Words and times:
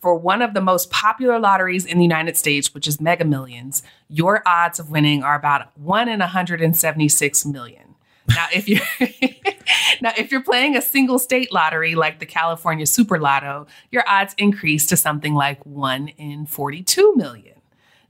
For 0.00 0.14
one 0.14 0.42
of 0.42 0.54
the 0.54 0.60
most 0.60 0.90
popular 0.90 1.38
lotteries 1.38 1.84
in 1.84 1.98
the 1.98 2.04
United 2.04 2.36
States, 2.36 2.72
which 2.72 2.86
is 2.86 3.00
Mega 3.00 3.24
Millions, 3.24 3.82
your 4.08 4.42
odds 4.46 4.78
of 4.78 4.90
winning 4.90 5.22
are 5.22 5.34
about 5.34 5.76
1 5.78 6.08
in 6.08 6.20
176 6.20 7.46
million. 7.46 7.94
Now, 8.28 8.46
if 8.54 8.68
you're 8.68 8.80
now 10.00 10.12
if 10.16 10.30
you're 10.30 10.42
playing 10.42 10.76
a 10.76 10.82
single 10.82 11.18
state 11.18 11.52
lottery 11.52 11.94
like 11.94 12.20
the 12.20 12.26
California 12.26 12.86
Super 12.86 13.18
Lotto, 13.18 13.66
your 13.90 14.04
odds 14.06 14.34
increase 14.38 14.86
to 14.86 14.96
something 14.96 15.34
like 15.34 15.64
1 15.64 16.08
in 16.08 16.46
42 16.46 17.14
million. 17.16 17.54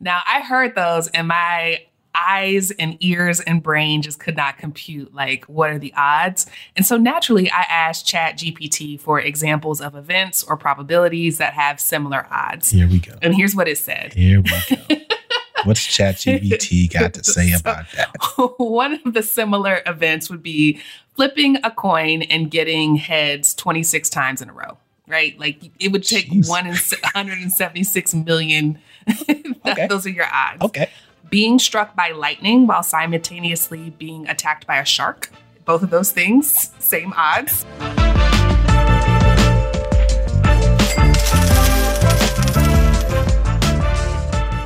Now, 0.01 0.23
I 0.27 0.41
heard 0.41 0.75
those 0.75 1.09
and 1.09 1.29
my 1.29 1.87
eyes 2.15 2.71
and 2.73 2.97
ears 3.01 3.41
and 3.41 3.63
brain 3.63 4.03
just 4.03 4.19
could 4.19 4.37
not 4.37 4.59
compute 4.59 5.15
like 5.15 5.45
what 5.45 5.71
are 5.71 5.79
the 5.79 5.93
odds? 5.97 6.47
And 6.77 6.87
so 6.87 6.97
naturally 6.97 7.51
i 7.51 7.63
asked 7.63 8.07
chat 8.07 8.37
gpt 8.39 9.01
for 9.01 9.21
examples 9.21 9.81
of 9.81 9.95
events 9.95 10.43
or 10.45 10.57
probabilities 10.57 11.39
that 11.39 11.55
have 11.55 11.81
similar 11.81 12.27
odds. 12.31 12.71
Here 12.71 12.89
we 12.89 12.99
go. 12.99 13.15
And 13.23 13.35
here's 13.35 13.55
what 13.55 13.69
it 13.69 13.79
said. 13.79 14.15
Here 14.15 14.43
we 14.43 14.51
go. 14.51 14.97
What's 15.65 15.85
chat 15.85 16.17
gpt 16.17 16.93
got 16.93 17.15
to 17.15 17.25
say 17.25 17.51
so, 17.51 17.61
about 17.61 17.87
that? 17.97 18.15
one 18.59 19.01
of 19.05 19.15
the 19.15 19.23
similar 19.23 19.83
events 19.87 20.31
would 20.31 20.43
be 20.43 20.81
flipping 21.15 21.57
a 21.65 21.71
coin 21.71 22.23
and 22.23 22.51
getting 22.51 22.97
heads 22.97 23.55
26 23.55 24.09
times 24.11 24.43
in 24.43 24.49
a 24.49 24.53
row 24.53 24.79
right? 25.09 25.41
Like 25.41 25.59
it 25.81 25.91
would 25.91 26.05
take 26.05 26.31
Jeez. 26.31 26.51
1 26.51 26.67
in 26.67 26.73
176 26.75 28.15
million. 28.15 28.79
Okay. 29.67 29.87
those 29.87 30.07
are 30.07 30.11
your 30.11 30.27
odds. 30.33 30.63
Okay 30.63 30.89
being 31.31 31.59
struck 31.59 31.95
by 31.95 32.11
lightning 32.11 32.67
while 32.67 32.83
simultaneously 32.83 33.91
being 33.99 34.27
attacked 34.29 34.67
by 34.67 34.79
a 34.79 34.85
shark. 34.85 35.31
Both 35.67 35.83
of 35.83 35.91
those 35.91 36.11
things, 36.11 36.73
same 36.79 37.13
odds. 37.15 37.67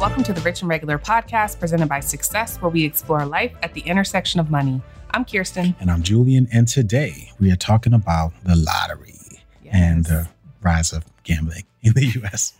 Welcome 0.00 0.22
to 0.24 0.32
the 0.32 0.40
Rich 0.44 0.60
and 0.60 0.68
Regular 0.68 0.98
podcast 0.98 1.58
presented 1.58 1.88
by 1.88 2.00
Success, 2.00 2.58
where 2.58 2.70
we 2.70 2.84
explore 2.84 3.24
life 3.24 3.52
at 3.62 3.74
the 3.74 3.80
intersection 3.80 4.38
of 4.38 4.50
money. 4.50 4.80
I'm 5.10 5.24
Kiersten. 5.24 5.74
And 5.80 5.90
I'm 5.90 6.02
Julien. 6.02 6.46
And 6.52 6.68
today 6.68 7.32
we 7.40 7.50
are 7.50 7.56
talking 7.56 7.92
about 7.92 8.32
the 8.44 8.54
lottery 8.54 9.14
yes. 9.64 9.74
and 9.74 10.04
the 10.04 10.28
rise 10.62 10.92
of 10.92 11.11
gambling 11.24 11.64
in 11.82 11.92
the 11.94 12.06
US. 12.22 12.54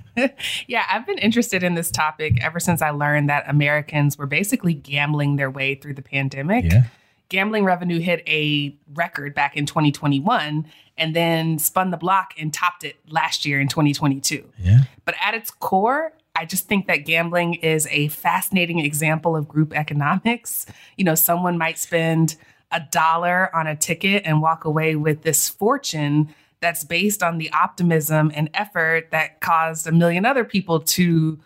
yeah, 0.66 0.84
I've 0.90 1.06
been 1.06 1.18
interested 1.18 1.62
in 1.62 1.74
this 1.74 1.90
topic 1.90 2.42
ever 2.42 2.60
since 2.60 2.82
I 2.82 2.90
learned 2.90 3.28
that 3.28 3.44
Americans 3.48 4.18
were 4.18 4.26
basically 4.26 4.74
gambling 4.74 5.36
their 5.36 5.50
way 5.50 5.74
through 5.74 5.94
the 5.94 6.02
pandemic. 6.02 6.64
Yeah. 6.64 6.84
Gambling 7.28 7.64
revenue 7.64 7.98
hit 7.98 8.22
a 8.26 8.76
record 8.92 9.34
back 9.34 9.56
in 9.56 9.64
2021 9.64 10.66
and 10.98 11.16
then 11.16 11.58
spun 11.58 11.90
the 11.90 11.96
block 11.96 12.34
and 12.38 12.52
topped 12.52 12.84
it 12.84 12.96
last 13.08 13.46
year 13.46 13.60
in 13.60 13.68
2022. 13.68 14.44
Yeah. 14.58 14.80
But 15.04 15.14
at 15.24 15.32
its 15.32 15.50
core, 15.50 16.12
I 16.36 16.44
just 16.44 16.66
think 16.66 16.86
that 16.86 16.98
gambling 16.98 17.54
is 17.54 17.86
a 17.90 18.08
fascinating 18.08 18.80
example 18.80 19.34
of 19.36 19.48
group 19.48 19.74
economics. 19.74 20.66
You 20.96 21.04
know, 21.04 21.14
someone 21.14 21.56
might 21.58 21.78
spend 21.78 22.36
a 22.70 22.80
dollar 22.90 23.54
on 23.54 23.66
a 23.66 23.76
ticket 23.76 24.22
and 24.24 24.40
walk 24.40 24.64
away 24.64 24.96
with 24.96 25.22
this 25.22 25.48
fortune 25.48 26.34
that's 26.62 26.84
based 26.84 27.22
on 27.22 27.36
the 27.36 27.52
optimism 27.52 28.32
and 28.34 28.48
effort 28.54 29.10
that 29.10 29.40
caused 29.40 29.86
a 29.86 29.92
million 29.92 30.24
other 30.24 30.44
people 30.44 30.80
to 30.80 31.38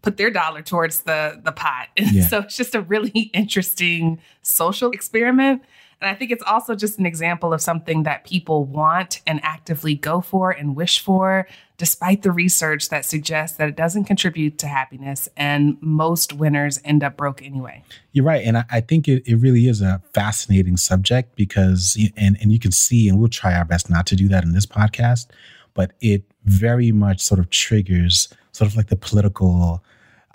put 0.00 0.16
their 0.16 0.30
dollar 0.30 0.62
towards 0.62 1.02
the 1.02 1.40
the 1.44 1.52
pot. 1.52 1.88
Yeah. 1.98 2.26
so 2.26 2.38
it's 2.38 2.56
just 2.56 2.74
a 2.74 2.80
really 2.80 3.10
interesting 3.34 4.18
social 4.40 4.90
experiment. 4.90 5.62
And 6.02 6.10
I 6.10 6.14
think 6.14 6.32
it's 6.32 6.42
also 6.44 6.74
just 6.74 6.98
an 6.98 7.06
example 7.06 7.52
of 7.52 7.62
something 7.62 8.02
that 8.02 8.24
people 8.24 8.64
want 8.64 9.20
and 9.24 9.38
actively 9.44 9.94
go 9.94 10.20
for 10.20 10.50
and 10.50 10.74
wish 10.74 10.98
for, 10.98 11.46
despite 11.78 12.22
the 12.22 12.32
research 12.32 12.88
that 12.88 13.04
suggests 13.04 13.56
that 13.58 13.68
it 13.68 13.76
doesn't 13.76 14.04
contribute 14.04 14.58
to 14.58 14.66
happiness. 14.66 15.28
And 15.36 15.78
most 15.80 16.32
winners 16.32 16.80
end 16.84 17.04
up 17.04 17.16
broke 17.16 17.40
anyway. 17.40 17.84
You're 18.10 18.24
right. 18.24 18.44
And 18.44 18.58
I, 18.58 18.64
I 18.70 18.80
think 18.80 19.06
it, 19.06 19.22
it 19.26 19.36
really 19.36 19.68
is 19.68 19.80
a 19.80 20.02
fascinating 20.12 20.76
subject 20.76 21.36
because, 21.36 21.96
and, 22.16 22.36
and 22.40 22.50
you 22.50 22.58
can 22.58 22.72
see, 22.72 23.08
and 23.08 23.20
we'll 23.20 23.28
try 23.28 23.54
our 23.54 23.64
best 23.64 23.88
not 23.88 24.04
to 24.08 24.16
do 24.16 24.26
that 24.28 24.42
in 24.42 24.52
this 24.52 24.66
podcast, 24.66 25.28
but 25.72 25.92
it 26.00 26.24
very 26.44 26.90
much 26.90 27.20
sort 27.20 27.38
of 27.38 27.48
triggers 27.48 28.28
sort 28.50 28.68
of 28.68 28.76
like 28.76 28.88
the 28.88 28.96
political 28.96 29.82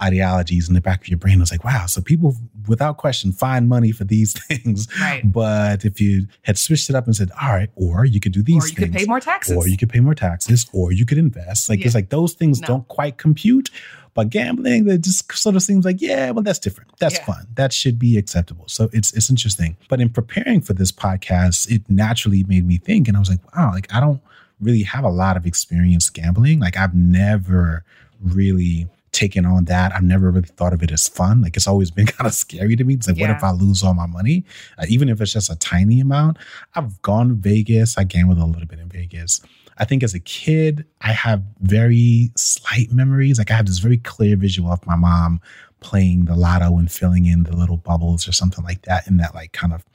ideologies 0.02 0.68
in 0.68 0.74
the 0.74 0.81
back 0.81 1.02
of 1.02 1.08
your 1.08 1.18
brain. 1.18 1.38
I 1.38 1.41
was 1.41 1.52
like, 1.52 1.63
wow, 1.63 1.85
so 1.85 2.02
people 2.02 2.35
without 2.68 2.97
question 2.97 3.31
find 3.31 3.68
money 3.68 3.91
for 3.91 4.03
these 4.03 4.34
things. 4.47 4.88
Right. 5.00 5.22
But 5.24 5.85
if 5.85 6.00
you 6.00 6.28
had 6.44 6.58
switched 6.58 6.90
it 6.90 6.96
up 6.96 7.06
and 7.06 7.16
said, 7.16 7.31
all 7.41 7.50
right, 7.50 7.69
or 7.75 8.06
you 8.06 8.19
could 8.19 8.31
do 8.31 8.44
these 8.44 8.66
or 8.66 8.68
you 8.68 8.75
things, 8.75 8.91
could 8.91 9.00
pay 9.00 9.06
more 9.06 9.19
taxes. 9.19 9.58
Or 9.58 9.68
you 9.68 9.78
could 9.78 9.90
pay 9.90 10.00
more 10.00 10.16
taxes, 10.16 10.68
or 10.74 10.91
you 10.91 11.06
could 11.06 11.18
invest. 11.18 11.69
Like 11.69 11.80
yeah. 11.80 11.85
it's 11.85 11.96
like 11.96 12.09
those 12.09 12.34
things 12.34 12.62
no. 12.62 12.68
don't 12.68 12.88
quite 12.88 13.18
compute. 13.18 13.69
But 14.13 14.31
gambling, 14.31 14.85
that 14.85 15.02
just 15.02 15.31
sort 15.38 15.56
of 15.56 15.62
seems 15.62 15.85
like, 15.85 16.02
yeah, 16.02 16.31
well, 16.31 16.41
that's 16.41 16.58
different. 16.58 16.90
That's 16.97 17.19
yeah. 17.19 17.25
fun. 17.25 17.47
That 17.53 17.72
should 17.72 18.00
be 18.00 18.18
acceptable. 18.18 18.66
So 18.68 18.90
it's 18.91 19.14
it's 19.14 19.29
interesting. 19.29 19.78
But 19.90 20.02
in 20.02 20.09
preparing 20.09 20.62
for 20.62 20.74
this 20.74 20.91
podcast, 20.91 21.69
it 21.69 21.88
naturally 21.88 22.44
made 22.44 22.66
me 22.66 22.79
think, 22.79 23.08
and 23.08 23.16
I 23.16 23.19
was 23.19 23.29
like, 23.29 23.56
wow, 23.56 23.72
like 23.74 23.94
I 23.94 24.00
don't 24.00 24.19
really 24.59 24.81
have 24.81 25.03
a 25.03 25.09
lot 25.09 25.38
of 25.38 25.46
experience 25.46 26.09
gambling. 26.09 26.59
Like 26.59 26.78
I've 26.78 26.96
never 26.96 27.84
really 28.19 28.88
taken 29.17 29.45
on 29.45 29.66
that. 29.66 29.94
I've 29.94 30.03
never 30.03 30.31
really 30.31 30.47
thought 30.47 30.73
of 30.73 30.83
it 30.83 30.91
as 30.91 31.07
fun. 31.07 31.41
Like 31.41 31.57
it's 31.57 31.67
always 31.67 31.91
been 31.91 32.05
kind 32.17 32.28
of 32.28 32.33
scary 32.33 32.75
to 32.75 32.83
me. 32.83 32.94
It's 32.94 33.07
like, 33.07 33.17
yeah. 33.17 33.28
what 33.28 33.38
if 33.38 33.44
I 33.44 33.51
lose 33.51 33.83
all 33.83 33.94
my 33.94 34.05
money? 34.05 34.45
Uh, 34.78 34.85
even 34.88 35.09
if 35.09 35.19
it's 35.19 35.33
just 35.33 35.50
a 35.50 35.55
tiny 35.55 36.00
amount. 36.00 36.38
I've 36.75 37.01
gone 37.01 37.29
to 37.29 37.33
Vegas. 37.33 37.97
I 37.97 38.03
gambled 38.03 38.38
a 38.38 38.45
little 38.45 38.67
bit 38.67 38.79
in 38.79 38.89
Vegas. 38.89 39.41
I 39.79 39.85
think 39.85 40.03
as 40.03 40.13
a 40.13 40.19
kid, 40.19 40.85
I 41.01 41.11
have 41.11 41.44
very 41.59 42.31
slight 42.35 42.91
memories. 42.91 43.38
Like 43.38 43.51
I 43.51 43.55
have 43.55 43.67
this 43.67 43.79
very 43.79 43.97
clear 43.97 44.35
visual 44.35 44.72
of 44.72 44.85
my 44.88 44.95
mom 44.95 45.41
playing 45.79 46.25
the 46.25 46.35
lotto 46.35 46.78
and 46.78 46.91
filling 46.91 47.25
in 47.25 47.44
the 47.44 47.55
little 47.55 47.78
bubbles 47.78 48.28
or 48.28 48.31
something 48.31 48.63
like 48.63 48.81
that 48.84 49.07
in 49.07 49.17
that 49.17 49.35
like 49.35 49.51
kind 49.51 49.73
of 49.73 49.85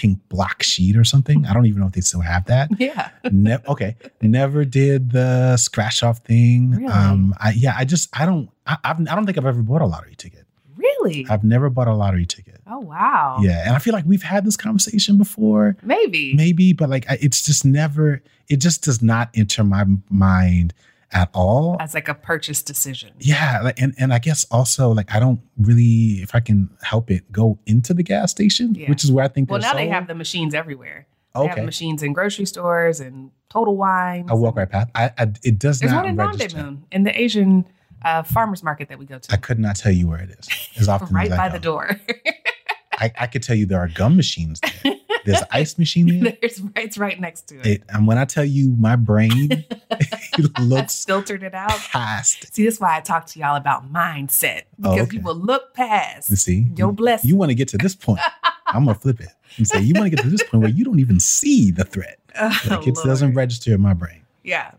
pink 0.00 0.18
block 0.30 0.62
sheet 0.62 0.96
or 0.96 1.04
something. 1.04 1.44
I 1.44 1.52
don't 1.52 1.66
even 1.66 1.80
know 1.82 1.86
if 1.88 1.92
they 1.92 2.00
still 2.00 2.22
have 2.22 2.46
that. 2.46 2.70
Yeah. 2.78 3.10
ne- 3.30 3.58
okay. 3.68 3.96
Never 4.22 4.64
did 4.64 5.10
the 5.10 5.58
scratch 5.58 6.02
off 6.02 6.18
thing. 6.20 6.70
Really? 6.70 6.86
Um. 6.86 7.34
I 7.38 7.50
yeah. 7.50 7.74
I 7.76 7.84
just 7.84 8.08
I 8.18 8.24
don't 8.24 8.48
I 8.66 8.78
I've, 8.82 8.98
I 9.00 9.14
don't 9.14 9.26
think 9.26 9.36
I've 9.36 9.44
ever 9.44 9.62
bought 9.62 9.82
a 9.82 9.86
lottery 9.86 10.14
ticket. 10.16 10.46
Really? 10.76 11.26
I've 11.28 11.44
never 11.44 11.68
bought 11.68 11.88
a 11.88 11.94
lottery 11.94 12.24
ticket. 12.24 12.62
Oh 12.66 12.78
wow. 12.78 13.38
Yeah, 13.42 13.66
and 13.66 13.76
I 13.76 13.78
feel 13.78 13.92
like 13.92 14.04
we've 14.06 14.22
had 14.22 14.46
this 14.46 14.56
conversation 14.56 15.18
before. 15.18 15.76
Maybe. 15.82 16.32
Maybe, 16.34 16.72
but 16.72 16.88
like 16.88 17.04
it's 17.08 17.42
just 17.42 17.64
never. 17.66 18.22
It 18.48 18.56
just 18.56 18.82
does 18.84 19.02
not 19.02 19.28
enter 19.34 19.62
my 19.62 19.84
mind 20.08 20.72
at 21.12 21.28
all 21.34 21.76
as 21.80 21.94
like 21.94 22.08
a 22.08 22.14
purchase 22.14 22.62
decision. 22.62 23.12
Yeah, 23.18 23.72
and 23.76 23.94
and 23.98 24.12
I 24.12 24.18
guess 24.18 24.44
also 24.50 24.90
like 24.90 25.14
I 25.14 25.20
don't 25.20 25.40
really, 25.58 26.22
if 26.22 26.34
I 26.34 26.40
can 26.40 26.70
help 26.82 27.10
it, 27.10 27.30
go 27.32 27.58
into 27.66 27.94
the 27.94 28.02
gas 28.02 28.30
station, 28.30 28.74
yeah. 28.74 28.88
which 28.88 29.04
is 29.04 29.12
where 29.12 29.24
I 29.24 29.28
think. 29.28 29.50
Well, 29.50 29.60
now 29.60 29.72
sold. 29.72 29.78
they 29.78 29.88
have 29.88 30.06
the 30.06 30.14
machines 30.14 30.54
everywhere. 30.54 31.06
They 31.34 31.40
okay. 31.40 31.48
have 31.56 31.64
machines 31.64 32.02
in 32.02 32.12
grocery 32.12 32.46
stores 32.46 33.00
and 33.00 33.30
Total 33.50 33.76
Wine. 33.76 34.26
I 34.28 34.34
walk 34.34 34.56
right 34.56 34.68
past. 34.68 34.88
I, 34.94 35.10
I 35.16 35.32
it 35.42 35.58
does 35.58 35.80
There's 35.80 35.92
not. 35.92 36.04
There's 36.04 36.16
one 36.16 36.30
in 36.32 36.38
register. 36.38 36.62
Moon 36.62 36.84
in 36.90 37.04
the 37.04 37.20
Asian 37.20 37.66
uh, 38.02 38.22
farmers 38.22 38.62
market 38.62 38.88
that 38.88 38.98
we 38.98 39.06
go 39.06 39.18
to. 39.18 39.32
I 39.32 39.36
could 39.36 39.58
not 39.58 39.76
tell 39.76 39.92
you 39.92 40.08
where 40.08 40.20
it 40.20 40.30
is. 40.30 40.48
As 40.78 40.88
often 40.88 41.14
right 41.14 41.30
as 41.30 41.36
by 41.36 41.48
the 41.48 41.58
door. 41.58 41.90
I, 42.92 43.12
I 43.18 43.26
could 43.26 43.42
tell 43.42 43.56
you 43.56 43.66
there 43.66 43.80
are 43.80 43.88
gum 43.88 44.16
machines 44.16 44.60
there. 44.82 44.94
There's 45.24 45.40
an 45.40 45.46
ice 45.50 45.78
machine 45.78 46.20
there. 46.20 46.36
There's, 46.40 46.62
it's 46.76 46.98
right 46.98 47.18
next 47.20 47.42
to 47.48 47.58
it. 47.60 47.66
it. 47.66 47.82
And 47.88 48.06
when 48.06 48.18
I 48.18 48.24
tell 48.24 48.44
you 48.44 48.74
my 48.78 48.96
brain 48.96 49.64
looks 50.60 51.04
filtered 51.04 51.42
it 51.42 51.54
out. 51.54 51.70
Past. 51.70 52.54
See, 52.54 52.64
that's 52.64 52.80
why 52.80 52.96
I 52.96 53.00
talk 53.00 53.26
to 53.26 53.38
y'all 53.38 53.56
about 53.56 53.92
mindset. 53.92 54.62
Oh, 54.62 54.64
because 54.82 54.98
oh, 54.98 55.02
okay. 55.02 55.10
people 55.10 55.34
look 55.34 55.74
past. 55.74 56.30
You 56.30 56.36
see? 56.36 56.66
Your 56.76 56.92
blessing. 56.92 57.28
You 57.28 57.36
want 57.36 57.50
to 57.50 57.54
get 57.54 57.68
to 57.68 57.78
this 57.78 57.94
point. 57.94 58.20
I'm 58.66 58.84
gonna 58.84 58.94
flip 58.94 59.20
it 59.20 59.30
and 59.56 59.66
say 59.66 59.80
you 59.80 59.94
want 59.94 60.06
to 60.06 60.16
get 60.16 60.22
to 60.22 60.30
this 60.30 60.42
point 60.42 60.62
where 60.62 60.70
you 60.70 60.84
don't 60.84 61.00
even 61.00 61.20
see 61.20 61.70
the 61.70 61.84
threat. 61.84 62.18
Oh, 62.38 62.60
like 62.70 62.86
it 62.86 62.94
Lord. 62.94 63.06
doesn't 63.06 63.34
register 63.34 63.74
in 63.74 63.80
my 63.80 63.92
brain. 63.92 64.22
Yeah. 64.44 64.70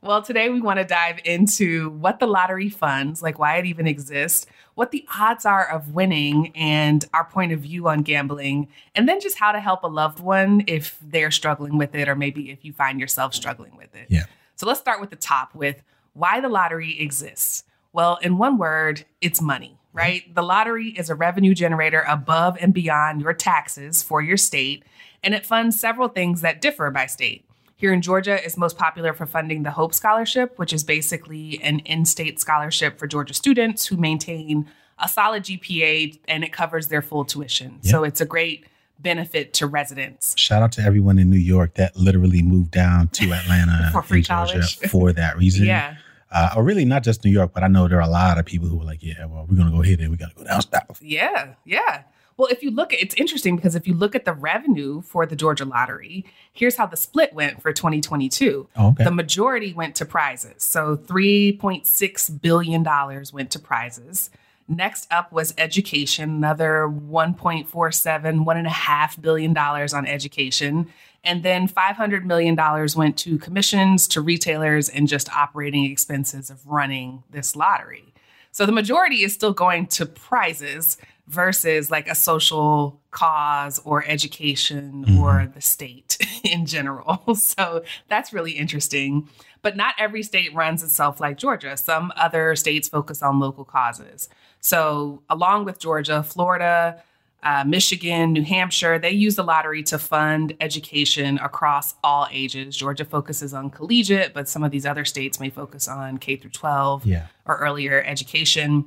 Well, 0.00 0.22
today 0.22 0.48
we 0.48 0.60
want 0.60 0.78
to 0.78 0.84
dive 0.84 1.18
into 1.24 1.90
what 1.90 2.20
the 2.20 2.26
lottery 2.26 2.68
funds, 2.68 3.20
like 3.20 3.38
why 3.38 3.56
it 3.56 3.66
even 3.66 3.88
exists, 3.88 4.46
what 4.74 4.92
the 4.92 5.04
odds 5.18 5.44
are 5.44 5.68
of 5.68 5.92
winning, 5.92 6.52
and 6.54 7.04
our 7.12 7.24
point 7.24 7.50
of 7.50 7.60
view 7.60 7.88
on 7.88 8.02
gambling, 8.02 8.68
and 8.94 9.08
then 9.08 9.20
just 9.20 9.38
how 9.38 9.50
to 9.50 9.58
help 9.58 9.82
a 9.82 9.88
loved 9.88 10.20
one 10.20 10.62
if 10.68 10.96
they're 11.02 11.32
struggling 11.32 11.78
with 11.78 11.96
it, 11.96 12.08
or 12.08 12.14
maybe 12.14 12.50
if 12.50 12.64
you 12.64 12.72
find 12.72 13.00
yourself 13.00 13.34
struggling 13.34 13.76
with 13.76 13.92
it. 13.96 14.06
Yeah. 14.08 14.26
So 14.54 14.66
let's 14.66 14.78
start 14.78 15.00
with 15.00 15.10
the 15.10 15.16
top 15.16 15.52
with 15.52 15.82
why 16.12 16.40
the 16.40 16.48
lottery 16.48 17.00
exists. 17.00 17.64
Well, 17.92 18.20
in 18.22 18.38
one 18.38 18.56
word, 18.56 19.04
it's 19.20 19.40
money, 19.40 19.78
mm-hmm. 19.88 19.98
right? 19.98 20.34
The 20.34 20.42
lottery 20.42 20.90
is 20.90 21.10
a 21.10 21.16
revenue 21.16 21.54
generator 21.54 22.04
above 22.06 22.56
and 22.60 22.72
beyond 22.72 23.20
your 23.20 23.34
taxes 23.34 24.04
for 24.04 24.22
your 24.22 24.36
state, 24.36 24.84
and 25.24 25.34
it 25.34 25.44
funds 25.44 25.80
several 25.80 26.06
things 26.06 26.40
that 26.42 26.60
differ 26.60 26.92
by 26.92 27.06
state. 27.06 27.47
Here 27.78 27.92
in 27.92 28.02
Georgia, 28.02 28.44
it's 28.44 28.56
most 28.56 28.76
popular 28.76 29.12
for 29.12 29.24
funding 29.24 29.62
the 29.62 29.70
Hope 29.70 29.94
Scholarship, 29.94 30.58
which 30.58 30.72
is 30.72 30.82
basically 30.82 31.60
an 31.62 31.78
in 31.80 32.04
state 32.04 32.40
scholarship 32.40 32.98
for 32.98 33.06
Georgia 33.06 33.32
students 33.34 33.86
who 33.86 33.96
maintain 33.96 34.66
a 34.98 35.08
solid 35.08 35.44
GPA 35.44 36.18
and 36.26 36.42
it 36.42 36.52
covers 36.52 36.88
their 36.88 37.02
full 37.02 37.24
tuition. 37.24 37.80
So 37.84 38.02
it's 38.02 38.20
a 38.20 38.26
great 38.26 38.66
benefit 38.98 39.54
to 39.54 39.68
residents. 39.68 40.36
Shout 40.36 40.60
out 40.60 40.72
to 40.72 40.82
everyone 40.82 41.20
in 41.20 41.30
New 41.30 41.38
York 41.38 41.74
that 41.74 41.96
literally 41.96 42.42
moved 42.42 42.72
down 42.72 43.10
to 43.10 43.32
Atlanta 43.32 43.90
for 43.92 44.02
free 44.02 44.24
college 44.24 44.78
for 44.90 45.12
that 45.12 45.38
reason. 45.38 45.64
yeah. 45.64 45.98
uh, 46.32 46.54
or 46.56 46.64
really 46.64 46.84
not 46.84 47.04
just 47.04 47.24
New 47.24 47.30
York, 47.30 47.52
but 47.54 47.62
I 47.62 47.68
know 47.68 47.86
there 47.86 47.98
are 47.98 48.08
a 48.08 48.08
lot 48.08 48.38
of 48.38 48.44
people 48.44 48.66
who 48.66 48.80
are 48.80 48.84
like, 48.84 49.04
yeah, 49.04 49.24
well, 49.26 49.46
we're 49.48 49.56
going 49.56 49.70
to 49.70 49.76
go 49.76 49.82
here, 49.82 49.96
then 49.96 50.10
we 50.10 50.16
got 50.16 50.30
to 50.30 50.36
go 50.36 50.42
down 50.42 50.62
south. 50.62 51.00
Yeah, 51.00 51.54
yeah. 51.64 52.02
Well, 52.38 52.48
if 52.50 52.62
you 52.62 52.70
look 52.70 52.92
at 52.92 53.00
it's 53.00 53.16
interesting 53.16 53.56
because 53.56 53.74
if 53.74 53.86
you 53.86 53.94
look 53.94 54.14
at 54.14 54.24
the 54.24 54.32
revenue 54.32 55.02
for 55.02 55.26
the 55.26 55.34
Georgia 55.34 55.64
lottery, 55.64 56.24
here's 56.52 56.76
how 56.76 56.86
the 56.86 56.96
split 56.96 57.34
went 57.34 57.60
for 57.60 57.72
2022. 57.72 58.68
Oh, 58.76 58.88
okay. 58.90 59.04
The 59.04 59.10
majority 59.10 59.74
went 59.74 59.96
to 59.96 60.06
prizes. 60.06 60.62
So 60.62 60.96
$3.6 60.96 62.40
billion 62.40 62.84
went 63.32 63.50
to 63.50 63.58
prizes. 63.58 64.30
Next 64.68 65.10
up 65.10 65.32
was 65.32 65.52
education, 65.58 66.30
another 66.30 66.86
1.47, 66.88 67.66
$1.5 67.66 69.20
billion 69.20 69.56
on 69.56 70.06
education. 70.06 70.92
And 71.24 71.42
then 71.42 71.68
$500 71.68 72.24
million 72.24 72.56
went 72.94 73.16
to 73.18 73.38
commissions, 73.38 74.06
to 74.08 74.20
retailers, 74.20 74.88
and 74.88 75.08
just 75.08 75.28
operating 75.34 75.84
expenses 75.84 76.50
of 76.50 76.64
running 76.66 77.24
this 77.30 77.56
lottery. 77.56 78.14
So 78.52 78.66
the 78.66 78.72
majority 78.72 79.24
is 79.24 79.32
still 79.32 79.52
going 79.52 79.86
to 79.88 80.06
prizes 80.06 80.98
versus 81.28 81.90
like 81.90 82.08
a 82.08 82.14
social 82.14 83.00
cause 83.10 83.78
or 83.84 84.04
education 84.06 85.04
mm-hmm. 85.06 85.18
or 85.18 85.50
the 85.54 85.60
state 85.60 86.16
in 86.44 86.66
general. 86.66 87.22
So 87.38 87.82
that's 88.08 88.32
really 88.32 88.52
interesting. 88.52 89.28
But 89.62 89.76
not 89.76 89.94
every 89.98 90.22
state 90.22 90.54
runs 90.54 90.82
itself 90.82 91.20
like 91.20 91.38
Georgia. 91.38 91.76
Some 91.76 92.12
other 92.16 92.54
states 92.56 92.88
focus 92.88 93.22
on 93.22 93.40
local 93.40 93.64
causes. 93.64 94.28
So, 94.60 95.22
along 95.28 95.64
with 95.64 95.78
Georgia, 95.78 96.22
Florida, 96.22 97.02
uh, 97.42 97.64
Michigan, 97.64 98.32
New 98.32 98.44
Hampshire, 98.44 98.98
they 98.98 99.10
use 99.10 99.36
the 99.36 99.44
lottery 99.44 99.82
to 99.84 99.98
fund 99.98 100.54
education 100.60 101.38
across 101.38 101.94
all 102.02 102.28
ages. 102.30 102.76
Georgia 102.76 103.04
focuses 103.04 103.54
on 103.54 103.70
collegiate, 103.70 104.34
but 104.34 104.48
some 104.48 104.62
of 104.62 104.70
these 104.70 104.86
other 104.86 105.04
states 105.04 105.40
may 105.40 105.50
focus 105.50 105.88
on 105.88 106.18
K 106.18 106.36
through 106.36 106.50
12 106.50 107.06
yeah. 107.06 107.26
or 107.46 107.56
earlier 107.58 108.02
education. 108.04 108.84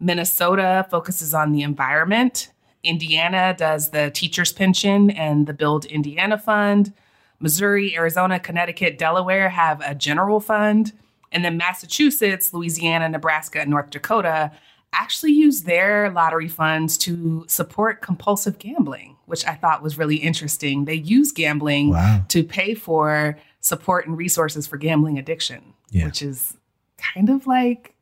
Minnesota 0.00 0.86
focuses 0.90 1.34
on 1.34 1.52
the 1.52 1.62
environment. 1.62 2.50
Indiana 2.82 3.54
does 3.56 3.90
the 3.90 4.10
teacher's 4.10 4.52
pension 4.52 5.10
and 5.10 5.46
the 5.46 5.54
Build 5.54 5.86
Indiana 5.86 6.38
Fund. 6.38 6.92
Missouri, 7.40 7.96
Arizona, 7.96 8.38
Connecticut, 8.38 8.98
Delaware 8.98 9.48
have 9.48 9.80
a 9.84 9.94
general 9.94 10.40
fund. 10.40 10.92
And 11.32 11.44
then 11.44 11.56
Massachusetts, 11.56 12.54
Louisiana, 12.54 13.08
Nebraska, 13.08 13.60
and 13.60 13.70
North 13.70 13.90
Dakota 13.90 14.52
actually 14.92 15.32
use 15.32 15.62
their 15.62 16.10
lottery 16.10 16.48
funds 16.48 16.96
to 16.98 17.44
support 17.48 18.00
compulsive 18.00 18.58
gambling, 18.58 19.16
which 19.26 19.44
I 19.44 19.54
thought 19.54 19.82
was 19.82 19.98
really 19.98 20.16
interesting. 20.16 20.84
They 20.84 20.94
use 20.94 21.32
gambling 21.32 21.90
wow. 21.90 22.24
to 22.28 22.44
pay 22.44 22.74
for 22.74 23.36
support 23.60 24.06
and 24.06 24.16
resources 24.16 24.66
for 24.66 24.76
gambling 24.76 25.18
addiction, 25.18 25.74
yeah. 25.90 26.04
which 26.04 26.22
is 26.22 26.56
kind 26.96 27.28
of 27.28 27.46
like 27.46 27.93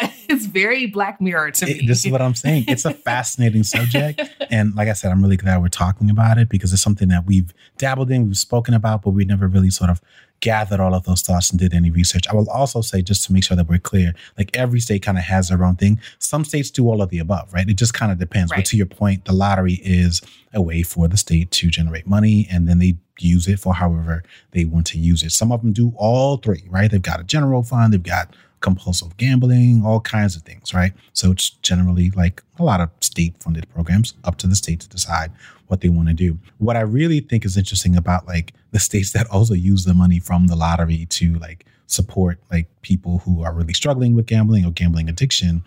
it's 0.28 0.46
very 0.46 0.86
Black 0.86 1.20
Mirror 1.20 1.52
to 1.52 1.66
me. 1.66 1.86
this 1.86 2.04
is 2.04 2.12
what 2.12 2.22
I'm 2.22 2.34
saying. 2.34 2.64
It's 2.68 2.84
a 2.84 2.94
fascinating 3.10 3.62
subject. 3.62 4.22
And 4.50 4.74
like 4.74 4.88
I 4.88 4.92
said, 4.92 5.10
I'm 5.10 5.22
really 5.22 5.36
glad 5.36 5.60
we're 5.60 5.68
talking 5.68 6.10
about 6.10 6.38
it 6.38 6.48
because 6.48 6.72
it's 6.72 6.82
something 6.82 7.08
that 7.08 7.26
we've 7.26 7.52
dabbled 7.78 8.10
in, 8.10 8.26
we've 8.26 8.36
spoken 8.36 8.74
about, 8.74 9.02
but 9.02 9.10
we 9.10 9.24
never 9.24 9.48
really 9.48 9.70
sort 9.70 9.90
of 9.90 10.00
gathered 10.40 10.80
all 10.80 10.94
of 10.94 11.04
those 11.04 11.22
thoughts 11.22 11.50
and 11.50 11.60
did 11.60 11.74
any 11.74 11.90
research. 11.90 12.26
I 12.28 12.34
will 12.34 12.48
also 12.50 12.80
say, 12.80 13.02
just 13.02 13.26
to 13.26 13.32
make 13.32 13.44
sure 13.44 13.56
that 13.56 13.68
we're 13.68 13.78
clear, 13.78 14.14
like 14.38 14.56
every 14.56 14.80
state 14.80 15.02
kind 15.02 15.18
of 15.18 15.24
has 15.24 15.48
their 15.48 15.62
own 15.62 15.76
thing. 15.76 16.00
Some 16.18 16.44
states 16.44 16.70
do 16.70 16.88
all 16.88 17.02
of 17.02 17.10
the 17.10 17.18
above, 17.18 17.52
right? 17.52 17.68
It 17.68 17.74
just 17.74 17.94
kind 17.94 18.10
of 18.10 18.18
depends. 18.18 18.50
Right. 18.50 18.58
But 18.58 18.66
to 18.66 18.76
your 18.76 18.86
point, 18.86 19.26
the 19.26 19.32
lottery 19.32 19.80
is 19.84 20.22
a 20.52 20.62
way 20.62 20.82
for 20.82 21.08
the 21.08 21.16
state 21.16 21.50
to 21.52 21.68
generate 21.68 22.06
money 22.06 22.48
and 22.50 22.68
then 22.68 22.78
they 22.78 22.96
use 23.18 23.46
it 23.46 23.60
for 23.60 23.74
however 23.74 24.22
they 24.52 24.64
want 24.64 24.86
to 24.88 24.98
use 24.98 25.22
it. 25.22 25.30
Some 25.30 25.52
of 25.52 25.60
them 25.60 25.72
do 25.72 25.92
all 25.96 26.38
three, 26.38 26.64
right? 26.68 26.90
They've 26.90 27.02
got 27.02 27.20
a 27.20 27.24
general 27.24 27.62
fund, 27.62 27.92
they've 27.92 28.02
got 28.02 28.34
compulsive 28.60 29.16
gambling, 29.16 29.82
all 29.84 30.00
kinds 30.00 30.36
of 30.36 30.42
things, 30.42 30.74
right? 30.74 30.92
So 31.12 31.30
it's 31.30 31.50
generally 31.50 32.10
like 32.10 32.42
a 32.58 32.62
lot 32.62 32.80
of 32.80 32.90
state 33.00 33.34
funded 33.40 33.68
programs 33.70 34.14
up 34.24 34.36
to 34.38 34.46
the 34.46 34.54
state 34.54 34.80
to 34.80 34.88
decide 34.88 35.32
what 35.68 35.80
they 35.80 35.88
want 35.88 36.08
to 36.08 36.14
do. 36.14 36.38
What 36.58 36.76
I 36.76 36.80
really 36.80 37.20
think 37.20 37.44
is 37.44 37.56
interesting 37.56 37.96
about 37.96 38.26
like 38.26 38.52
the 38.72 38.80
states 38.80 39.12
that 39.12 39.26
also 39.28 39.54
use 39.54 39.84
the 39.84 39.94
money 39.94 40.18
from 40.18 40.46
the 40.46 40.56
lottery 40.56 41.06
to 41.10 41.34
like 41.38 41.64
support 41.86 42.38
like 42.50 42.68
people 42.82 43.18
who 43.18 43.42
are 43.42 43.52
really 43.52 43.72
struggling 43.72 44.14
with 44.14 44.26
gambling 44.26 44.64
or 44.64 44.70
gambling 44.70 45.08
addiction 45.08 45.62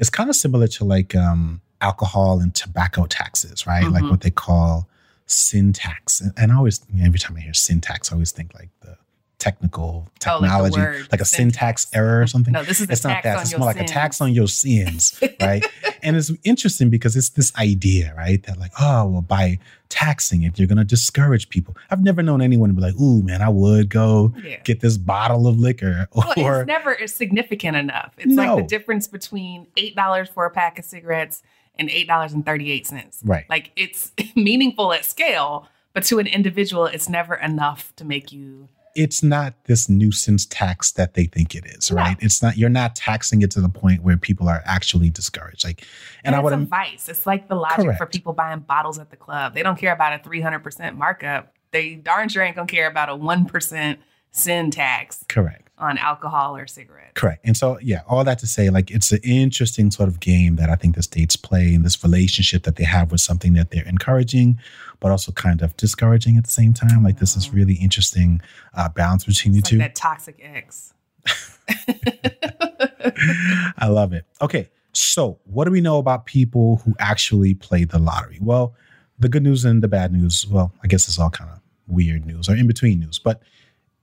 is 0.00 0.10
kind 0.10 0.28
of 0.28 0.36
similar 0.36 0.66
to 0.66 0.84
like 0.84 1.14
um, 1.14 1.60
alcohol 1.80 2.40
and 2.40 2.54
tobacco 2.54 3.06
taxes, 3.06 3.66
right? 3.66 3.84
Mm-hmm. 3.84 3.94
Like 3.94 4.10
what 4.10 4.20
they 4.22 4.30
call 4.30 4.88
sin 5.26 5.72
tax. 5.72 6.20
And, 6.36 6.52
I 6.52 6.56
always, 6.56 6.80
every 7.00 7.18
time 7.18 7.36
I 7.36 7.40
hear 7.40 7.54
sin 7.54 7.80
tax, 7.80 8.10
I 8.10 8.16
always 8.16 8.32
think 8.32 8.54
like 8.54 8.70
the 8.80 8.96
technical 9.38 10.08
technology, 10.18 10.80
oh, 10.80 10.84
like, 10.84 11.12
like, 11.12 11.20
a 11.20 11.24
syntax. 11.24 11.84
syntax. 11.84 11.86
error 11.94 12.20
or 12.20 12.26
something. 12.26 12.52
No, 12.52 12.62
this 12.64 12.80
is 12.80 12.90
it's 12.90 13.04
not 13.04 13.22
that. 13.22 13.40
It's 13.40 13.56
more 13.56 13.66
like 13.66 13.80
a 13.80 13.84
tax 13.84 14.20
on 14.20 14.32
your 14.34 14.48
sins, 14.48 15.18
right? 15.40 15.64
and 16.02 16.16
it's 16.16 16.30
interesting 16.44 16.90
because 16.90 17.16
it's 17.16 17.30
this 17.30 17.54
idea, 17.56 18.14
right? 18.16 18.42
That 18.44 18.58
like, 18.58 18.72
oh, 18.80 19.06
well, 19.06 19.22
by 19.22 19.58
taxing 19.88 20.42
it, 20.42 20.58
you're 20.58 20.68
gonna 20.68 20.84
discourage 20.84 21.48
people. 21.48 21.76
I've 21.90 22.02
never 22.02 22.22
known 22.22 22.42
anyone 22.42 22.68
to 22.68 22.74
be 22.74 22.82
like, 22.82 22.96
"Ooh, 23.00 23.22
man, 23.22 23.42
I 23.42 23.48
would 23.48 23.88
go 23.88 24.34
yeah. 24.42 24.60
get 24.64 24.80
this 24.80 24.96
bottle 24.96 25.46
of 25.46 25.58
liquor." 25.58 26.08
Or 26.12 26.24
well, 26.36 26.60
it's 26.60 26.66
never 26.66 27.06
significant 27.06 27.76
enough. 27.76 28.14
It's 28.18 28.34
no. 28.34 28.56
like 28.56 28.64
the 28.64 28.68
difference 28.68 29.06
between 29.06 29.68
eight 29.76 29.94
dollars 29.94 30.28
for 30.28 30.44
a 30.46 30.50
pack 30.50 30.78
of 30.78 30.84
cigarettes 30.84 31.42
and 31.76 31.88
eight 31.90 32.08
dollars 32.08 32.32
and 32.32 32.44
thirty 32.44 32.70
eight 32.70 32.86
cents. 32.86 33.20
Right. 33.24 33.46
Like 33.48 33.70
it's 33.76 34.12
meaningful 34.36 34.92
at 34.92 35.04
scale, 35.04 35.68
but 35.92 36.02
to 36.04 36.18
an 36.18 36.26
individual, 36.26 36.86
it's 36.86 37.08
never 37.08 37.34
enough 37.34 37.94
to 37.96 38.04
make 38.04 38.32
you 38.32 38.68
it's 38.94 39.22
not 39.22 39.54
this 39.64 39.88
nuisance 39.88 40.46
tax 40.46 40.92
that 40.92 41.14
they 41.14 41.24
think 41.24 41.54
it 41.54 41.64
is, 41.66 41.90
right? 41.90 42.20
No. 42.20 42.26
It's 42.26 42.42
not. 42.42 42.56
You're 42.56 42.68
not 42.68 42.96
taxing 42.96 43.42
it 43.42 43.50
to 43.52 43.60
the 43.60 43.68
point 43.68 44.02
where 44.02 44.16
people 44.16 44.48
are 44.48 44.62
actually 44.64 45.10
discouraged. 45.10 45.64
Like, 45.64 45.82
and, 46.24 46.34
and 46.34 46.36
I 46.36 46.40
would 46.40 46.52
advice. 46.52 47.08
It's 47.08 47.26
like 47.26 47.48
the 47.48 47.54
logic 47.54 47.84
correct. 47.84 47.98
for 47.98 48.06
people 48.06 48.32
buying 48.32 48.60
bottles 48.60 48.98
at 48.98 49.10
the 49.10 49.16
club. 49.16 49.54
They 49.54 49.62
don't 49.62 49.78
care 49.78 49.92
about 49.92 50.18
a 50.18 50.22
300 50.22 50.60
percent 50.60 50.96
markup. 50.96 51.54
They 51.70 51.94
darn 51.94 52.28
sure 52.28 52.42
ain't 52.42 52.56
gonna 52.56 52.66
care 52.66 52.88
about 52.88 53.08
a 53.08 53.16
one 53.16 53.44
percent 53.44 54.00
sin 54.32 54.70
tax. 54.70 55.24
Correct 55.28 55.68
on 55.78 55.98
alcohol 55.98 56.56
or 56.56 56.66
cigarettes. 56.66 57.12
Correct. 57.14 57.40
And 57.44 57.56
so, 57.56 57.78
yeah, 57.80 58.02
all 58.08 58.24
that 58.24 58.38
to 58.40 58.46
say, 58.46 58.70
like, 58.70 58.90
it's 58.90 59.12
an 59.12 59.20
interesting 59.22 59.90
sort 59.90 60.08
of 60.08 60.20
game 60.20 60.56
that 60.56 60.68
I 60.68 60.74
think 60.74 60.96
the 60.96 61.02
states 61.02 61.36
play 61.36 61.72
in 61.72 61.82
this 61.82 62.02
relationship 62.02 62.64
that 62.64 62.76
they 62.76 62.84
have 62.84 63.12
with 63.12 63.20
something 63.20 63.54
that 63.54 63.70
they're 63.70 63.86
encouraging, 63.86 64.58
but 65.00 65.10
also 65.10 65.32
kind 65.32 65.62
of 65.62 65.76
discouraging 65.76 66.36
at 66.36 66.44
the 66.44 66.50
same 66.50 66.74
time. 66.74 67.02
Like, 67.02 67.18
this 67.18 67.36
is 67.36 67.52
really 67.52 67.74
interesting 67.74 68.40
uh, 68.74 68.88
balance 68.88 69.24
between 69.24 69.56
it's 69.56 69.70
the 69.70 69.78
like 69.78 69.94
two. 69.94 69.94
That 69.94 69.94
toxic 69.94 70.40
ex. 70.42 70.94
I 73.78 73.88
love 73.88 74.12
it. 74.12 74.24
Okay. 74.40 74.68
So, 74.92 75.38
what 75.44 75.64
do 75.64 75.70
we 75.70 75.80
know 75.80 75.98
about 75.98 76.26
people 76.26 76.82
who 76.84 76.94
actually 76.98 77.54
play 77.54 77.84
the 77.84 77.98
lottery? 77.98 78.38
Well, 78.40 78.74
the 79.18 79.28
good 79.28 79.42
news 79.42 79.64
and 79.64 79.82
the 79.82 79.88
bad 79.88 80.12
news, 80.12 80.46
well, 80.46 80.72
I 80.82 80.88
guess 80.88 81.06
it's 81.06 81.18
all 81.18 81.30
kind 81.30 81.50
of 81.50 81.60
weird 81.86 82.26
news 82.26 82.48
or 82.48 82.56
in 82.56 82.66
between 82.66 83.00
news, 83.00 83.18
but 83.18 83.42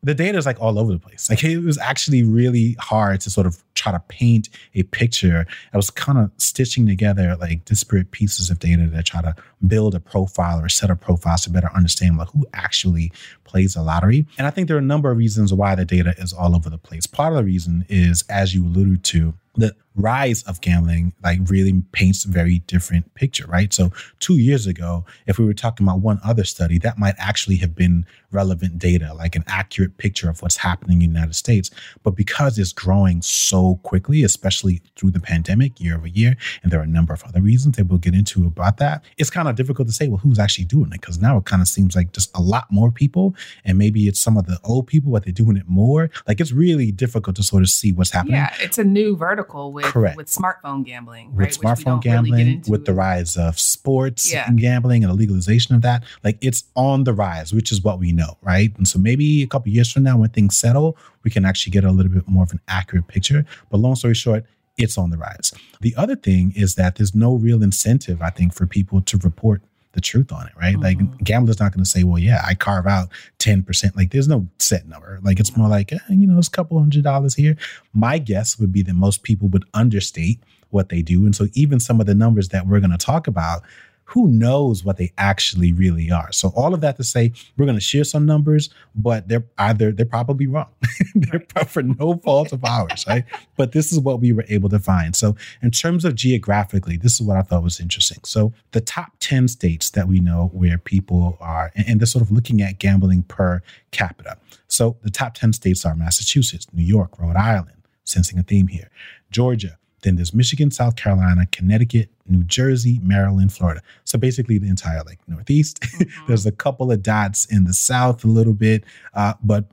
the 0.05 0.13
data 0.13 0.37
is 0.37 0.45
like 0.45 0.61
all 0.61 0.77
over 0.77 0.93
the 0.93 0.99
place. 0.99 1.31
Like 1.31 1.43
it 1.43 1.57
was 1.59 1.79
actually 1.79 2.21
really 2.21 2.75
hard 2.79 3.21
to 3.21 3.31
sort 3.31 3.47
of 3.47 3.63
try 3.73 3.91
to 3.91 3.99
paint 4.07 4.49
a 4.75 4.83
picture. 4.83 5.47
I 5.73 5.77
was 5.77 5.89
kind 5.89 6.19
of 6.19 6.31
stitching 6.37 6.85
together 6.85 7.35
like 7.37 7.65
disparate 7.65 8.11
pieces 8.11 8.51
of 8.51 8.59
data 8.59 8.87
to 8.87 9.03
try 9.03 9.23
to 9.23 9.35
build 9.65 9.95
a 9.95 9.99
profile 9.99 10.59
or 10.59 10.67
a 10.67 10.69
set 10.69 10.91
of 10.91 11.01
profiles 11.01 11.41
to 11.41 11.49
better 11.49 11.71
understand 11.73 12.17
like 12.17 12.29
who 12.29 12.45
actually 12.53 13.11
plays 13.45 13.75
a 13.75 13.81
lottery. 13.81 14.27
And 14.37 14.45
I 14.45 14.51
think 14.51 14.67
there 14.67 14.77
are 14.77 14.79
a 14.79 14.83
number 14.83 15.09
of 15.09 15.17
reasons 15.17 15.51
why 15.51 15.73
the 15.73 15.85
data 15.85 16.13
is 16.19 16.33
all 16.33 16.55
over 16.55 16.69
the 16.69 16.77
place. 16.77 17.07
Part 17.07 17.33
of 17.33 17.37
the 17.37 17.43
reason 17.43 17.83
is, 17.89 18.23
as 18.29 18.53
you 18.53 18.63
alluded 18.63 19.03
to, 19.05 19.33
the 19.55 19.75
rise 19.95 20.43
of 20.43 20.59
gambling 20.61 21.13
like 21.23 21.39
really 21.47 21.81
paints 21.93 22.25
a 22.25 22.27
very 22.27 22.59
different 22.59 23.13
picture, 23.15 23.47
right? 23.47 23.73
So 23.73 23.91
two 24.19 24.37
years 24.37 24.67
ago, 24.67 25.05
if 25.25 25.39
we 25.39 25.45
were 25.45 25.53
talking 25.53 25.87
about 25.87 26.01
one 26.01 26.19
other 26.23 26.43
study, 26.43 26.77
that 26.79 26.97
might 26.97 27.15
actually 27.17 27.55
have 27.57 27.75
been 27.75 28.05
relevant 28.31 28.77
data, 28.77 29.13
like 29.13 29.35
an 29.35 29.45
accurate 29.47 29.97
picture 29.97 30.29
of 30.29 30.41
what's 30.41 30.57
happening 30.57 31.01
in 31.01 31.09
the 31.09 31.15
United 31.15 31.35
States. 31.35 31.71
But 32.03 32.11
because 32.11 32.59
it's 32.59 32.73
growing 32.73 33.21
so 33.21 33.79
quickly, 33.83 34.23
especially 34.23 34.81
through 34.97 35.11
the 35.11 35.21
pandemic 35.21 35.79
year 35.79 35.95
over 35.95 36.07
year, 36.07 36.35
and 36.61 36.71
there 36.71 36.79
are 36.79 36.83
a 36.83 36.87
number 36.87 37.13
of 37.13 37.23
other 37.23 37.41
reasons 37.41 37.77
that 37.77 37.85
we'll 37.85 37.97
get 37.97 38.13
into 38.13 38.45
about 38.45 38.77
that, 38.77 39.03
it's 39.17 39.29
kind 39.29 39.47
of 39.47 39.55
difficult 39.55 39.87
to 39.87 39.93
say, 39.93 40.09
well, 40.09 40.17
who's 40.17 40.39
actually 40.39 40.65
doing 40.65 40.87
it? 40.87 41.01
Because 41.01 41.21
now 41.21 41.37
it 41.37 41.45
kind 41.45 41.61
of 41.61 41.69
seems 41.69 41.95
like 41.95 42.11
just 42.11 42.35
a 42.35 42.41
lot 42.41 42.65
more 42.69 42.91
people, 42.91 43.33
and 43.63 43.77
maybe 43.77 44.07
it's 44.07 44.19
some 44.19 44.35
of 44.35 44.45
the 44.45 44.59
old 44.65 44.87
people, 44.87 45.13
but 45.13 45.23
they're 45.23 45.31
doing 45.31 45.55
it 45.55 45.67
more. 45.67 46.09
Like 46.27 46.41
it's 46.41 46.51
really 46.51 46.91
difficult 46.91 47.37
to 47.37 47.43
sort 47.43 47.63
of 47.63 47.69
see 47.69 47.93
what's 47.93 48.11
happening. 48.11 48.35
Yeah, 48.35 48.53
it's 48.59 48.77
a 48.77 48.83
new 48.83 49.15
vertical 49.15 49.44
with 49.53 49.85
Correct. 49.85 50.17
with 50.17 50.27
smartphone 50.27 50.85
gambling, 50.85 51.33
right? 51.35 51.47
With 51.47 51.59
smartphone 51.59 52.01
gambling, 52.01 52.45
really 52.45 52.61
with 52.67 52.85
the 52.85 52.93
rise 52.93 53.37
of 53.37 53.59
sports 53.59 54.31
yeah. 54.31 54.49
gambling 54.51 55.03
and 55.03 55.11
the 55.11 55.15
legalization 55.15 55.75
of 55.75 55.81
that, 55.81 56.03
like 56.23 56.37
it's 56.41 56.63
on 56.75 57.03
the 57.03 57.13
rise, 57.13 57.53
which 57.53 57.71
is 57.71 57.83
what 57.83 57.99
we 57.99 58.11
know, 58.11 58.37
right? 58.41 58.75
And 58.77 58.87
so 58.87 58.99
maybe 58.99 59.43
a 59.43 59.47
couple 59.47 59.71
years 59.71 59.91
from 59.91 60.03
now, 60.03 60.17
when 60.17 60.29
things 60.29 60.57
settle, 60.57 60.97
we 61.23 61.31
can 61.31 61.45
actually 61.45 61.71
get 61.71 61.83
a 61.83 61.91
little 61.91 62.11
bit 62.11 62.27
more 62.27 62.43
of 62.43 62.51
an 62.51 62.61
accurate 62.67 63.07
picture. 63.07 63.45
But 63.69 63.77
long 63.77 63.95
story 63.95 64.13
short, 64.13 64.45
it's 64.77 64.97
on 64.97 65.09
the 65.09 65.17
rise. 65.17 65.53
The 65.81 65.95
other 65.95 66.15
thing 66.15 66.53
is 66.55 66.75
that 66.75 66.95
there's 66.95 67.15
no 67.15 67.35
real 67.35 67.63
incentive, 67.63 68.21
I 68.21 68.29
think, 68.29 68.53
for 68.53 68.65
people 68.65 69.01
to 69.01 69.17
report 69.17 69.61
the 69.95 70.01
truth 70.01 70.31
on 70.31 70.45
it, 70.45 70.53
right? 70.55 70.75
Mm-hmm. 70.75 70.83
Like 70.83 71.23
gambler's 71.23 71.59
not 71.59 71.71
going 71.71 71.83
to 71.83 71.89
say, 71.89 72.03
well, 72.03 72.19
yeah, 72.19 72.43
I 72.45 72.53
carve 72.53 72.85
out 72.85 73.09
10%. 73.39 73.95
Like 73.95 74.11
there's 74.11 74.27
no 74.27 74.47
set 74.59 74.87
number. 74.87 75.19
Like 75.23 75.39
it's 75.39 75.57
more 75.57 75.67
like, 75.67 75.91
eh, 75.91 75.97
you 76.09 76.27
know, 76.27 76.37
it's 76.37 76.47
a 76.47 76.51
couple 76.51 76.77
hundred 76.77 77.03
dollars 77.03 77.33
here. 77.33 77.57
My 77.93 78.19
guess 78.19 78.59
would 78.59 78.71
be 78.71 78.83
that 78.83 78.93
most 78.93 79.23
people 79.23 79.47
would 79.47 79.65
understate 79.73 80.39
what 80.69 80.89
they 80.89 81.01
do. 81.01 81.25
And 81.25 81.35
so 81.35 81.47
even 81.53 81.79
some 81.79 81.99
of 81.99 82.05
the 82.05 82.13
numbers 82.13 82.49
that 82.49 82.67
we're 82.67 82.79
going 82.79 82.91
to 82.91 82.97
talk 82.97 83.27
about, 83.27 83.63
who 84.05 84.27
knows 84.27 84.83
what 84.83 84.97
they 84.97 85.11
actually 85.17 85.73
really 85.73 86.11
are. 86.11 86.31
So 86.31 86.49
all 86.55 86.73
of 86.73 86.81
that 86.81 86.97
to 86.97 87.03
say, 87.03 87.33
we're 87.57 87.65
going 87.65 87.77
to 87.77 87.81
share 87.81 88.03
some 88.03 88.25
numbers, 88.25 88.69
but 88.93 89.27
they're 89.27 89.45
either 89.57 89.91
they're 89.91 90.05
probably 90.05 90.47
wrong. 90.47 90.69
they're 91.15 91.39
for 91.65 91.81
no 91.81 92.17
fault 92.17 92.53
of 92.53 92.63
ours, 92.63 93.05
right? 93.07 93.25
But 93.57 93.71
this 93.71 93.91
is 93.91 93.99
what 93.99 94.19
we 94.19 94.33
were 94.33 94.45
able 94.49 94.67
to 94.69 94.79
find. 94.79 95.15
So 95.15 95.35
in 95.61 95.71
terms 95.71 96.03
of 96.03 96.15
geographically, 96.15 96.97
this 96.97 97.13
is 97.13 97.21
what 97.21 97.37
I 97.37 97.41
thought 97.41 97.63
was 97.63 97.79
interesting. 97.79 98.19
So 98.25 98.53
the 98.71 98.81
top 98.81 99.13
10 99.21 99.47
states 99.47 99.89
that 99.91 100.07
we 100.07 100.19
know 100.19 100.49
where 100.53 100.77
people 100.77 101.37
are, 101.39 101.71
and, 101.73 101.87
and 101.87 101.99
they're 101.99 102.05
sort 102.05 102.21
of 102.21 102.31
looking 102.31 102.61
at 102.61 102.79
gambling 102.79 103.23
per 103.23 103.61
capita. 103.91 104.37
So 104.67 104.97
the 105.03 105.09
top 105.09 105.35
10 105.35 105.53
states 105.53 105.85
are 105.85 105.95
Massachusetts, 105.95 106.67
New 106.73 106.83
York, 106.83 107.17
Rhode 107.17 107.37
Island, 107.37 107.81
sensing 108.03 108.37
a 108.37 108.43
theme 108.43 108.67
here, 108.67 108.89
Georgia, 109.31 109.77
then 110.01 110.15
there's 110.15 110.33
Michigan, 110.33 110.71
South 110.71 110.95
Carolina, 110.95 111.45
Connecticut, 111.51 112.09
New 112.27 112.43
Jersey, 112.43 112.99
Maryland, 113.01 113.53
Florida. 113.53 113.81
So 114.03 114.17
basically 114.17 114.57
the 114.57 114.69
entire 114.69 115.03
like 115.03 115.19
Northeast. 115.27 115.79
Mm-hmm. 115.95 116.27
there's 116.27 116.45
a 116.45 116.51
couple 116.51 116.91
of 116.91 117.01
dots 117.01 117.45
in 117.45 117.63
the 117.63 117.73
South 117.73 118.25
a 118.25 118.27
little 118.27 118.53
bit, 118.53 118.83
uh, 119.13 119.33
but 119.41 119.65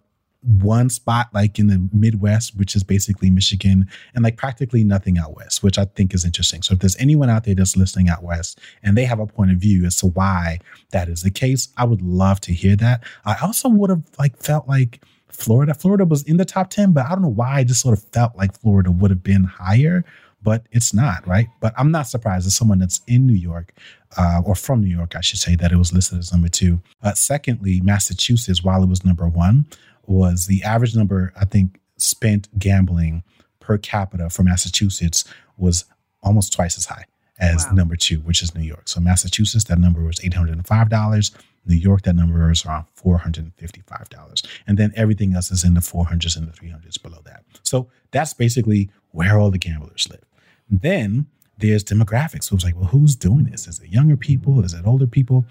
one 0.42 0.90
spot 0.90 1.28
like 1.32 1.58
in 1.58 1.68
the 1.68 1.88
Midwest, 1.92 2.56
which 2.56 2.74
is 2.74 2.82
basically 2.82 3.30
Michigan, 3.30 3.88
and 4.14 4.24
like 4.24 4.36
practically 4.36 4.84
nothing 4.84 5.18
out 5.18 5.34
west, 5.34 5.62
which 5.62 5.78
I 5.78 5.84
think 5.84 6.14
is 6.14 6.24
interesting. 6.24 6.62
So 6.62 6.74
if 6.74 6.80
there's 6.80 6.96
anyone 6.96 7.30
out 7.30 7.44
there 7.44 7.54
that's 7.54 7.76
listening 7.76 8.08
out 8.08 8.22
west 8.22 8.60
and 8.82 8.96
they 8.96 9.04
have 9.04 9.20
a 9.20 9.26
point 9.26 9.52
of 9.52 9.58
view 9.58 9.84
as 9.84 9.96
to 9.96 10.06
why 10.06 10.58
that 10.90 11.08
is 11.08 11.22
the 11.22 11.30
case, 11.30 11.68
I 11.76 11.84
would 11.84 12.02
love 12.02 12.40
to 12.42 12.52
hear 12.52 12.76
that. 12.76 13.02
I 13.24 13.36
also 13.42 13.68
would 13.68 13.90
have 13.90 14.02
like 14.18 14.36
felt 14.36 14.68
like 14.68 15.00
Florida. 15.32 15.74
Florida 15.74 16.04
was 16.04 16.22
in 16.22 16.36
the 16.36 16.44
top 16.44 16.70
10, 16.70 16.92
but 16.92 17.06
I 17.06 17.10
don't 17.10 17.22
know 17.22 17.28
why 17.28 17.56
I 17.56 17.64
just 17.64 17.80
sort 17.80 17.96
of 17.96 18.04
felt 18.12 18.36
like 18.36 18.58
Florida 18.60 18.90
would 18.90 19.10
have 19.10 19.22
been 19.22 19.44
higher, 19.44 20.04
but 20.42 20.66
it's 20.70 20.92
not, 20.92 21.26
right? 21.26 21.48
But 21.60 21.74
I'm 21.76 21.90
not 21.90 22.08
surprised 22.08 22.46
as 22.46 22.56
someone 22.56 22.78
that's 22.78 23.00
in 23.06 23.26
New 23.26 23.34
York, 23.34 23.72
uh, 24.16 24.42
or 24.44 24.54
from 24.54 24.82
New 24.82 24.94
York, 24.94 25.14
I 25.16 25.20
should 25.20 25.38
say, 25.38 25.56
that 25.56 25.72
it 25.72 25.76
was 25.76 25.92
listed 25.92 26.18
as 26.18 26.32
number 26.32 26.48
two. 26.48 26.80
Uh, 27.02 27.14
secondly, 27.14 27.80
Massachusetts, 27.80 28.62
while 28.62 28.82
it 28.82 28.88
was 28.88 29.04
number 29.04 29.28
one, 29.28 29.66
was 30.06 30.46
the 30.46 30.62
average 30.62 30.94
number, 30.94 31.32
I 31.40 31.44
think, 31.44 31.80
spent 31.96 32.48
gambling 32.58 33.22
per 33.60 33.78
capita 33.78 34.28
for 34.28 34.42
Massachusetts 34.42 35.24
was 35.56 35.84
almost 36.22 36.52
twice 36.52 36.76
as 36.76 36.86
high 36.86 37.04
as 37.42 37.66
wow. 37.66 37.72
number 37.72 37.96
two, 37.96 38.20
which 38.20 38.42
is 38.42 38.54
New 38.54 38.62
York. 38.62 38.88
So 38.88 39.00
Massachusetts, 39.00 39.64
that 39.64 39.78
number 39.78 40.02
was 40.02 40.20
$805. 40.20 41.30
New 41.66 41.76
York, 41.76 42.02
that 42.02 42.14
number 42.14 42.50
is 42.50 42.64
around 42.64 42.86
$455. 42.96 44.46
And 44.66 44.78
then 44.78 44.92
everything 44.96 45.34
else 45.34 45.50
is 45.50 45.64
in 45.64 45.74
the 45.74 45.80
400s 45.80 46.36
and 46.36 46.46
the 46.46 46.52
300s 46.52 47.02
below 47.02 47.18
that. 47.24 47.44
So 47.62 47.88
that's 48.12 48.32
basically 48.32 48.90
where 49.10 49.38
all 49.38 49.50
the 49.50 49.58
gamblers 49.58 50.08
live. 50.08 50.24
Then 50.70 51.26
there's 51.58 51.84
demographics. 51.84 52.44
So 52.44 52.54
it's 52.54 52.64
like, 52.64 52.76
well, 52.76 52.86
who's 52.86 53.16
doing 53.16 53.44
this? 53.44 53.66
Is 53.66 53.80
it 53.80 53.90
younger 53.90 54.16
people? 54.16 54.64
Is 54.64 54.72
it 54.72 54.86
older 54.86 55.06
people? 55.06 55.44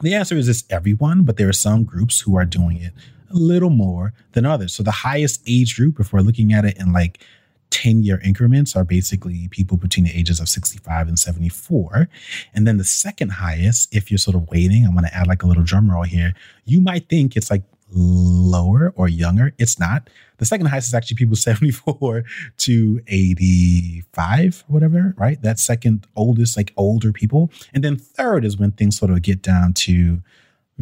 The 0.00 0.14
answer 0.14 0.36
is 0.36 0.48
it's 0.48 0.64
everyone, 0.70 1.22
but 1.22 1.36
there 1.36 1.48
are 1.48 1.52
some 1.52 1.84
groups 1.84 2.20
who 2.20 2.36
are 2.36 2.44
doing 2.44 2.78
it 2.78 2.92
a 3.30 3.36
little 3.36 3.70
more 3.70 4.12
than 4.32 4.44
others. 4.44 4.74
So 4.74 4.82
the 4.82 4.90
highest 4.90 5.42
age 5.46 5.76
group, 5.76 6.00
if 6.00 6.12
we're 6.12 6.20
looking 6.20 6.52
at 6.52 6.64
it 6.64 6.76
in 6.78 6.92
like 6.92 7.24
10 7.72 8.04
year 8.04 8.20
increments 8.22 8.76
are 8.76 8.84
basically 8.84 9.48
people 9.48 9.76
between 9.76 10.04
the 10.04 10.16
ages 10.16 10.38
of 10.38 10.48
65 10.48 11.08
and 11.08 11.18
74. 11.18 12.08
And 12.54 12.66
then 12.66 12.76
the 12.76 12.84
second 12.84 13.30
highest, 13.30 13.92
if 13.94 14.10
you're 14.10 14.18
sort 14.18 14.36
of 14.36 14.48
waiting, 14.50 14.84
I'm 14.84 14.92
going 14.92 15.04
to 15.04 15.14
add 15.14 15.26
like 15.26 15.42
a 15.42 15.46
little 15.46 15.64
drum 15.64 15.90
roll 15.90 16.04
here. 16.04 16.34
You 16.66 16.80
might 16.80 17.08
think 17.08 17.34
it's 17.34 17.50
like 17.50 17.64
lower 17.90 18.92
or 18.94 19.08
younger. 19.08 19.52
It's 19.58 19.78
not. 19.78 20.08
The 20.36 20.44
second 20.44 20.66
highest 20.66 20.88
is 20.88 20.94
actually 20.94 21.16
people 21.16 21.36
74 21.50 22.24
to 22.58 23.00
85 23.06 24.64
whatever, 24.68 25.14
right? 25.16 25.40
That 25.42 25.58
second 25.58 26.06
oldest, 26.14 26.56
like 26.56 26.72
older 26.76 27.10
people. 27.10 27.50
And 27.72 27.82
then 27.82 27.96
third 27.96 28.44
is 28.44 28.58
when 28.58 28.72
things 28.72 28.98
sort 28.98 29.10
of 29.10 29.22
get 29.22 29.42
down 29.42 29.72
to 29.74 30.22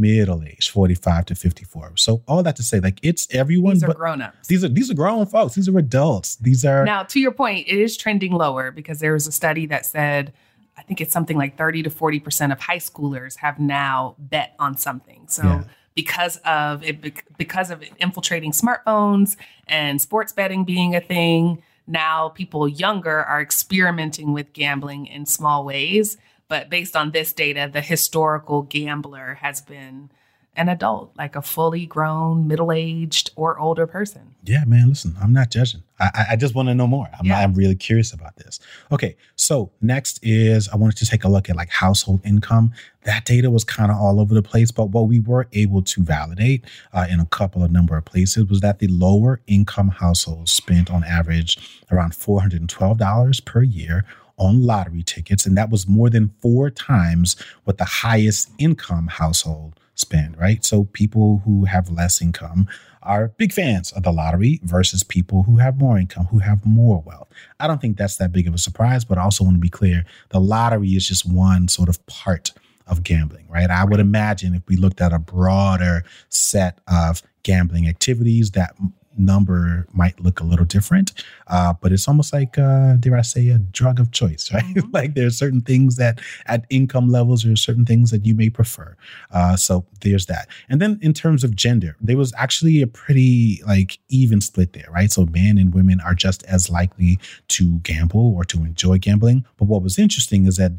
middle 0.00 0.42
age, 0.42 0.70
45 0.70 1.26
to 1.26 1.34
54. 1.34 1.92
So 1.96 2.22
all 2.26 2.42
that 2.42 2.56
to 2.56 2.62
say, 2.62 2.80
like 2.80 2.98
it's 3.02 3.28
everyone. 3.30 3.74
These 3.74 3.84
are 3.84 3.94
grown 3.94 4.22
ups. 4.22 4.48
These 4.48 4.64
are 4.64 4.68
these 4.68 4.90
are 4.90 4.94
grown 4.94 5.26
folks. 5.26 5.54
These 5.54 5.68
are 5.68 5.78
adults. 5.78 6.36
These 6.36 6.64
are 6.64 6.84
now 6.84 7.02
to 7.04 7.20
your 7.20 7.32
point, 7.32 7.66
it 7.68 7.78
is 7.78 7.96
trending 7.96 8.32
lower 8.32 8.70
because 8.70 9.00
there 9.00 9.12
was 9.12 9.26
a 9.26 9.32
study 9.32 9.66
that 9.66 9.86
said 9.86 10.32
I 10.80 10.82
think 10.82 11.00
it's 11.00 11.12
something 11.12 11.36
like 11.36 11.58
30 11.58 11.82
to 11.84 11.90
40% 11.90 12.52
of 12.52 12.60
high 12.60 12.78
schoolers 12.78 13.36
have 13.36 13.58
now 13.58 14.16
bet 14.18 14.54
on 14.58 14.78
something. 14.78 15.26
So 15.28 15.42
yeah. 15.42 15.64
because 15.94 16.38
of 16.38 16.82
it 16.82 17.02
because 17.36 17.70
of 17.70 17.84
infiltrating 17.98 18.52
smartphones 18.52 19.36
and 19.68 20.00
sports 20.00 20.32
betting 20.32 20.64
being 20.64 20.96
a 20.96 21.00
thing, 21.00 21.62
now 21.86 22.30
people 22.30 22.66
younger 22.66 23.22
are 23.22 23.42
experimenting 23.42 24.32
with 24.32 24.52
gambling 24.54 25.06
in 25.06 25.26
small 25.26 25.64
ways 25.64 26.16
but 26.50 26.68
based 26.68 26.96
on 26.96 27.12
this 27.12 27.32
data, 27.32 27.70
the 27.72 27.80
historical 27.80 28.62
gambler 28.62 29.38
has 29.40 29.60
been 29.60 30.10
an 30.56 30.68
adult, 30.68 31.12
like 31.16 31.36
a 31.36 31.42
fully 31.42 31.86
grown, 31.86 32.48
middle 32.48 32.72
aged, 32.72 33.30
or 33.36 33.56
older 33.60 33.86
person. 33.86 34.34
Yeah, 34.42 34.64
man, 34.66 34.88
listen, 34.88 35.14
I'm 35.22 35.32
not 35.32 35.50
judging. 35.50 35.84
I, 36.00 36.26
I 36.32 36.36
just 36.36 36.56
want 36.56 36.68
to 36.68 36.74
know 36.74 36.88
more. 36.88 37.08
I'm, 37.16 37.26
yeah. 37.26 37.38
I'm 37.38 37.54
really 37.54 37.76
curious 37.76 38.12
about 38.12 38.34
this. 38.34 38.58
Okay, 38.90 39.16
so 39.36 39.70
next 39.80 40.18
is 40.24 40.68
I 40.68 40.76
wanted 40.76 40.96
to 40.96 41.06
take 41.06 41.22
a 41.22 41.28
look 41.28 41.48
at 41.48 41.54
like 41.54 41.70
household 41.70 42.20
income. 42.24 42.72
That 43.04 43.26
data 43.26 43.48
was 43.48 43.62
kind 43.62 43.92
of 43.92 43.96
all 43.96 44.18
over 44.18 44.34
the 44.34 44.42
place, 44.42 44.72
but 44.72 44.86
what 44.86 45.06
we 45.06 45.20
were 45.20 45.46
able 45.52 45.82
to 45.82 46.02
validate 46.02 46.64
uh, 46.92 47.06
in 47.08 47.20
a 47.20 47.26
couple 47.26 47.62
of 47.62 47.70
number 47.70 47.96
of 47.96 48.04
places 48.06 48.46
was 48.46 48.58
that 48.60 48.80
the 48.80 48.88
lower 48.88 49.40
income 49.46 49.90
households 49.90 50.50
spent 50.50 50.90
on 50.90 51.04
average 51.04 51.58
around 51.92 52.10
$412 52.10 53.44
per 53.44 53.62
year 53.62 54.04
on 54.40 54.64
lottery 54.64 55.04
tickets, 55.04 55.46
and 55.46 55.56
that 55.56 55.70
was 55.70 55.86
more 55.86 56.10
than 56.10 56.32
four 56.40 56.70
times 56.70 57.36
what 57.64 57.78
the 57.78 57.84
highest 57.84 58.50
income 58.58 59.06
household 59.06 59.78
spend, 59.94 60.36
right? 60.38 60.64
So 60.64 60.84
people 60.84 61.42
who 61.44 61.66
have 61.66 61.90
less 61.90 62.20
income 62.22 62.66
are 63.02 63.28
big 63.28 63.52
fans 63.52 63.92
of 63.92 64.02
the 64.02 64.12
lottery 64.12 64.60
versus 64.62 65.02
people 65.02 65.44
who 65.44 65.58
have 65.58 65.78
more 65.78 65.98
income, 65.98 66.26
who 66.26 66.38
have 66.38 66.64
more 66.66 67.02
wealth. 67.06 67.28
I 67.60 67.66
don't 67.66 67.80
think 67.80 67.96
that's 67.96 68.16
that 68.16 68.32
big 68.32 68.48
of 68.48 68.54
a 68.54 68.58
surprise, 68.58 69.04
but 69.04 69.18
I 69.18 69.22
also 69.22 69.44
want 69.44 69.56
to 69.56 69.60
be 69.60 69.68
clear 69.68 70.04
the 70.30 70.40
lottery 70.40 70.90
is 70.90 71.06
just 71.06 71.24
one 71.26 71.68
sort 71.68 71.88
of 71.88 72.04
part 72.06 72.52
of 72.86 73.02
gambling, 73.04 73.46
right? 73.48 73.70
I 73.70 73.84
would 73.84 74.00
imagine 74.00 74.54
if 74.54 74.62
we 74.66 74.76
looked 74.76 75.00
at 75.00 75.12
a 75.12 75.18
broader 75.18 76.02
set 76.28 76.80
of 76.88 77.22
gambling 77.42 77.88
activities 77.88 78.50
that 78.52 78.74
number 79.20 79.86
might 79.92 80.18
look 80.20 80.40
a 80.40 80.44
little 80.44 80.64
different, 80.64 81.12
uh, 81.46 81.74
but 81.80 81.92
it's 81.92 82.08
almost 82.08 82.32
like, 82.32 82.58
uh, 82.58 82.94
dare 82.94 83.16
I 83.16 83.22
say, 83.22 83.48
a 83.48 83.58
drug 83.58 84.00
of 84.00 84.10
choice, 84.10 84.50
right? 84.54 84.64
Mm-hmm. 84.64 84.90
like 84.92 85.14
there 85.14 85.26
are 85.26 85.30
certain 85.30 85.60
things 85.60 85.96
that 85.96 86.20
at 86.46 86.64
income 86.70 87.10
levels, 87.10 87.42
there 87.42 87.52
are 87.52 87.56
certain 87.56 87.84
things 87.84 88.10
that 88.10 88.24
you 88.24 88.34
may 88.34 88.50
prefer. 88.50 88.96
Uh, 89.30 89.56
so 89.56 89.86
there's 90.00 90.26
that. 90.26 90.48
And 90.68 90.80
then 90.80 90.98
in 91.02 91.12
terms 91.12 91.44
of 91.44 91.54
gender, 91.54 91.96
there 92.00 92.16
was 92.16 92.32
actually 92.36 92.82
a 92.82 92.86
pretty 92.86 93.62
like 93.66 93.98
even 94.08 94.40
split 94.40 94.72
there, 94.72 94.88
right? 94.90 95.10
So 95.10 95.26
men 95.26 95.58
and 95.58 95.74
women 95.74 96.00
are 96.00 96.14
just 96.14 96.42
as 96.44 96.70
likely 96.70 97.18
to 97.48 97.78
gamble 97.80 98.34
or 98.34 98.44
to 98.44 98.58
enjoy 98.58 98.98
gambling. 98.98 99.44
But 99.56 99.68
what 99.68 99.82
was 99.82 99.98
interesting 99.98 100.46
is 100.46 100.56
that 100.56 100.72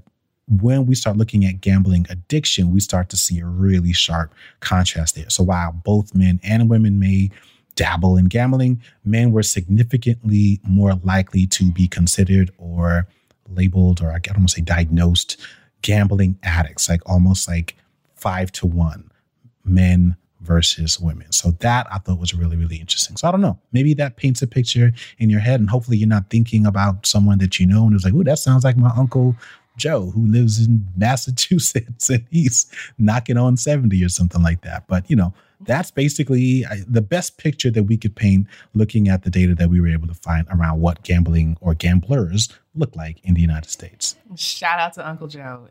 when 0.47 0.85
we 0.85 0.95
start 0.95 1.17
looking 1.17 1.45
at 1.45 1.61
gambling 1.61 2.05
addiction, 2.09 2.71
we 2.71 2.79
start 2.79 3.09
to 3.09 3.17
see 3.17 3.39
a 3.39 3.45
really 3.45 3.93
sharp 3.93 4.33
contrast 4.59 5.15
there. 5.15 5.29
So 5.29 5.43
while 5.43 5.71
both 5.71 6.13
men 6.13 6.39
and 6.43 6.69
women 6.69 6.99
may 6.99 7.31
dabble 7.81 8.15
in 8.15 8.25
gambling, 8.25 8.79
men 9.03 9.31
were 9.31 9.41
significantly 9.41 10.59
more 10.63 10.93
likely 11.03 11.47
to 11.47 11.71
be 11.71 11.87
considered 11.87 12.51
or 12.59 13.07
labeled, 13.49 14.01
or 14.01 14.11
I 14.11 14.19
want 14.37 14.49
to 14.49 14.55
say 14.55 14.61
diagnosed, 14.61 15.41
gambling 15.81 16.37
addicts, 16.43 16.87
like 16.87 17.01
almost 17.09 17.47
like 17.47 17.75
five 18.13 18.51
to 18.51 18.67
one 18.67 19.09
men 19.65 20.15
versus 20.41 20.99
women. 20.99 21.31
So 21.31 21.51
that 21.61 21.87
I 21.91 21.97
thought 21.97 22.19
was 22.19 22.35
really, 22.35 22.55
really 22.55 22.75
interesting. 22.75 23.17
So 23.17 23.27
I 23.27 23.31
don't 23.31 23.41
know. 23.41 23.57
Maybe 23.71 23.95
that 23.95 24.15
paints 24.15 24.43
a 24.43 24.47
picture 24.47 24.91
in 25.17 25.31
your 25.31 25.39
head, 25.39 25.59
and 25.59 25.67
hopefully 25.67 25.97
you're 25.97 26.07
not 26.07 26.29
thinking 26.29 26.67
about 26.67 27.07
someone 27.07 27.39
that 27.39 27.59
you 27.59 27.65
know 27.65 27.87
and 27.87 27.95
it's 27.95 28.05
like, 28.05 28.13
oh, 28.13 28.21
that 28.21 28.37
sounds 28.37 28.63
like 28.63 28.77
my 28.77 28.91
uncle 28.95 29.35
Joe 29.75 30.11
who 30.11 30.27
lives 30.27 30.63
in 30.63 30.85
Massachusetts 30.95 32.09
and 32.11 32.27
he's 32.29 32.67
knocking 32.99 33.37
on 33.37 33.57
70 33.57 34.03
or 34.03 34.09
something 34.09 34.43
like 34.43 34.61
that. 34.61 34.85
But 34.87 35.09
you 35.09 35.15
know, 35.15 35.33
that's 35.65 35.91
basically 35.91 36.65
the 36.87 37.01
best 37.01 37.37
picture 37.37 37.71
that 37.71 37.83
we 37.83 37.97
could 37.97 38.15
paint 38.15 38.47
looking 38.73 39.07
at 39.07 39.23
the 39.23 39.29
data 39.29 39.55
that 39.55 39.69
we 39.69 39.79
were 39.79 39.87
able 39.87 40.07
to 40.07 40.13
find 40.13 40.47
around 40.49 40.81
what 40.81 41.03
gambling 41.03 41.57
or 41.61 41.73
gamblers 41.73 42.49
look 42.75 42.95
like 42.95 43.19
in 43.23 43.33
the 43.33 43.41
United 43.41 43.69
States. 43.69 44.15
Shout 44.35 44.79
out 44.79 44.93
to 44.93 45.07
Uncle 45.07 45.27
Joe. 45.27 45.67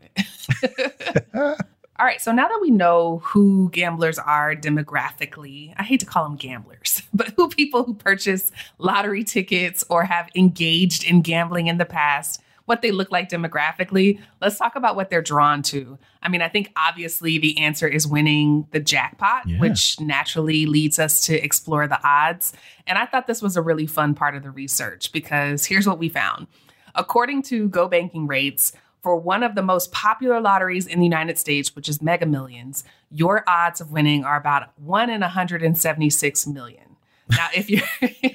All 2.01 2.07
right, 2.07 2.19
so 2.19 2.31
now 2.31 2.47
that 2.47 2.59
we 2.59 2.71
know 2.71 3.19
who 3.23 3.69
gamblers 3.69 4.17
are 4.17 4.55
demographically, 4.55 5.73
I 5.77 5.83
hate 5.83 5.99
to 5.99 6.05
call 6.07 6.23
them 6.23 6.35
gamblers, 6.35 7.03
but 7.13 7.27
who 7.37 7.47
people 7.47 7.83
who 7.83 7.93
purchase 7.93 8.51
lottery 8.79 9.23
tickets 9.23 9.83
or 9.87 10.05
have 10.05 10.27
engaged 10.33 11.03
in 11.03 11.21
gambling 11.21 11.67
in 11.67 11.77
the 11.77 11.85
past, 11.85 12.41
what 12.71 12.81
they 12.81 12.91
look 12.91 13.11
like 13.11 13.27
demographically, 13.27 14.17
let's 14.39 14.57
talk 14.57 14.77
about 14.77 14.95
what 14.95 15.09
they're 15.09 15.21
drawn 15.21 15.61
to. 15.61 15.99
I 16.23 16.29
mean, 16.29 16.41
I 16.41 16.47
think 16.47 16.71
obviously 16.77 17.37
the 17.37 17.57
answer 17.57 17.85
is 17.85 18.07
winning 18.07 18.65
the 18.71 18.79
jackpot, 18.79 19.45
yeah. 19.45 19.59
which 19.59 19.99
naturally 19.99 20.65
leads 20.65 20.97
us 20.97 21.19
to 21.25 21.35
explore 21.43 21.85
the 21.89 21.99
odds. 22.01 22.53
And 22.87 22.97
I 22.97 23.05
thought 23.05 23.27
this 23.27 23.41
was 23.41 23.57
a 23.57 23.61
really 23.61 23.87
fun 23.87 24.15
part 24.15 24.37
of 24.37 24.43
the 24.43 24.51
research 24.51 25.11
because 25.11 25.65
here's 25.65 25.85
what 25.85 25.99
we 25.99 26.07
found. 26.07 26.47
According 26.95 27.41
to 27.43 27.67
Go 27.67 27.89
Banking 27.89 28.25
Rates, 28.25 28.71
for 29.01 29.17
one 29.17 29.43
of 29.43 29.55
the 29.55 29.63
most 29.63 29.91
popular 29.91 30.39
lotteries 30.39 30.87
in 30.87 30.99
the 30.99 31.05
United 31.05 31.37
States, 31.37 31.75
which 31.75 31.89
is 31.89 32.01
Mega 32.01 32.25
Millions, 32.25 32.85
your 33.09 33.43
odds 33.47 33.81
of 33.81 33.91
winning 33.91 34.23
are 34.23 34.37
about 34.37 34.69
1 34.79 35.09
in 35.09 35.19
176 35.19 36.47
million. 36.47 36.90
Now, 37.31 37.47
if 37.55 37.69
you're 37.69 37.81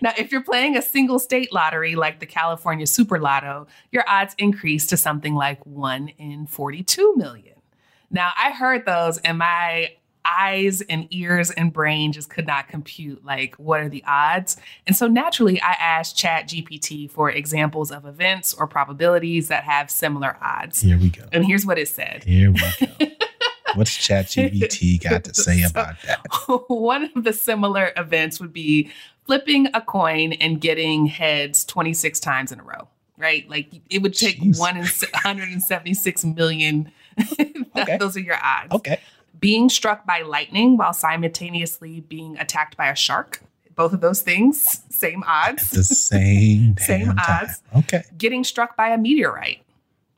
now 0.00 0.12
if 0.16 0.32
you're 0.32 0.42
playing 0.42 0.76
a 0.76 0.82
single 0.82 1.18
state 1.18 1.52
lottery 1.52 1.96
like 1.96 2.20
the 2.20 2.26
California 2.26 2.86
Super 2.86 3.18
Lotto, 3.18 3.66
your 3.90 4.04
odds 4.08 4.34
increase 4.38 4.86
to 4.88 4.96
something 4.96 5.34
like 5.34 5.64
1 5.66 6.08
in 6.18 6.46
42 6.46 7.14
million. 7.16 7.54
Now, 8.10 8.32
I 8.36 8.50
heard 8.50 8.86
those 8.86 9.18
and 9.18 9.38
my 9.38 9.90
eyes 10.24 10.82
and 10.82 11.06
ears 11.10 11.50
and 11.50 11.72
brain 11.72 12.12
just 12.12 12.28
could 12.28 12.46
not 12.46 12.68
compute 12.68 13.24
like 13.24 13.54
what 13.56 13.80
are 13.80 13.88
the 13.88 14.04
odds? 14.06 14.56
And 14.86 14.94
so 14.94 15.06
naturally 15.06 15.60
i 15.62 15.72
asked 15.72 16.16
chat 16.16 16.46
gpt 16.46 17.10
for 17.10 17.30
examples 17.30 17.90
of 17.90 18.04
events 18.04 18.52
or 18.52 18.66
probabilities 18.66 19.48
that 19.48 19.64
have 19.64 19.90
similar 19.90 20.36
odds. 20.42 20.82
Here 20.82 20.98
we 20.98 21.08
go. 21.08 21.24
And 21.32 21.46
here's 21.46 21.64
what 21.64 21.78
it 21.78 21.88
said. 21.88 22.24
Here 22.24 22.52
we 22.52 22.60
go 22.60 23.06
what's 23.74 23.94
chat 23.94 24.26
gpt 24.26 25.02
got 25.02 25.24
to 25.24 25.34
say 25.34 25.62
about 25.70 25.94
that 26.06 26.20
one 26.68 27.10
of 27.14 27.24
the 27.24 27.32
similar 27.32 27.92
events 27.96 28.40
would 28.40 28.52
be 28.52 28.90
flipping 29.24 29.68
a 29.74 29.80
coin 29.80 30.32
and 30.34 30.60
getting 30.60 31.06
heads 31.06 31.64
26 31.64 32.20
times 32.20 32.52
in 32.52 32.60
a 32.60 32.62
row 32.62 32.88
right 33.16 33.48
like 33.48 33.68
it 33.90 34.02
would 34.02 34.14
take 34.14 34.40
Jeez. 34.40 34.58
1 34.58 34.76
in 34.76 34.82
176 34.84 36.24
million 36.24 36.90
okay. 37.76 37.96
those 37.98 38.16
are 38.16 38.20
your 38.20 38.38
odds 38.42 38.72
okay 38.72 39.00
being 39.40 39.68
struck 39.68 40.06
by 40.06 40.22
lightning 40.22 40.76
while 40.76 40.92
simultaneously 40.92 42.00
being 42.00 42.38
attacked 42.38 42.76
by 42.76 42.88
a 42.88 42.94
shark. 42.94 43.40
Both 43.74 43.92
of 43.94 44.02
those 44.02 44.20
things, 44.20 44.82
same 44.90 45.24
odds. 45.26 45.62
At 45.62 45.70
the 45.70 45.84
same 45.84 46.76
same 46.78 47.14
odds. 47.18 47.62
Okay. 47.76 48.02
Getting 48.18 48.44
struck 48.44 48.76
by 48.76 48.90
a 48.90 48.98
meteorite 48.98 49.62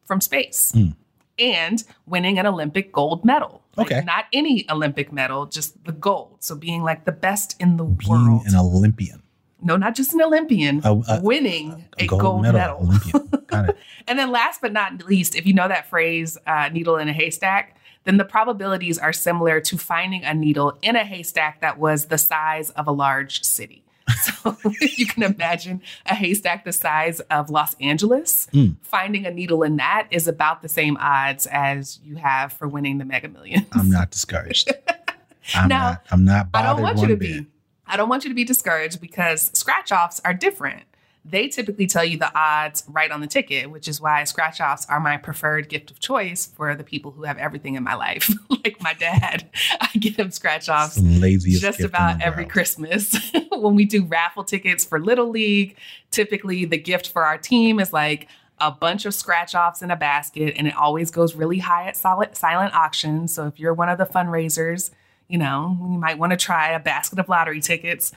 from 0.04 0.20
space. 0.20 0.72
Mm. 0.74 0.96
And 1.38 1.82
winning 2.06 2.38
an 2.38 2.46
Olympic 2.46 2.92
gold 2.92 3.24
medal. 3.24 3.62
Like 3.76 3.90
okay. 3.90 4.02
Not 4.04 4.26
any 4.32 4.66
Olympic 4.70 5.12
medal, 5.12 5.46
just 5.46 5.82
the 5.84 5.92
gold. 5.92 6.36
So 6.40 6.54
being 6.54 6.82
like 6.82 7.04
the 7.04 7.12
best 7.12 7.60
in 7.60 7.78
the 7.78 7.84
being 7.84 8.10
world. 8.10 8.42
An 8.46 8.54
Olympian. 8.54 9.22
No, 9.64 9.76
not 9.76 9.94
just 9.94 10.12
an 10.12 10.20
Olympian, 10.20 10.82
winning 11.22 11.84
a, 11.98 12.04
a, 12.04 12.06
gold, 12.08 12.20
gold 12.20 12.42
medal. 12.42 12.58
medal. 12.58 12.78
Olympian. 12.80 13.44
Got 13.46 13.68
it. 13.70 13.78
and 14.08 14.18
then 14.18 14.32
last 14.32 14.60
but 14.60 14.72
not 14.72 15.06
least, 15.06 15.36
if 15.36 15.46
you 15.46 15.54
know 15.54 15.68
that 15.68 15.88
phrase, 15.88 16.36
uh, 16.46 16.68
needle 16.70 16.96
in 16.96 17.08
a 17.08 17.12
haystack, 17.12 17.76
then 18.04 18.16
the 18.16 18.24
probabilities 18.24 18.98
are 18.98 19.12
similar 19.12 19.60
to 19.60 19.78
finding 19.78 20.24
a 20.24 20.34
needle 20.34 20.78
in 20.82 20.96
a 20.96 21.04
haystack 21.04 21.60
that 21.60 21.78
was 21.78 22.06
the 22.06 22.18
size 22.18 22.70
of 22.70 22.88
a 22.88 22.92
large 22.92 23.44
city. 23.44 23.84
So 24.42 24.56
you 24.96 25.06
can 25.06 25.22
imagine 25.22 25.82
a 26.06 26.14
haystack 26.14 26.64
the 26.64 26.72
size 26.72 27.20
of 27.20 27.50
Los 27.50 27.74
Angeles. 27.80 28.46
Mm. 28.52 28.76
Finding 28.82 29.26
a 29.26 29.30
needle 29.30 29.62
in 29.62 29.76
that 29.76 30.08
is 30.10 30.28
about 30.28 30.62
the 30.62 30.68
same 30.68 30.96
odds 31.00 31.46
as 31.46 31.98
you 32.04 32.16
have 32.16 32.52
for 32.52 32.68
winning 32.68 32.98
the 32.98 33.04
Mega 33.04 33.28
Millions. 33.28 33.66
I'm 33.72 33.90
not 33.90 34.10
discouraged. 34.10 34.72
I'm 35.54 35.68
now, 35.68 35.90
not. 35.90 36.06
I'm 36.10 36.24
not. 36.24 36.48
I 36.54 36.62
don't 36.62 36.82
want 36.82 36.98
you 36.98 37.08
to 37.08 37.16
bit. 37.16 37.42
be. 37.42 37.46
I 37.86 37.96
don't 37.96 38.08
want 38.08 38.24
you 38.24 38.30
to 38.30 38.34
be 38.34 38.44
discouraged 38.44 39.00
because 39.00 39.50
scratch 39.58 39.92
offs 39.92 40.20
are 40.24 40.34
different 40.34 40.84
they 41.24 41.46
typically 41.46 41.86
tell 41.86 42.04
you 42.04 42.18
the 42.18 42.36
odds 42.36 42.82
right 42.88 43.10
on 43.10 43.20
the 43.20 43.26
ticket, 43.28 43.70
which 43.70 43.86
is 43.86 44.00
why 44.00 44.24
scratch 44.24 44.60
offs 44.60 44.86
are 44.88 44.98
my 44.98 45.16
preferred 45.16 45.68
gift 45.68 45.90
of 45.90 46.00
choice 46.00 46.46
for 46.46 46.74
the 46.74 46.82
people 46.82 47.12
who 47.12 47.22
have 47.22 47.38
everything 47.38 47.76
in 47.76 47.84
my 47.84 47.94
life. 47.94 48.28
like 48.64 48.82
my 48.82 48.94
dad, 48.94 49.48
I 49.80 49.88
get 49.98 50.18
him 50.18 50.30
scratch 50.32 50.68
offs 50.68 50.96
just 50.96 51.80
about 51.80 52.20
every 52.20 52.44
Christmas. 52.44 53.16
when 53.52 53.76
we 53.76 53.84
do 53.84 54.04
raffle 54.04 54.42
tickets 54.42 54.84
for 54.84 54.98
Little 54.98 55.30
League, 55.30 55.76
typically 56.10 56.64
the 56.64 56.78
gift 56.78 57.08
for 57.08 57.24
our 57.24 57.38
team 57.38 57.78
is 57.78 57.92
like 57.92 58.28
a 58.58 58.72
bunch 58.72 59.06
of 59.06 59.14
scratch 59.14 59.54
offs 59.54 59.80
in 59.80 59.90
a 59.90 59.96
basket, 59.96 60.54
and 60.56 60.66
it 60.66 60.74
always 60.74 61.10
goes 61.10 61.34
really 61.34 61.58
high 61.58 61.86
at 61.86 61.96
solid, 61.96 62.36
silent 62.36 62.74
auction. 62.74 63.28
So 63.28 63.46
if 63.46 63.60
you're 63.60 63.74
one 63.74 63.88
of 63.88 63.98
the 63.98 64.06
fundraisers, 64.06 64.90
you 65.28 65.38
know, 65.38 65.76
you 65.80 65.98
might 65.98 66.18
want 66.18 66.30
to 66.30 66.36
try 66.36 66.72
a 66.72 66.80
basket 66.80 67.18
of 67.18 67.28
lottery 67.28 67.60
tickets 67.60 68.12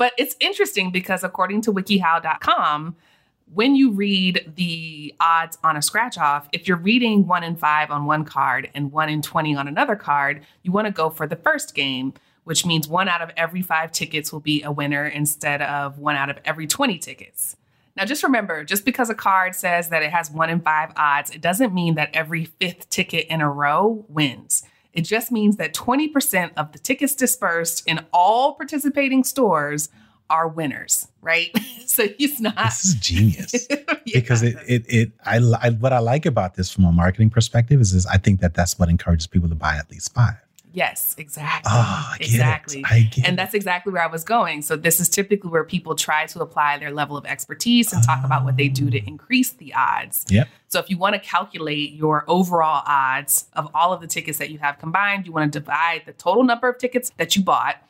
but 0.00 0.14
it's 0.16 0.34
interesting 0.40 0.90
because 0.90 1.22
according 1.22 1.60
to 1.60 1.70
wikihow.com, 1.74 2.96
when 3.52 3.76
you 3.76 3.90
read 3.90 4.50
the 4.56 5.14
odds 5.20 5.58
on 5.62 5.76
a 5.76 5.82
scratch 5.82 6.16
off, 6.16 6.48
if 6.54 6.66
you're 6.66 6.78
reading 6.78 7.26
one 7.26 7.44
in 7.44 7.54
five 7.54 7.90
on 7.90 8.06
one 8.06 8.24
card 8.24 8.70
and 8.72 8.92
one 8.92 9.10
in 9.10 9.20
20 9.20 9.54
on 9.54 9.68
another 9.68 9.96
card, 9.96 10.40
you 10.62 10.72
want 10.72 10.86
to 10.86 10.90
go 10.90 11.10
for 11.10 11.26
the 11.26 11.36
first 11.36 11.74
game, 11.74 12.14
which 12.44 12.64
means 12.64 12.88
one 12.88 13.10
out 13.10 13.20
of 13.20 13.30
every 13.36 13.60
five 13.60 13.92
tickets 13.92 14.32
will 14.32 14.40
be 14.40 14.62
a 14.62 14.72
winner 14.72 15.06
instead 15.06 15.60
of 15.60 15.98
one 15.98 16.16
out 16.16 16.30
of 16.30 16.38
every 16.46 16.66
20 16.66 16.96
tickets. 16.96 17.58
Now, 17.94 18.06
just 18.06 18.22
remember, 18.22 18.64
just 18.64 18.86
because 18.86 19.10
a 19.10 19.14
card 19.14 19.54
says 19.54 19.90
that 19.90 20.02
it 20.02 20.12
has 20.12 20.30
one 20.30 20.48
in 20.48 20.62
five 20.62 20.94
odds, 20.96 21.30
it 21.30 21.42
doesn't 21.42 21.74
mean 21.74 21.96
that 21.96 22.08
every 22.14 22.46
fifth 22.46 22.88
ticket 22.88 23.26
in 23.26 23.42
a 23.42 23.50
row 23.50 24.06
wins. 24.08 24.62
It 24.92 25.02
just 25.02 25.30
means 25.30 25.56
that 25.56 25.74
20% 25.74 26.52
of 26.56 26.72
the 26.72 26.78
tickets 26.78 27.14
dispersed 27.14 27.84
in 27.86 28.04
all 28.12 28.54
participating 28.54 29.24
stores 29.24 29.88
are 30.28 30.48
winners, 30.48 31.08
right? 31.20 31.50
so 31.86 32.08
he's 32.08 32.40
not. 32.40 32.56
This 32.56 32.84
is 32.84 32.94
genius 32.94 33.66
yeah. 33.70 33.96
because 34.14 34.42
it, 34.42 34.56
it, 34.66 34.84
it, 34.88 35.12
I, 35.24 35.38
I, 35.60 35.70
what 35.70 35.92
I 35.92 35.98
like 35.98 36.24
about 36.26 36.54
this 36.54 36.70
from 36.70 36.84
a 36.84 36.92
marketing 36.92 37.30
perspective 37.30 37.80
is, 37.80 37.92
is 37.92 38.06
I 38.06 38.16
think 38.16 38.40
that 38.40 38.54
that's 38.54 38.78
what 38.78 38.88
encourages 38.88 39.26
people 39.26 39.48
to 39.48 39.54
buy 39.54 39.76
at 39.76 39.90
least 39.90 40.14
five. 40.14 40.36
Yes, 40.72 41.16
exactly. 41.18 41.70
Oh, 41.72 42.14
exactly. 42.20 42.84
And 43.24 43.36
that's 43.36 43.54
exactly 43.54 43.92
where 43.92 44.02
I 44.02 44.06
was 44.06 44.22
going. 44.22 44.62
So 44.62 44.76
this 44.76 45.00
is 45.00 45.08
typically 45.08 45.50
where 45.50 45.64
people 45.64 45.94
try 45.94 46.26
to 46.26 46.40
apply 46.40 46.78
their 46.78 46.92
level 46.92 47.16
of 47.16 47.26
expertise 47.26 47.92
and 47.92 48.04
talk 48.04 48.24
about 48.24 48.44
what 48.44 48.56
they 48.56 48.68
do 48.68 48.88
to 48.88 48.98
increase 49.06 49.50
the 49.50 49.74
odds. 49.74 50.24
Yep. 50.28 50.48
So 50.68 50.78
if 50.78 50.88
you 50.88 50.96
want 50.96 51.14
to 51.14 51.20
calculate 51.20 51.92
your 51.92 52.24
overall 52.28 52.82
odds 52.86 53.46
of 53.54 53.68
all 53.74 53.92
of 53.92 54.00
the 54.00 54.06
tickets 54.06 54.38
that 54.38 54.50
you 54.50 54.58
have 54.58 54.78
combined, 54.78 55.26
you 55.26 55.32
want 55.32 55.52
to 55.52 55.58
divide 55.58 56.02
the 56.06 56.12
total 56.12 56.44
number 56.44 56.68
of 56.68 56.78
tickets 56.78 57.10
that 57.16 57.34
you 57.34 57.42
bought 57.42 57.82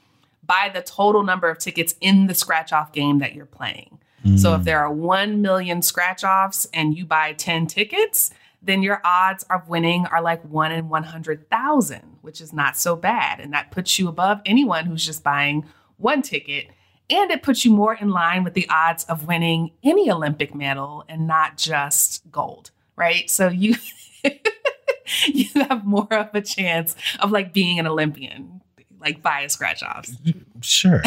by 0.47 0.71
the 0.73 0.81
total 0.81 1.23
number 1.23 1.49
of 1.51 1.59
tickets 1.59 1.95
in 2.01 2.27
the 2.29 2.35
scratch 2.35 2.73
off 2.73 2.93
game 2.93 3.19
that 3.19 3.35
you're 3.35 3.47
playing. 3.47 3.99
Mm. 4.25 4.39
So 4.39 4.55
if 4.55 4.63
mm. 4.63 4.65
there 4.65 4.79
are 4.79 4.91
1 4.91 5.43
million 5.43 5.83
scratch 5.83 6.25
offs 6.25 6.67
and 6.73 6.97
you 6.97 7.05
buy 7.05 7.35
10 7.35 7.67
tickets, 7.67 8.31
then 8.63 8.83
your 8.83 9.01
odds 9.05 9.45
of 9.45 9.69
winning 9.69 10.07
are 10.07 10.21
like 10.21 10.43
one 10.45 10.73
in 10.73 10.89
100,000, 10.89 12.19
which 12.21 12.41
is 12.41 12.53
not 12.53 12.77
so 12.77 12.95
bad. 12.95 13.41
And 13.41 13.53
that 13.53 13.71
puts 13.71 13.99
you 13.99 14.09
above 14.09 14.41
anyone 14.45 14.87
who's 14.87 15.05
just 15.05 15.23
buying 15.23 15.65
one 15.97 16.23
ticket. 16.23 16.69
And 17.09 17.31
it 17.31 17.43
puts 17.43 17.65
you 17.65 17.73
more 17.73 17.95
in 17.95 18.11
line 18.11 18.45
with 18.45 18.55
the 18.55 18.69
odds 18.69 19.05
of 19.05 19.27
winning 19.27 19.73
any 19.83 20.11
Olympic 20.11 20.55
medal 20.55 21.05
and 21.09 21.27
not 21.27 21.57
just 21.57 22.31
gold, 22.31 22.71
right? 22.97 23.29
So 23.31 23.49
you. 23.49 23.77
you 25.27 25.47
have 25.69 25.85
more 25.85 26.13
of 26.13 26.35
a 26.35 26.41
chance 26.41 26.95
of 27.19 27.33
like 27.33 27.53
being 27.53 27.79
an 27.79 27.87
Olympian, 27.87 28.60
like 29.01 29.23
buy 29.23 29.41
a 29.41 29.49
scratch 29.49 29.83
offs. 29.83 30.13
Sure 30.61 31.03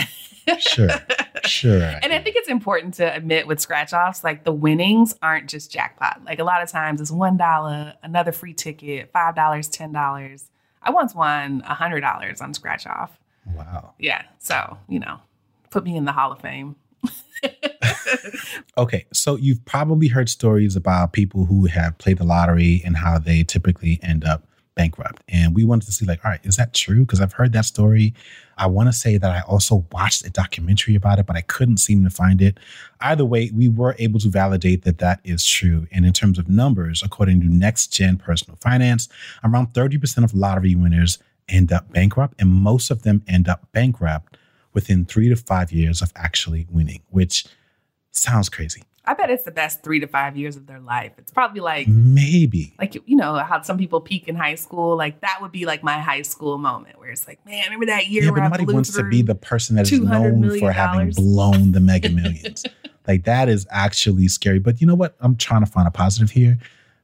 sure, 0.59 0.89
sure. 1.45 1.81
And 2.03 2.13
I 2.13 2.19
think 2.19 2.35
it's 2.35 2.49
important 2.49 2.95
to 2.95 3.15
admit 3.15 3.47
with 3.47 3.59
scratch 3.59 3.93
offs, 3.93 4.23
like 4.23 4.43
the 4.43 4.51
winnings 4.51 5.15
aren't 5.21 5.49
just 5.49 5.71
jackpot. 5.71 6.21
Like 6.25 6.39
a 6.39 6.43
lot 6.43 6.61
of 6.61 6.69
times 6.69 7.01
it's 7.01 7.11
one 7.11 7.37
dollar, 7.37 7.93
another 8.03 8.31
free 8.31 8.53
ticket, 8.53 9.11
five 9.11 9.35
dollars, 9.35 9.67
ten 9.67 9.91
dollars. 9.91 10.49
I 10.81 10.91
once 10.91 11.15
won 11.15 11.63
a 11.65 11.73
hundred 11.73 12.01
dollars 12.01 12.41
on 12.41 12.53
scratch 12.53 12.85
off. 12.87 13.17
Wow. 13.53 13.93
Yeah. 13.99 14.23
So 14.39 14.77
you 14.87 14.99
know, 14.99 15.19
put 15.69 15.83
me 15.83 15.95
in 15.95 16.05
the 16.05 16.11
Hall 16.11 16.31
of 16.31 16.39
Fame. 16.39 16.75
okay, 18.77 19.05
so 19.11 19.35
you've 19.35 19.63
probably 19.65 20.07
heard 20.07 20.29
stories 20.29 20.77
about 20.77 21.11
people 21.11 21.45
who 21.45 21.65
have 21.65 21.97
played 21.97 22.17
the 22.17 22.23
lottery 22.23 22.81
and 22.85 22.95
how 22.95 23.19
they 23.19 23.43
typically 23.43 23.99
end 24.01 24.23
up 24.23 24.47
bankrupt. 24.75 25.23
And 25.27 25.55
we 25.55 25.63
wanted 25.63 25.85
to 25.85 25.91
see, 25.91 26.05
like, 26.05 26.23
all 26.23 26.31
right, 26.31 26.39
is 26.43 26.55
that 26.57 26.73
true? 26.73 27.01
Because 27.01 27.21
I've 27.21 27.33
heard 27.33 27.53
that 27.53 27.65
story. 27.65 28.13
I 28.57 28.67
want 28.67 28.87
to 28.87 28.93
say 28.93 29.17
that 29.17 29.31
I 29.31 29.41
also 29.41 29.85
watched 29.91 30.25
a 30.25 30.29
documentary 30.29 30.95
about 30.95 31.19
it, 31.19 31.25
but 31.25 31.35
I 31.35 31.41
couldn't 31.41 31.77
seem 31.77 32.03
to 32.03 32.09
find 32.09 32.41
it. 32.41 32.59
Either 33.01 33.25
way, 33.25 33.51
we 33.53 33.67
were 33.67 33.95
able 33.99 34.19
to 34.19 34.29
validate 34.29 34.83
that 34.83 34.99
that 34.99 35.19
is 35.23 35.45
true. 35.45 35.87
And 35.91 36.05
in 36.05 36.13
terms 36.13 36.37
of 36.37 36.49
numbers, 36.49 37.01
according 37.03 37.41
to 37.41 37.47
Next 37.47 37.87
Gen 37.87 38.17
Personal 38.17 38.57
Finance, 38.61 39.09
around 39.43 39.73
30% 39.73 40.23
of 40.23 40.33
lottery 40.33 40.75
winners 40.75 41.19
end 41.49 41.71
up 41.71 41.91
bankrupt, 41.91 42.35
and 42.39 42.49
most 42.49 42.89
of 42.89 43.03
them 43.03 43.23
end 43.27 43.47
up 43.47 43.67
bankrupt 43.71 44.37
within 44.73 45.05
three 45.05 45.29
to 45.29 45.35
five 45.35 45.71
years 45.71 46.01
of 46.01 46.11
actually 46.15 46.67
winning, 46.71 47.01
which 47.09 47.45
sounds 48.11 48.49
crazy. 48.49 48.83
I 49.05 49.13
bet 49.15 49.29
it's 49.29 49.43
the 49.43 49.51
best 49.51 49.83
three 49.83 49.99
to 49.99 50.07
five 50.07 50.37
years 50.37 50.55
of 50.55 50.65
their 50.65 50.79
life. 50.79 51.11
It's 51.17 51.31
probably 51.31 51.59
like 51.59 51.87
maybe 51.89 52.73
like 52.79 52.95
you 53.05 53.17
know 53.17 53.35
how 53.35 53.61
some 53.61 53.77
people 53.77 53.99
peak 53.99 54.29
in 54.29 54.35
high 54.35 54.55
school. 54.55 54.95
Like 54.95 55.19
that 55.21 55.39
would 55.41 55.51
be 55.51 55.65
like 55.65 55.83
my 55.83 55.99
high 55.99 56.21
school 56.21 56.57
moment 56.57 56.97
where 56.99 57.09
it's 57.09 57.27
like, 57.27 57.45
man, 57.45 57.65
remember 57.65 57.87
that 57.87 58.07
year? 58.07 58.23
Yeah, 58.23 58.31
but 58.31 58.43
nobody 58.43 58.65
wants 58.65 58.93
to 58.93 59.03
be 59.03 59.21
the 59.21 59.35
person 59.35 59.75
that 59.75 59.91
is 59.91 59.99
known 59.99 60.57
for 60.57 60.71
having 60.71 61.11
blown 61.11 61.73
the 61.73 61.81
mega 61.81 62.09
millions. 62.11 62.63
like 63.05 63.25
that 63.25 63.49
is 63.49 63.67
actually 63.69 64.29
scary. 64.29 64.59
But 64.59 64.79
you 64.79 64.87
know 64.87 64.95
what? 64.95 65.15
I'm 65.19 65.35
trying 65.35 65.65
to 65.65 65.69
find 65.69 65.87
a 65.87 65.91
positive 65.91 66.31
here. 66.31 66.57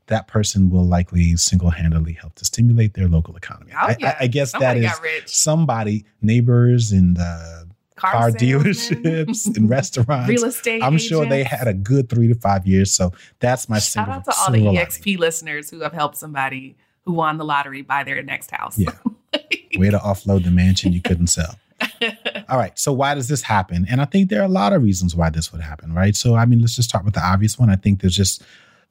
That 0.08 0.28
person 0.28 0.70
will 0.70 0.86
likely 0.86 1.36
single 1.36 1.70
handedly 1.70 2.14
help 2.14 2.36
to 2.36 2.46
stimulate 2.46 2.94
their 2.94 3.08
local 3.08 3.36
economy. 3.36 3.74
Oh, 3.80 3.94
yeah. 4.00 4.16
I, 4.20 4.24
I, 4.24 4.28
guess 4.28 4.52
somebody 4.52 4.80
that 4.80 5.00
is 5.04 5.32
somebody, 5.32 6.06
neighbors 6.22 6.92
and 6.92 7.18
uh, 7.20 7.66
car, 8.00 8.12
car 8.12 8.32
dealerships 8.32 9.56
and 9.56 9.70
restaurants. 9.70 10.30
Real 10.30 10.46
estate. 10.46 10.82
I'm 10.82 10.94
agents. 10.94 11.06
sure 11.06 11.26
they 11.26 11.44
had 11.44 11.68
a 11.68 11.74
good 11.74 12.10
three 12.10 12.28
to 12.28 12.36
five 12.36 12.66
years. 12.66 12.94
So 12.94 13.12
that's 13.40 13.68
my 13.68 13.80
shout 13.80 14.10
out 14.10 14.26
to 14.26 14.34
all 14.40 14.52
the 14.52 14.60
EXP 14.60 15.18
listeners 15.18 15.70
who 15.70 15.82
have 15.82 15.94
helped 15.94 16.18
somebody 16.18 16.78
who 17.06 17.14
won 17.14 17.38
the 17.38 17.46
lottery 17.46 17.82
buy 17.82 18.04
their 18.04 18.22
next 18.24 18.52
house. 18.52 18.78
Yeah. 18.78 18.92
Way 19.78 19.90
to 19.90 20.00
offload 20.00 20.44
the 20.44 20.52
mansion 20.52 20.94
you 20.94 21.02
couldn't 21.02 21.28
sell. 21.28 21.56
all 22.50 22.58
right. 22.58 22.78
So 22.78 22.92
why 22.92 23.14
does 23.14 23.28
this 23.28 23.44
happen? 23.44 23.86
And 23.90 24.02
I 24.02 24.06
think 24.06 24.30
there 24.30 24.42
are 24.42 24.46
a 24.46 24.50
lot 24.50 24.74
of 24.74 24.84
reasons 24.84 25.16
why 25.16 25.30
this 25.30 25.52
would 25.52 25.62
happen, 25.62 25.94
right? 25.94 26.16
So 26.16 26.36
I 26.36 26.46
mean, 26.46 26.60
let's 26.60 26.76
just 26.76 26.90
start 26.90 27.06
with 27.06 27.14
the 27.14 27.26
obvious 27.26 27.60
one. 27.60 27.70
I 27.70 27.76
think 27.76 28.02
there's 28.02 28.16
just 28.16 28.44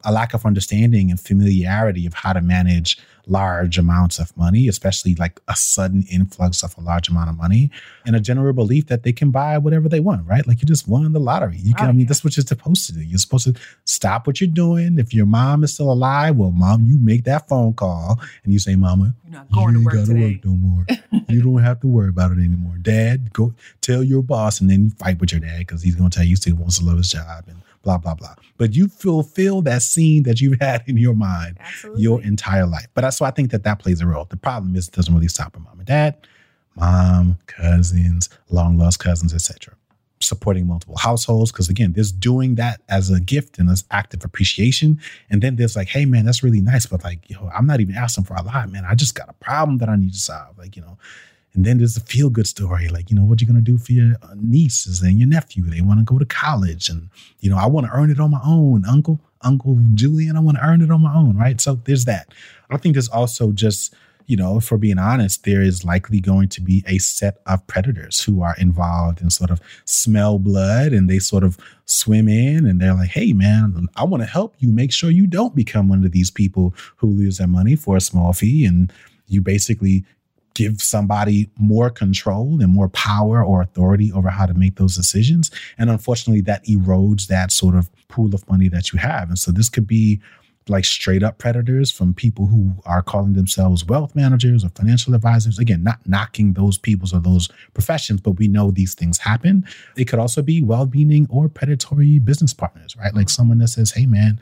a 0.05 0.11
lack 0.11 0.33
of 0.33 0.45
understanding 0.45 1.11
and 1.11 1.19
familiarity 1.19 2.05
of 2.05 2.13
how 2.13 2.33
to 2.33 2.41
manage 2.41 2.97
large 3.27 3.77
amounts 3.77 4.17
of 4.17 4.35
money, 4.35 4.67
especially 4.67 5.13
like 5.15 5.39
a 5.47 5.55
sudden 5.55 6.03
influx 6.09 6.63
of 6.63 6.75
a 6.77 6.81
large 6.81 7.09
amount 7.09 7.29
of 7.29 7.37
money, 7.37 7.69
and 8.05 8.15
a 8.15 8.19
general 8.19 8.53
belief 8.53 8.87
that 8.87 9.03
they 9.03 9.13
can 9.13 9.29
buy 9.29 9.57
whatever 9.57 9.87
they 9.87 9.99
want, 9.99 10.25
right? 10.25 10.47
Like 10.47 10.61
you 10.61 10.65
just 10.65 10.87
won 10.87 11.11
the 11.11 11.19
lottery. 11.19 11.57
You 11.57 11.73
can, 11.75 11.85
oh, 11.85 11.89
I 11.89 11.91
mean, 11.91 12.01
yeah. 12.01 12.07
that's 12.07 12.23
what 12.23 12.35
you're 12.35 12.45
supposed 12.45 12.87
to 12.87 12.93
do. 12.93 13.01
You're 13.01 13.19
supposed 13.19 13.45
to 13.45 13.61
stop 13.85 14.25
what 14.25 14.41
you're 14.41 14.49
doing. 14.49 14.97
If 14.97 15.13
your 15.13 15.25
mom 15.25 15.63
is 15.63 15.73
still 15.73 15.91
alive, 15.91 16.37
well, 16.37 16.51
mom, 16.51 16.85
you 16.85 16.97
make 16.97 17.25
that 17.25 17.47
phone 17.47 17.73
call 17.73 18.19
and 18.43 18.51
you 18.51 18.59
say, 18.59 18.75
Mama, 18.75 19.13
you're 19.23 19.33
not 19.33 19.51
going 19.51 19.75
you 19.75 19.79
to 19.81 19.85
work 19.85 20.05
today. 20.05 20.33
work 20.33 20.45
no 20.45 20.53
more. 20.53 20.85
you 21.27 21.41
don't 21.43 21.61
have 21.61 21.79
to 21.81 21.87
worry 21.87 22.09
about 22.09 22.31
it 22.31 22.39
anymore. 22.39 22.77
Dad, 22.81 23.31
go 23.33 23.53
tell 23.81 24.03
your 24.03 24.23
boss, 24.23 24.59
and 24.59 24.69
then 24.69 24.85
you 24.85 24.89
fight 24.91 25.19
with 25.19 25.31
your 25.31 25.41
dad 25.41 25.59
because 25.59 25.83
he's 25.83 25.95
going 25.95 26.09
to 26.09 26.15
tell 26.15 26.25
you 26.25 26.31
he 26.31 26.35
still 26.35 26.55
wants 26.55 26.79
to 26.79 26.85
love 26.85 26.97
his 26.97 27.11
job 27.11 27.43
and 27.47 27.61
blah, 27.81 27.97
blah, 27.97 28.15
blah. 28.15 28.35
But 28.57 28.75
you 28.75 28.87
fulfill 28.87 29.61
that 29.63 29.81
scene 29.81 30.23
that 30.23 30.41
you've 30.41 30.59
had 30.59 30.83
in 30.87 30.97
your 30.97 31.15
mind 31.15 31.57
Absolutely. 31.59 32.03
your 32.03 32.21
entire 32.21 32.65
life. 32.65 32.87
But 32.93 33.01
that's 33.01 33.21
why 33.21 33.27
I 33.27 33.31
think 33.31 33.51
that 33.51 33.63
that 33.63 33.79
plays 33.79 34.01
a 34.01 34.07
role. 34.07 34.25
The 34.25 34.37
problem 34.37 34.75
is 34.75 34.87
it 34.87 34.93
doesn't 34.93 35.13
really 35.13 35.27
stop 35.27 35.55
at 35.55 35.61
mom 35.61 35.77
and 35.79 35.87
dad, 35.87 36.27
mom, 36.75 37.37
cousins, 37.47 38.29
long 38.49 38.77
lost 38.77 38.99
cousins, 38.99 39.33
etc. 39.33 39.75
Supporting 40.19 40.67
multiple 40.67 40.97
households. 40.97 41.51
Because 41.51 41.69
again, 41.69 41.93
there's 41.93 42.11
doing 42.11 42.55
that 42.55 42.81
as 42.89 43.09
a 43.09 43.19
gift 43.19 43.57
and 43.57 43.69
as 43.69 43.85
active 43.91 44.25
appreciation. 44.25 44.99
And 45.29 45.41
then 45.41 45.55
there's 45.55 45.75
like, 45.75 45.87
hey 45.87 46.05
man, 46.05 46.25
that's 46.25 46.43
really 46.43 46.61
nice. 46.61 46.85
But 46.85 47.03
like, 47.03 47.29
yo, 47.29 47.49
I'm 47.55 47.65
not 47.65 47.79
even 47.79 47.95
asking 47.95 48.25
for 48.25 48.35
a 48.35 48.43
lot, 48.43 48.71
man. 48.71 48.83
I 48.85 48.95
just 48.95 49.15
got 49.15 49.29
a 49.29 49.33
problem 49.33 49.77
that 49.77 49.89
I 49.89 49.95
need 49.95 50.13
to 50.13 50.19
solve. 50.19 50.57
Like, 50.57 50.75
you 50.75 50.81
know, 50.81 50.97
and 51.59 51.65
then 51.65 51.77
there's 51.79 51.97
a 51.97 51.99
feel 51.99 52.29
good 52.29 52.47
story, 52.47 52.87
like, 52.87 53.09
you 53.09 53.17
know, 53.17 53.25
what 53.25 53.41
you're 53.41 53.51
going 53.51 53.61
to 53.61 53.71
do 53.71 53.77
for 53.77 53.91
your 53.91 54.15
uh, 54.23 54.33
nieces 54.37 55.01
and 55.01 55.19
your 55.19 55.27
nephew. 55.27 55.65
They 55.65 55.81
want 55.81 55.99
to 55.99 56.05
go 56.05 56.17
to 56.17 56.23
college. 56.23 56.87
And, 56.87 57.09
you 57.41 57.49
know, 57.49 57.57
I 57.57 57.65
want 57.65 57.85
to 57.85 57.91
earn 57.91 58.09
it 58.09 58.17
on 58.17 58.31
my 58.31 58.39
own, 58.45 58.85
Uncle, 58.85 59.19
Uncle 59.41 59.77
Julien, 59.93 60.37
I 60.37 60.39
want 60.39 60.55
to 60.55 60.65
earn 60.65 60.81
it 60.81 60.89
on 60.89 61.01
my 61.01 61.13
own, 61.13 61.35
right? 61.35 61.59
So 61.59 61.75
there's 61.83 62.05
that. 62.05 62.33
I 62.69 62.77
think 62.77 62.95
there's 62.95 63.09
also 63.09 63.51
just, 63.51 63.93
you 64.25 64.37
know, 64.37 64.61
for 64.61 64.77
being 64.77 64.97
honest, 64.97 65.43
there 65.43 65.61
is 65.61 65.83
likely 65.83 66.21
going 66.21 66.47
to 66.47 66.61
be 66.61 66.81
a 66.87 66.97
set 66.97 67.41
of 67.45 67.67
predators 67.67 68.23
who 68.23 68.41
are 68.41 68.55
involved 68.57 69.19
and 69.19 69.33
sort 69.33 69.51
of 69.51 69.59
smell 69.83 70.39
blood 70.39 70.93
and 70.93 71.09
they 71.09 71.19
sort 71.19 71.43
of 71.43 71.57
swim 71.83 72.29
in 72.29 72.65
and 72.65 72.79
they're 72.79 72.93
like, 72.93 73.09
hey, 73.09 73.33
man, 73.33 73.89
I 73.97 74.05
want 74.05 74.23
to 74.23 74.29
help 74.29 74.55
you 74.59 74.71
make 74.71 74.93
sure 74.93 75.11
you 75.11 75.27
don't 75.27 75.57
become 75.57 75.89
one 75.89 76.05
of 76.05 76.13
these 76.13 76.31
people 76.31 76.73
who 76.95 77.07
lose 77.07 77.37
their 77.37 77.47
money 77.47 77.75
for 77.75 77.97
a 77.97 78.01
small 78.01 78.31
fee. 78.31 78.63
And 78.63 78.93
you 79.27 79.41
basically 79.41 80.05
give 80.53 80.81
somebody 80.81 81.49
more 81.57 81.89
control 81.89 82.61
and 82.61 82.73
more 82.73 82.89
power 82.89 83.43
or 83.43 83.61
authority 83.61 84.11
over 84.11 84.29
how 84.29 84.45
to 84.45 84.53
make 84.53 84.75
those 84.75 84.95
decisions. 84.95 85.51
And 85.77 85.89
unfortunately, 85.89 86.41
that 86.41 86.65
erodes 86.65 87.27
that 87.27 87.51
sort 87.51 87.75
of 87.75 87.89
pool 88.07 88.33
of 88.35 88.47
money 88.49 88.67
that 88.69 88.91
you 88.91 88.99
have. 88.99 89.29
And 89.29 89.39
so 89.39 89.51
this 89.51 89.69
could 89.69 89.87
be 89.87 90.19
like 90.69 90.85
straight 90.85 91.23
up 91.23 91.37
predators 91.37 91.91
from 91.91 92.13
people 92.13 92.45
who 92.45 92.73
are 92.85 93.01
calling 93.01 93.33
themselves 93.33 93.85
wealth 93.85 94.15
managers 94.15 94.63
or 94.63 94.69
financial 94.69 95.15
advisors. 95.15 95.57
Again, 95.57 95.83
not 95.83 95.99
knocking 96.05 96.53
those 96.53 96.77
peoples 96.77 97.13
or 97.13 97.19
those 97.19 97.49
professions, 97.73 98.21
but 98.21 98.31
we 98.31 98.47
know 98.47 98.71
these 98.71 98.93
things 98.93 99.17
happen. 99.17 99.65
It 99.97 100.05
could 100.05 100.19
also 100.19 100.41
be 100.41 100.61
well 100.61 100.87
meaning 100.87 101.27
or 101.29 101.49
predatory 101.49 102.19
business 102.19 102.53
partners, 102.53 102.95
right? 102.95 103.13
Like 103.13 103.27
mm-hmm. 103.27 103.29
someone 103.29 103.57
that 103.59 103.69
says, 103.69 103.91
hey, 103.91 104.05
man, 104.05 104.39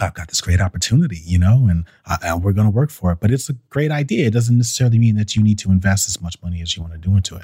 I've 0.00 0.14
got 0.14 0.28
this 0.28 0.40
great 0.40 0.60
opportunity, 0.60 1.20
you 1.24 1.38
know, 1.38 1.68
and, 1.68 1.84
uh, 2.04 2.18
and 2.22 2.42
we're 2.42 2.52
going 2.52 2.66
to 2.66 2.70
work 2.70 2.90
for 2.90 3.12
it. 3.12 3.18
But 3.20 3.30
it's 3.30 3.48
a 3.48 3.54
great 3.70 3.92
idea. 3.92 4.26
It 4.26 4.32
doesn't 4.32 4.56
necessarily 4.56 4.98
mean 4.98 5.16
that 5.16 5.36
you 5.36 5.42
need 5.42 5.58
to 5.60 5.70
invest 5.70 6.08
as 6.08 6.20
much 6.20 6.40
money 6.42 6.60
as 6.62 6.76
you 6.76 6.82
want 6.82 6.94
to 6.94 6.98
do 6.98 7.14
into 7.16 7.36
it. 7.36 7.42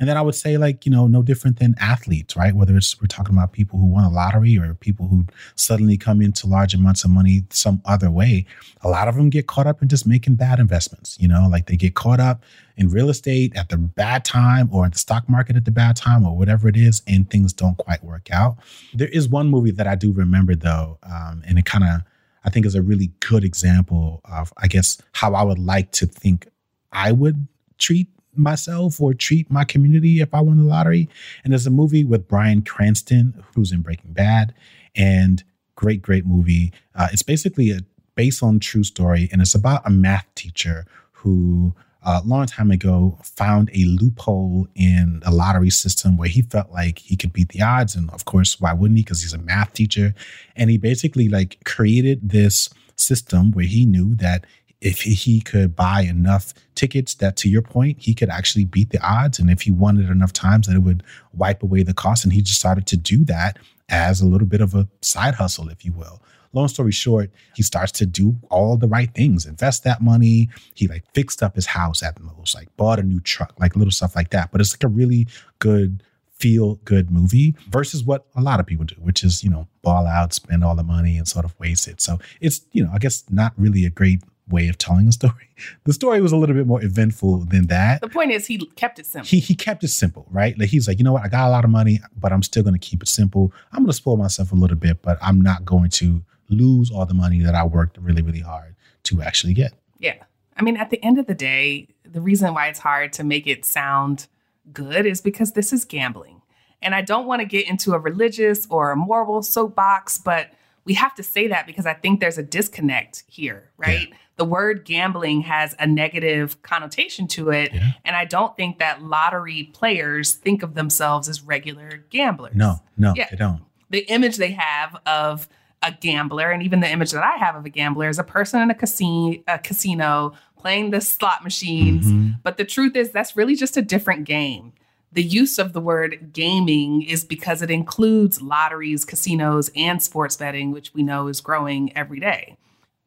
And 0.00 0.08
then 0.08 0.16
I 0.16 0.22
would 0.22 0.34
say, 0.34 0.56
like, 0.58 0.86
you 0.86 0.92
know, 0.92 1.06
no 1.06 1.22
different 1.22 1.58
than 1.58 1.74
athletes, 1.80 2.36
right? 2.36 2.54
Whether 2.54 2.76
it's 2.76 3.00
we're 3.00 3.08
talking 3.08 3.34
about 3.34 3.52
people 3.52 3.78
who 3.78 3.86
won 3.86 4.04
a 4.04 4.10
lottery 4.10 4.56
or 4.56 4.72
people 4.74 5.08
who 5.08 5.26
suddenly 5.56 5.96
come 5.96 6.20
into 6.20 6.46
large 6.46 6.72
amounts 6.72 7.04
of 7.04 7.10
money 7.10 7.44
some 7.50 7.82
other 7.84 8.10
way, 8.10 8.46
a 8.82 8.88
lot 8.88 9.08
of 9.08 9.16
them 9.16 9.28
get 9.28 9.46
caught 9.46 9.66
up 9.66 9.82
in 9.82 9.88
just 9.88 10.06
making 10.06 10.36
bad 10.36 10.60
investments, 10.60 11.16
you 11.18 11.26
know, 11.26 11.48
like 11.50 11.66
they 11.66 11.76
get 11.76 11.94
caught 11.94 12.20
up 12.20 12.44
in 12.76 12.88
real 12.88 13.10
estate 13.10 13.56
at 13.56 13.70
the 13.70 13.76
bad 13.76 14.24
time 14.24 14.68
or 14.72 14.84
in 14.84 14.92
the 14.92 14.98
stock 14.98 15.28
market 15.28 15.56
at 15.56 15.64
the 15.64 15.70
bad 15.70 15.96
time 15.96 16.24
or 16.24 16.36
whatever 16.36 16.68
it 16.68 16.76
is, 16.76 17.02
and 17.08 17.28
things 17.28 17.52
don't 17.52 17.76
quite 17.76 18.02
work 18.04 18.30
out. 18.30 18.56
There 18.94 19.08
is 19.08 19.28
one 19.28 19.48
movie 19.48 19.72
that 19.72 19.88
I 19.88 19.96
do 19.96 20.12
remember 20.12 20.54
though, 20.54 20.98
um, 21.02 21.42
and 21.46 21.58
it 21.58 21.64
kind 21.64 21.82
of, 21.82 22.02
I 22.44 22.50
think 22.50 22.66
is 22.66 22.76
a 22.76 22.82
really 22.82 23.10
good 23.18 23.42
example 23.42 24.20
of, 24.24 24.52
I 24.56 24.68
guess, 24.68 25.02
how 25.12 25.34
I 25.34 25.42
would 25.42 25.58
like 25.58 25.90
to 25.92 26.06
think 26.06 26.46
I 26.92 27.10
would 27.10 27.48
treat 27.78 28.08
myself 28.38 29.00
or 29.00 29.14
treat 29.14 29.50
my 29.50 29.64
community 29.64 30.20
if 30.20 30.32
I 30.34 30.40
won 30.40 30.58
the 30.58 30.64
lottery. 30.64 31.08
And 31.44 31.52
there's 31.52 31.66
a 31.66 31.70
movie 31.70 32.04
with 32.04 32.28
Bryan 32.28 32.62
Cranston, 32.62 33.44
who's 33.54 33.72
in 33.72 33.82
Breaking 33.82 34.12
Bad, 34.12 34.54
and 34.94 35.42
great, 35.76 36.02
great 36.02 36.26
movie. 36.26 36.72
Uh, 36.94 37.08
it's 37.12 37.22
basically 37.22 37.70
a 37.70 37.80
based 38.14 38.42
on 38.42 38.58
true 38.58 38.82
story, 38.82 39.28
and 39.30 39.40
it's 39.40 39.54
about 39.54 39.86
a 39.86 39.90
math 39.90 40.26
teacher 40.34 40.84
who 41.12 41.74
a 42.02 42.22
long 42.24 42.46
time 42.46 42.70
ago 42.70 43.18
found 43.22 43.70
a 43.74 43.84
loophole 43.84 44.66
in 44.74 45.20
a 45.24 45.30
lottery 45.30 45.70
system 45.70 46.16
where 46.16 46.28
he 46.28 46.42
felt 46.42 46.70
like 46.70 46.98
he 47.00 47.16
could 47.16 47.32
beat 47.32 47.48
the 47.50 47.60
odds 47.60 47.94
and 47.96 48.08
of 48.10 48.24
course 48.24 48.60
why 48.60 48.72
wouldn't 48.72 48.96
he 48.96 49.02
because 49.02 49.22
he's 49.22 49.32
a 49.32 49.38
math 49.38 49.72
teacher 49.72 50.14
and 50.54 50.70
he 50.70 50.78
basically 50.78 51.28
like 51.28 51.58
created 51.64 52.30
this 52.30 52.70
system 52.94 53.50
where 53.50 53.64
he 53.64 53.84
knew 53.84 54.14
that 54.14 54.44
if 54.80 55.02
he 55.02 55.40
could 55.40 55.74
buy 55.74 56.02
enough 56.02 56.54
tickets 56.78 57.14
that 57.14 57.36
to 57.36 57.48
your 57.48 57.60
point 57.60 57.96
he 57.98 58.14
could 58.14 58.28
actually 58.28 58.64
beat 58.64 58.90
the 58.90 59.02
odds 59.02 59.40
and 59.40 59.50
if 59.50 59.62
he 59.62 59.70
won 59.70 59.98
it 59.98 60.08
enough 60.08 60.32
times 60.32 60.68
that 60.68 60.76
it 60.76 60.78
would 60.78 61.02
wipe 61.32 61.60
away 61.60 61.82
the 61.82 61.92
cost 61.92 62.22
and 62.22 62.32
he 62.32 62.40
decided 62.40 62.86
to 62.86 62.96
do 62.96 63.24
that 63.24 63.58
as 63.88 64.20
a 64.20 64.26
little 64.26 64.46
bit 64.46 64.60
of 64.60 64.74
a 64.74 64.88
side 65.02 65.34
hustle 65.34 65.68
if 65.68 65.84
you 65.84 65.92
will. 65.92 66.22
Long 66.52 66.68
story 66.68 66.92
short 66.92 67.32
he 67.56 67.64
starts 67.64 67.90
to 67.92 68.06
do 68.06 68.36
all 68.48 68.76
the 68.76 68.86
right 68.86 69.12
things 69.12 69.44
invest 69.44 69.82
that 69.82 70.00
money. 70.00 70.48
He 70.74 70.86
like 70.86 71.02
fixed 71.14 71.42
up 71.42 71.56
his 71.56 71.66
house 71.66 72.00
at 72.00 72.14
the 72.14 72.22
most 72.22 72.54
like 72.54 72.74
bought 72.76 73.00
a 73.00 73.02
new 73.02 73.18
truck 73.20 73.54
like 73.58 73.74
little 73.74 73.90
stuff 73.90 74.14
like 74.14 74.30
that. 74.30 74.52
But 74.52 74.60
it's 74.60 74.72
like 74.72 74.84
a 74.84 74.88
really 74.88 75.26
good 75.58 76.04
feel 76.38 76.76
good 76.84 77.10
movie 77.10 77.56
versus 77.68 78.04
what 78.04 78.26
a 78.36 78.40
lot 78.40 78.60
of 78.60 78.66
people 78.66 78.84
do, 78.84 78.94
which 79.00 79.24
is, 79.24 79.42
you 79.42 79.50
know, 79.50 79.66
ball 79.82 80.06
out, 80.06 80.32
spend 80.32 80.62
all 80.62 80.76
the 80.76 80.84
money 80.84 81.18
and 81.18 81.26
sort 81.26 81.44
of 81.44 81.58
waste 81.58 81.88
it. 81.88 82.00
So 82.00 82.18
it's, 82.40 82.60
you 82.72 82.84
know, 82.84 82.90
I 82.92 82.98
guess 82.98 83.24
not 83.28 83.52
really 83.56 83.84
a 83.84 83.90
great 83.90 84.22
way 84.50 84.68
of 84.68 84.78
telling 84.78 85.08
a 85.08 85.12
story. 85.12 85.34
The 85.84 85.92
story 85.92 86.20
was 86.20 86.30
a 86.30 86.36
little 86.36 86.54
bit 86.54 86.68
more 86.68 86.80
eventful 86.84 87.38
than 87.38 87.66
that. 87.66 88.00
The 88.00 88.08
point 88.08 88.30
is 88.30 88.46
he 88.46 88.58
kept 88.58 89.00
it 89.00 89.06
simple. 89.06 89.26
He 89.26 89.40
he 89.40 89.56
kept 89.56 89.82
it 89.82 89.88
simple, 89.88 90.24
right? 90.30 90.56
Like 90.56 90.68
he's 90.68 90.86
like, 90.86 90.98
you 90.98 91.04
know 91.04 91.12
what, 91.12 91.24
I 91.24 91.28
got 91.28 91.48
a 91.48 91.50
lot 91.50 91.64
of 91.64 91.70
money, 91.70 91.98
but 92.16 92.32
I'm 92.32 92.44
still 92.44 92.62
gonna 92.62 92.78
keep 92.78 93.02
it 93.02 93.08
simple. 93.08 93.52
I'm 93.72 93.82
gonna 93.82 93.92
spoil 93.92 94.16
myself 94.16 94.52
a 94.52 94.54
little 94.54 94.76
bit, 94.76 95.02
but 95.02 95.18
I'm 95.20 95.40
not 95.40 95.64
going 95.64 95.90
to 95.90 96.22
lose 96.48 96.92
all 96.92 97.06
the 97.06 97.14
money 97.14 97.40
that 97.40 97.56
I 97.56 97.64
worked 97.64 97.98
really, 97.98 98.22
really 98.22 98.40
hard 98.40 98.76
to 99.04 99.20
actually 99.20 99.54
get. 99.54 99.72
Yeah. 99.98 100.14
I 100.56 100.62
mean, 100.62 100.76
at 100.76 100.90
the 100.90 101.02
end 101.04 101.18
of 101.18 101.26
the 101.26 101.34
day, 101.34 101.88
the 102.04 102.20
reason 102.20 102.54
why 102.54 102.68
it's 102.68 102.78
hard 102.78 103.12
to 103.14 103.24
make 103.24 103.46
it 103.46 103.64
sound 103.64 104.26
good 104.72 105.06
is 105.06 105.20
because 105.20 105.52
this 105.52 105.72
is 105.72 105.84
gambling. 105.84 106.42
And 106.80 106.94
I 106.94 107.02
don't 107.02 107.26
want 107.26 107.40
to 107.40 107.46
get 107.46 107.68
into 107.68 107.92
a 107.92 107.98
religious 107.98 108.66
or 108.70 108.92
a 108.92 108.96
moral 108.96 109.42
soapbox, 109.42 110.18
but 110.18 110.52
we 110.84 110.94
have 110.94 111.14
to 111.16 111.22
say 111.22 111.48
that 111.48 111.66
because 111.66 111.86
I 111.86 111.94
think 111.94 112.20
there's 112.20 112.38
a 112.38 112.42
disconnect 112.42 113.24
here, 113.26 113.70
right? 113.76 114.08
Yeah 114.08 114.16
the 114.38 114.44
word 114.44 114.84
gambling 114.84 115.42
has 115.42 115.74
a 115.78 115.86
negative 115.86 116.62
connotation 116.62 117.26
to 117.26 117.50
it. 117.50 117.74
Yeah. 117.74 117.90
And 118.04 118.16
I 118.16 118.24
don't 118.24 118.56
think 118.56 118.78
that 118.78 119.02
lottery 119.02 119.64
players 119.74 120.32
think 120.32 120.62
of 120.62 120.74
themselves 120.74 121.28
as 121.28 121.42
regular 121.42 122.04
gamblers. 122.08 122.54
No, 122.54 122.76
no, 122.96 123.12
yeah. 123.16 123.26
they 123.30 123.36
don't. 123.36 123.62
The 123.90 124.06
image 124.10 124.36
they 124.36 124.52
have 124.52 124.96
of 125.04 125.48
a 125.82 125.92
gambler, 125.92 126.50
and 126.50 126.62
even 126.62 126.80
the 126.80 126.88
image 126.88 127.10
that 127.10 127.24
I 127.24 127.36
have 127.36 127.56
of 127.56 127.66
a 127.66 127.68
gambler, 127.68 128.08
is 128.08 128.18
a 128.18 128.24
person 128.24 128.60
in 128.60 128.70
a 128.70 128.74
casino, 128.74 129.42
a 129.48 129.58
casino 129.58 130.34
playing 130.56 130.90
the 130.90 131.00
slot 131.00 131.42
machines. 131.42 132.06
Mm-hmm. 132.06 132.30
But 132.42 132.56
the 132.56 132.64
truth 132.64 132.94
is, 132.96 133.10
that's 133.10 133.36
really 133.36 133.56
just 133.56 133.76
a 133.76 133.82
different 133.82 134.24
game. 134.24 134.72
The 135.12 135.22
use 135.22 135.58
of 135.58 135.72
the 135.72 135.80
word 135.80 136.32
gaming 136.32 137.02
is 137.02 137.24
because 137.24 137.62
it 137.62 137.70
includes 137.70 138.40
lotteries, 138.40 139.04
casinos, 139.04 139.70
and 139.74 140.02
sports 140.02 140.36
betting, 140.36 140.70
which 140.70 140.94
we 140.94 141.02
know 141.02 141.26
is 141.26 141.40
growing 141.40 141.96
every 141.96 142.20
day. 142.20 142.56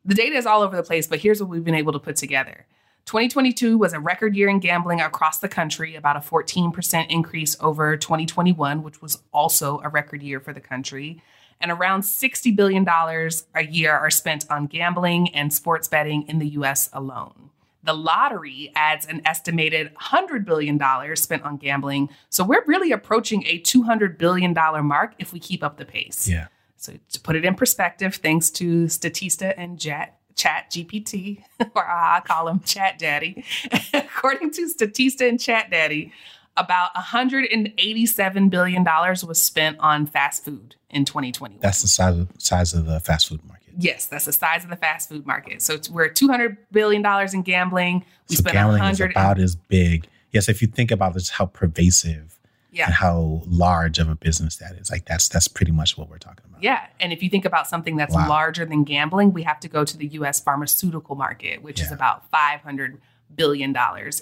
The 0.04 0.16
data 0.16 0.36
is 0.36 0.46
all 0.46 0.62
over 0.62 0.76
the 0.76 0.84
place, 0.84 1.08
but 1.08 1.20
here's 1.20 1.40
what 1.40 1.50
we've 1.50 1.64
been 1.64 1.76
able 1.76 1.94
to 1.94 2.00
put 2.00 2.16
together. 2.16 2.66
2022 3.06 3.78
was 3.78 3.94
a 3.94 4.00
record 4.00 4.36
year 4.36 4.48
in 4.48 4.60
gambling 4.60 5.02
across 5.02 5.40
the 5.40 5.50
country, 5.50 5.96
about 5.96 6.16
a 6.16 6.20
14% 6.20 7.10
increase 7.10 7.56
over 7.60 7.98
2021, 7.98 8.84
which 8.84 9.02
was 9.02 9.22
also 9.32 9.82
a 9.84 9.90
record 9.90 10.22
year 10.22 10.40
for 10.40 10.54
the 10.54 10.62
country. 10.62 11.22
And 11.60 11.72
around 11.72 12.02
$60 12.02 12.56
billion 12.56 12.88
a 12.88 13.64
year 13.64 13.94
are 13.94 14.10
spent 14.10 14.46
on 14.50 14.68
gambling 14.68 15.34
and 15.36 15.54
sports 15.54 15.88
betting 15.88 16.24
in 16.28 16.40
the 16.40 16.50
US 16.50 16.90
alone. 16.94 17.50
The 17.84 17.94
lottery 17.94 18.72
adds 18.76 19.06
an 19.08 19.22
estimated 19.26 19.94
$100 19.96 20.46
billion 20.46 20.80
spent 21.16 21.44
on 21.44 21.58
gambling. 21.58 22.10
So 22.30 22.44
we're 22.44 22.64
really 22.66 22.92
approaching 22.92 23.44
a 23.48 23.60
$200 23.60 24.18
billion 24.18 24.54
mark 24.54 25.14
if 25.18 25.34
we 25.34 25.40
keep 25.40 25.64
up 25.64 25.78
the 25.78 25.86
pace. 25.86 26.28
Yeah. 26.28 26.48
So 26.82 26.94
to 27.12 27.20
put 27.20 27.36
it 27.36 27.46
in 27.46 27.54
perspective, 27.54 28.16
thanks 28.16 28.50
to 28.52 28.86
Statista 28.86 29.54
and 29.56 29.78
Jet, 29.78 30.18
Chat 30.36 30.72
GPT, 30.72 31.44
or 31.76 31.88
I 31.88 32.22
call 32.26 32.48
him 32.48 32.60
Chat 32.62 32.98
Daddy. 32.98 33.46
According 33.94 34.50
to 34.54 34.68
Statista 34.68 35.30
and 35.30 35.40
Chat 35.40 35.70
Daddy, 35.70 36.12
about 36.58 36.92
$187 36.96 38.50
billion 38.50 38.84
was 38.84 39.40
spent 39.40 39.78
on 39.80 40.08
fast 40.08 40.44
food 40.44 40.76
in 40.90 41.06
2021. 41.06 41.60
That's 41.62 41.84
the 41.84 41.88
size 41.88 42.18
of, 42.18 42.30
size 42.40 42.74
of 42.74 42.88
the 42.88 43.00
fast 43.00 43.30
food 43.30 43.46
market. 43.46 43.74
Yes, 43.78 44.08
that's 44.08 44.26
the 44.26 44.34
size 44.34 44.64
of 44.64 44.72
the 44.72 44.76
fast 44.76 45.08
food 45.08 45.28
market. 45.28 45.62
So 45.62 45.78
we're 45.92 46.10
$200 46.10 46.58
billion 46.72 47.06
in 47.32 47.42
gambling. 47.44 48.04
We 48.28 48.38
so 48.38 48.40
spent 48.40 48.56
gambling 48.56 48.80
100 48.80 49.12
is 49.12 49.12
about 49.12 49.40
as 49.40 49.56
big. 49.56 50.08
Yes, 50.32 50.50
if 50.50 50.64
you 50.64 50.68
think 50.68 50.90
about 50.90 51.14
this, 51.14 51.30
how 51.30 51.46
pervasive 51.46 52.40
yeah. 52.72 52.86
and 52.86 52.94
how 52.94 53.42
large 53.48 54.00
of 54.00 54.10
a 54.10 54.16
business 54.16 54.56
that 54.58 54.74
is. 54.76 54.90
Like 54.90 55.06
that's 55.06 55.28
that's 55.30 55.48
pretty 55.48 55.72
much 55.72 55.98
what 55.98 56.10
we're 56.10 56.18
talking 56.18 56.46
about. 56.50 56.64
Yeah. 56.64 56.86
And 57.00 57.12
if 57.14 57.22
you 57.22 57.30
think 57.30 57.46
about 57.46 57.68
something 57.68 57.96
that's 57.98 58.16
Wow. 58.16 58.30
larger 58.30 58.66
than 58.66 58.84
gambling, 58.84 59.34
we 59.34 59.44
have 59.44 59.60
to 59.62 59.68
go 59.68 59.84
to 59.86 59.98
the 59.98 60.08
US 60.08 60.40
pharmaceutical 60.40 61.16
market, 61.16 61.62
which 61.62 61.82
is 61.82 61.92
about 61.92 62.32
$500 62.32 62.98
billion 63.36 63.70